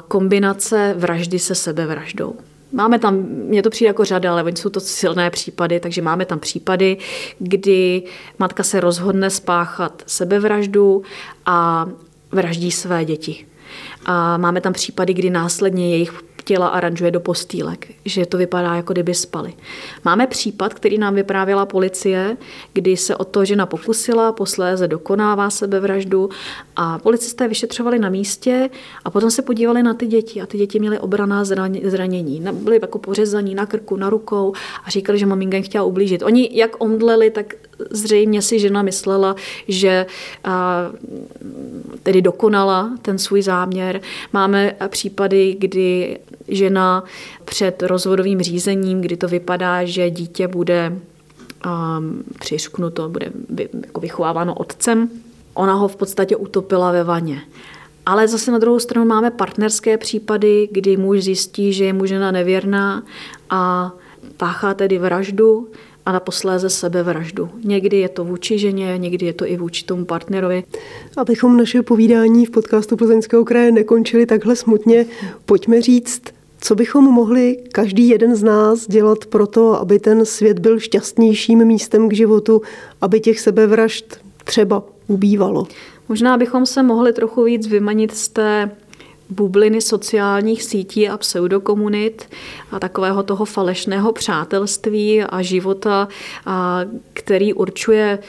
kombinace 0.08 0.94
vraždy 0.98 1.40
se 1.40 1.56
sebevraždou. 1.56 2.36
Máme 2.72 2.99
tam, 2.99 3.15
mně 3.30 3.63
to 3.63 3.70
přijde 3.70 3.88
jako 3.88 4.05
řada, 4.05 4.32
ale 4.32 4.43
oni 4.43 4.55
jsou 4.55 4.70
to 4.70 4.80
silné 4.80 5.30
případy, 5.30 5.80
takže 5.80 6.01
máme 6.01 6.26
tam 6.26 6.39
případy, 6.39 6.97
kdy 7.39 8.03
matka 8.39 8.63
se 8.63 8.80
rozhodne 8.80 9.30
spáchat 9.30 10.03
sebevraždu 10.07 11.03
a 11.45 11.88
vraždí 12.32 12.72
své 12.72 13.05
děti. 13.05 13.45
A 14.05 14.38
máme 14.38 14.61
tam 14.61 14.74
případy, 14.74 15.13
kdy 15.13 15.30
následně 15.30 15.91
jejich 15.91 16.13
těla 16.48 16.68
aranžuje 16.68 17.12
do 17.12 17.20
postýlek, 17.20 17.88
že 18.06 18.26
to 18.26 18.38
vypadá, 18.38 18.76
jako 18.76 18.93
kdyby 18.93 19.14
spali. 19.14 19.54
Máme 20.06 20.28
případ, 20.28 20.74
který 20.74 20.98
nám 20.98 21.16
vyprávěla 21.16 21.66
policie, 21.66 22.38
kdy 22.74 22.98
se 22.98 23.16
o 23.16 23.26
to 23.26 23.45
žena 23.45 23.66
pokusila, 23.66 24.32
posléze 24.32 24.88
dokonává 24.88 25.50
sebevraždu 25.50 26.30
a 26.76 27.00
policisté 27.00 27.48
vyšetřovali 27.48 28.00
na 28.00 28.10
místě 28.10 28.70
a 29.06 29.10
potom 29.10 29.32
se 29.32 29.41
podívali 29.41 29.84
na 29.84 29.93
ty 29.93 30.08
děti 30.08 30.41
a 30.41 30.45
ty 30.45 30.58
děti 30.58 30.80
měly 30.80 31.00
obraná 31.00 31.43
zranění. 31.84 32.43
Byly 32.52 32.80
jako 32.82 33.00
pořezaní 33.00 33.56
na 33.56 33.66
krku, 33.66 33.95
na 33.95 34.10
rukou 34.10 34.54
a 34.86 34.89
říkali, 34.89 35.20
že 35.20 35.26
maminka 35.26 35.58
jim 35.58 35.64
chtěla 35.64 35.84
ublížit. 35.84 36.24
Oni 36.24 36.50
jak 36.52 36.76
omdleli, 36.80 37.30
tak 37.30 37.54
zřejmě 37.91 38.41
si 38.41 38.60
žena 38.60 38.82
myslela, 38.82 39.36
že 39.68 40.06
tedy 42.04 42.22
dokonala 42.22 42.91
ten 43.02 43.18
svůj 43.18 43.41
záměr. 43.41 44.02
Máme 44.34 44.76
případy, 44.88 45.56
kdy 45.60 46.18
žena 46.48 47.04
před 47.45 47.84
rozvodovým 47.84 48.41
řízením, 48.41 49.02
kdy 49.02 49.18
to 49.18 49.28
vypadá, 49.28 49.86
že 49.86 50.10
dítě 50.10 50.48
bude 50.48 51.00
um, 51.66 52.24
přišknuto, 52.39 53.10
bude 53.10 53.32
vy, 53.50 53.70
jako 53.86 54.02
vychováváno 54.02 54.56
otcem, 54.56 55.10
ona 55.54 55.74
ho 55.74 55.88
v 55.88 55.95
podstatě 55.95 56.36
utopila 56.36 56.91
ve 56.91 57.04
vaně. 57.04 57.41
Ale 58.06 58.28
zase 58.28 58.52
na 58.52 58.58
druhou 58.58 58.80
stranu 58.80 59.08
máme 59.08 59.32
partnerské 59.32 59.98
případy, 59.98 60.70
kdy 60.72 60.98
muž 60.98 61.24
zjistí, 61.24 61.74
že 61.74 61.86
je 61.86 61.93
mu 61.93 62.06
žena 62.06 62.32
nevěrná 62.32 63.04
a 63.50 63.91
páchá 64.38 64.74
tedy 64.74 64.98
vraždu 64.98 65.68
a 66.06 66.12
na 66.12 66.20
posléze 66.20 66.70
sebevraždu. 66.70 67.50
Někdy 67.64 67.98
je 67.98 68.10
to 68.10 68.24
vůči 68.24 68.60
ženě, 68.60 68.98
někdy 68.98 69.26
je 69.26 69.34
to 69.34 69.45
i 69.48 69.58
vůči 69.58 69.86
tomu 69.86 70.06
partnerovi. 70.06 70.64
Abychom 71.18 71.58
naše 71.58 71.82
povídání 71.82 72.45
v 72.45 72.50
podcastu 72.50 72.98
Plzeňského 72.98 73.45
kraje 73.45 73.72
nekončili 73.72 74.26
takhle 74.26 74.56
smutně, 74.56 75.06
pojďme 75.45 75.82
říct, 75.82 76.22
co 76.62 76.76
bychom 76.76 77.03
mohli 77.03 77.58
každý 77.72 78.10
jeden 78.10 78.36
z 78.36 78.43
nás 78.43 78.88
dělat 78.88 79.26
pro 79.26 79.47
to, 79.47 79.80
aby 79.80 79.99
ten 79.99 80.26
svět 80.26 80.60
byl 80.60 80.80
šťastnějším 80.80 81.66
místem 81.66 82.10
k 82.10 82.14
životu, 82.14 82.62
aby 83.01 83.20
těch 83.20 83.39
sebevražd 83.39 84.18
třeba 84.43 84.84
ubývalo? 85.08 85.68
Možná 86.10 86.38
bychom 86.38 86.66
se 86.66 86.84
mohli 86.84 87.14
trochu 87.14 87.43
víc 87.43 87.68
vymanit 87.68 88.16
z 88.16 88.30
té 88.30 88.72
bubliny 89.30 89.82
sociálních 89.82 90.64
sítí 90.64 91.10
a 91.10 91.18
pseudokomunit 91.18 92.30
a 92.72 92.80
takového 92.80 93.24
toho 93.24 93.45
falešného 93.45 94.12
přátelství 94.12 95.24
a 95.24 95.41
života, 95.41 96.08
a 96.45 96.82
který 97.14 97.53
určuje 97.53 98.20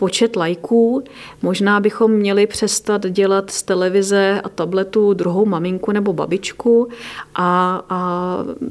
počet 0.00 0.36
lajků. 0.36 1.04
Možná 1.42 1.80
bychom 1.80 2.12
měli 2.12 2.46
přestat 2.46 3.06
dělat 3.06 3.50
z 3.50 3.62
televize 3.62 4.40
a 4.44 4.48
tabletu 4.48 5.14
druhou 5.14 5.46
maminku 5.46 5.92
nebo 5.92 6.12
babičku 6.12 6.88
a, 7.34 7.82
a 7.88 8.00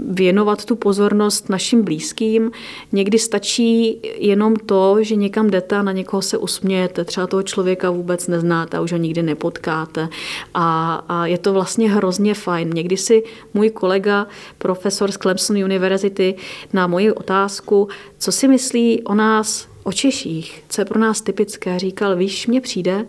věnovat 0.09 0.65
tu 0.65 0.75
pozornost 0.75 1.49
našim 1.49 1.83
blízkým. 1.83 2.51
Někdy 2.91 3.19
stačí 3.19 4.01
jenom 4.17 4.55
to, 4.55 4.97
že 5.01 5.15
někam 5.15 5.49
jdete 5.49 5.75
a 5.75 5.83
na 5.83 5.91
někoho 5.91 6.21
se 6.21 6.37
usmějete. 6.37 7.05
Třeba 7.05 7.27
toho 7.27 7.43
člověka 7.43 7.89
vůbec 7.89 8.27
neznáte 8.27 8.77
a 8.77 8.81
už 8.81 8.91
ho 8.91 8.97
nikdy 8.97 9.21
nepotkáte. 9.23 10.09
A, 10.53 10.95
a 11.09 11.25
je 11.25 11.37
to 11.37 11.53
vlastně 11.53 11.89
hrozně 11.89 12.33
fajn. 12.33 12.69
Někdy 12.73 12.97
si 12.97 13.23
můj 13.53 13.69
kolega, 13.69 14.27
profesor 14.57 15.11
z 15.11 15.17
Clemson 15.17 15.63
University, 15.63 16.35
na 16.73 16.87
moji 16.87 17.11
otázku, 17.11 17.87
co 18.17 18.31
si 18.31 18.47
myslí 18.47 19.03
o 19.03 19.13
nás 19.13 19.68
o 19.83 19.91
Češích, 19.91 20.63
co 20.69 20.81
je 20.81 20.85
pro 20.85 20.99
nás 20.99 21.21
typické, 21.21 21.79
říkal, 21.79 22.15
víš, 22.15 22.47
mně 22.47 22.61
přijde, 22.61 23.05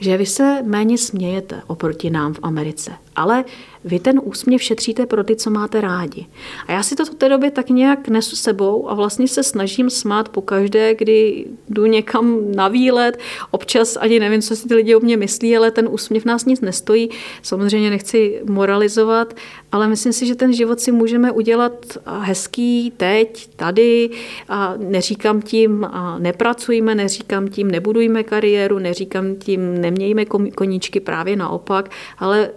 že 0.00 0.16
vy 0.16 0.26
se 0.26 0.62
méně 0.62 0.98
smějete 0.98 1.62
oproti 1.66 2.10
nám 2.10 2.34
v 2.34 2.40
Americe, 2.42 2.92
ale 3.16 3.44
vy 3.84 3.98
ten 3.98 4.20
úsměv 4.24 4.62
šetříte 4.62 5.06
pro 5.06 5.24
ty, 5.24 5.36
co 5.36 5.50
máte 5.50 5.80
rádi. 5.80 6.26
A 6.66 6.72
já 6.72 6.82
si 6.82 6.96
to 6.96 7.04
v 7.04 7.10
té 7.10 7.28
době 7.28 7.50
tak 7.50 7.70
nějak 7.70 8.08
nesu 8.08 8.36
sebou 8.36 8.90
a 8.90 8.94
vlastně 8.94 9.28
se 9.28 9.42
snažím 9.42 9.90
smát 9.90 10.28
po 10.28 10.42
každé, 10.42 10.94
kdy 10.94 11.46
jdu 11.68 11.86
někam 11.86 12.52
na 12.54 12.68
výlet. 12.68 13.18
Občas 13.50 13.96
ani 14.00 14.20
nevím, 14.20 14.42
co 14.42 14.56
si 14.56 14.68
ty 14.68 14.74
lidi 14.74 14.94
o 14.94 15.00
mě 15.00 15.16
myslí, 15.16 15.56
ale 15.56 15.70
ten 15.70 15.88
úsměv 15.90 16.24
nás 16.24 16.44
nic 16.44 16.60
nestojí. 16.60 17.10
Samozřejmě 17.42 17.90
nechci 17.90 18.40
moralizovat, 18.44 19.34
ale 19.72 19.88
myslím 19.88 20.12
si, 20.12 20.26
že 20.26 20.34
ten 20.34 20.52
život 20.52 20.80
si 20.80 20.92
můžeme 20.92 21.32
udělat 21.32 21.72
hezký 22.06 22.92
teď, 22.96 23.48
tady. 23.56 24.10
A 24.48 24.74
neříkám 24.76 25.42
tím, 25.42 25.84
a 25.84 26.18
nepracujme, 26.18 26.94
neříkám 26.94 27.48
tím, 27.48 27.70
nebudujme 27.70 28.22
kariéru, 28.22 28.78
neříkám 28.78 29.36
tím, 29.36 29.80
nemějme 29.80 30.24
koníčky, 30.54 31.00
právě 31.00 31.36
naopak, 31.36 31.90
ale 32.18 32.50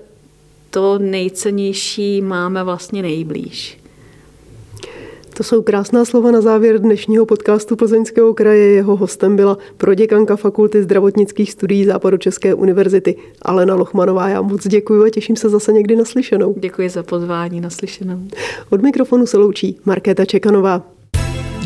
to 0.70 1.00
nejcennější 1.00 2.22
máme 2.22 2.64
vlastně 2.64 3.02
nejblíž. 3.02 3.80
To 5.40 5.44
jsou 5.44 5.62
krásná 5.62 6.06
slova 6.06 6.32
na 6.32 6.42
závěr 6.42 6.80
dnešního 6.80 7.26
podcastu 7.26 7.76
Plzeňského 7.76 8.34
kraje. 8.34 8.72
Jeho 8.72 8.96
hostem 8.96 9.36
byla 9.36 9.58
proděkanka 9.78 10.36
Fakulty 10.36 10.84
zdravotnických 10.84 11.52
studií 11.52 11.86
Západočeské 11.86 12.54
univerzity 12.54 13.16
Alena 13.42 13.76
Lochmanová. 13.76 14.30
Já 14.30 14.42
moc 14.42 14.68
děkuji 14.68 15.04
a 15.04 15.10
těším 15.10 15.36
se 15.36 15.50
zase 15.50 15.74
někdy 15.74 15.96
naslyšenou. 15.96 16.56
Děkuji 16.58 16.90
za 16.90 17.04
pozvání 17.04 17.62
naslyšenou. 17.62 18.20
Od 18.70 18.82
mikrofonu 18.82 19.26
se 19.26 19.38
loučí 19.38 19.78
Markéta 19.86 20.26
Čekanová. 20.26 20.99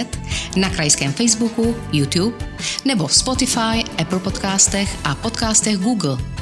na 0.56 0.70
krajském 0.70 1.12
Facebooku, 1.12 1.76
YouTube 1.92 2.36
nebo 2.84 3.06
v 3.06 3.14
Spotify, 3.14 3.84
Apple 3.98 4.18
podcastech 4.18 4.96
a 5.04 5.14
podcastech 5.14 5.78
Google. 5.78 6.35